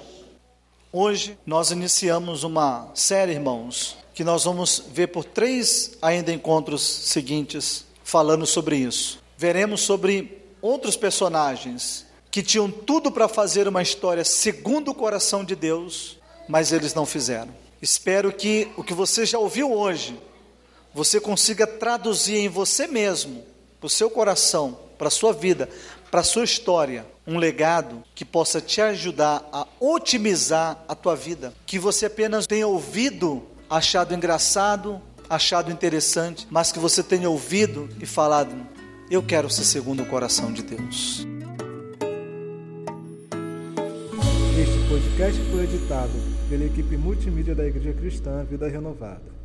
Hoje 0.91 1.37
nós 1.45 1.69
iniciamos 1.69 2.43
uma 2.43 2.89
série, 2.95 3.33
irmãos, 3.33 3.97
que 4.13 4.23
nós 4.23 4.45
vamos 4.45 4.83
ver 4.91 5.07
por 5.07 5.23
três 5.23 5.97
ainda 6.01 6.33
encontros 6.33 6.81
seguintes 6.81 7.85
falando 8.09 8.45
sobre 8.47 8.75
isso. 8.75 9.19
Veremos 9.37 9.81
sobre 9.81 10.41
outros 10.63 10.97
personagens 10.97 12.07
que 12.31 12.41
tinham 12.41 12.69
tudo 12.69 13.11
para 13.11 13.27
fazer 13.27 13.67
uma 13.67 13.83
história 13.83 14.23
segundo 14.25 14.89
o 14.89 14.95
coração 14.95 15.43
de 15.45 15.55
Deus, 15.55 16.17
mas 16.47 16.71
eles 16.71 16.95
não 16.95 17.05
fizeram. 17.05 17.53
Espero 17.79 18.33
que 18.33 18.67
o 18.75 18.83
que 18.83 18.95
você 18.95 19.27
já 19.27 19.37
ouviu 19.37 19.71
hoje, 19.71 20.19
você 20.91 21.19
consiga 21.19 21.67
traduzir 21.67 22.37
em 22.37 22.49
você 22.49 22.87
mesmo, 22.87 23.43
para 23.79 23.85
o 23.85 23.89
seu 23.89 24.09
coração, 24.09 24.77
para 24.97 25.07
a 25.07 25.11
sua 25.11 25.31
vida, 25.31 25.69
para 26.09 26.21
a 26.21 26.23
sua 26.23 26.43
história, 26.43 27.05
um 27.27 27.37
legado 27.37 28.03
que 28.15 28.25
possa 28.25 28.59
te 28.59 28.81
ajudar 28.81 29.47
a 29.53 29.67
otimizar 29.79 30.83
a 30.87 30.95
tua 30.95 31.15
vida. 31.15 31.53
Que 31.63 31.77
você 31.77 32.07
apenas 32.07 32.47
tenha 32.47 32.67
ouvido, 32.67 33.43
achado 33.69 34.15
engraçado, 34.15 34.99
achado 35.29 35.71
interessante, 35.71 36.47
mas 36.49 36.71
que 36.71 36.79
você 36.79 37.03
tenha 37.03 37.29
ouvido 37.29 37.87
e 38.01 38.05
falado: 38.05 38.55
Eu 39.09 39.21
quero 39.21 39.49
ser 39.49 39.63
segundo 39.63 40.03
o 40.03 40.05
coração 40.05 40.51
de 40.51 40.63
Deus. 40.63 41.27
Este 44.59 44.89
podcast 44.89 45.41
foi 45.51 45.63
editado 45.63 46.11
pela 46.49 46.65
equipe 46.65 46.97
multimídia 46.97 47.53
da 47.53 47.65
Igreja 47.65 47.93
Cristã 47.93 48.43
Vida 48.43 48.67
Renovada. 48.67 49.38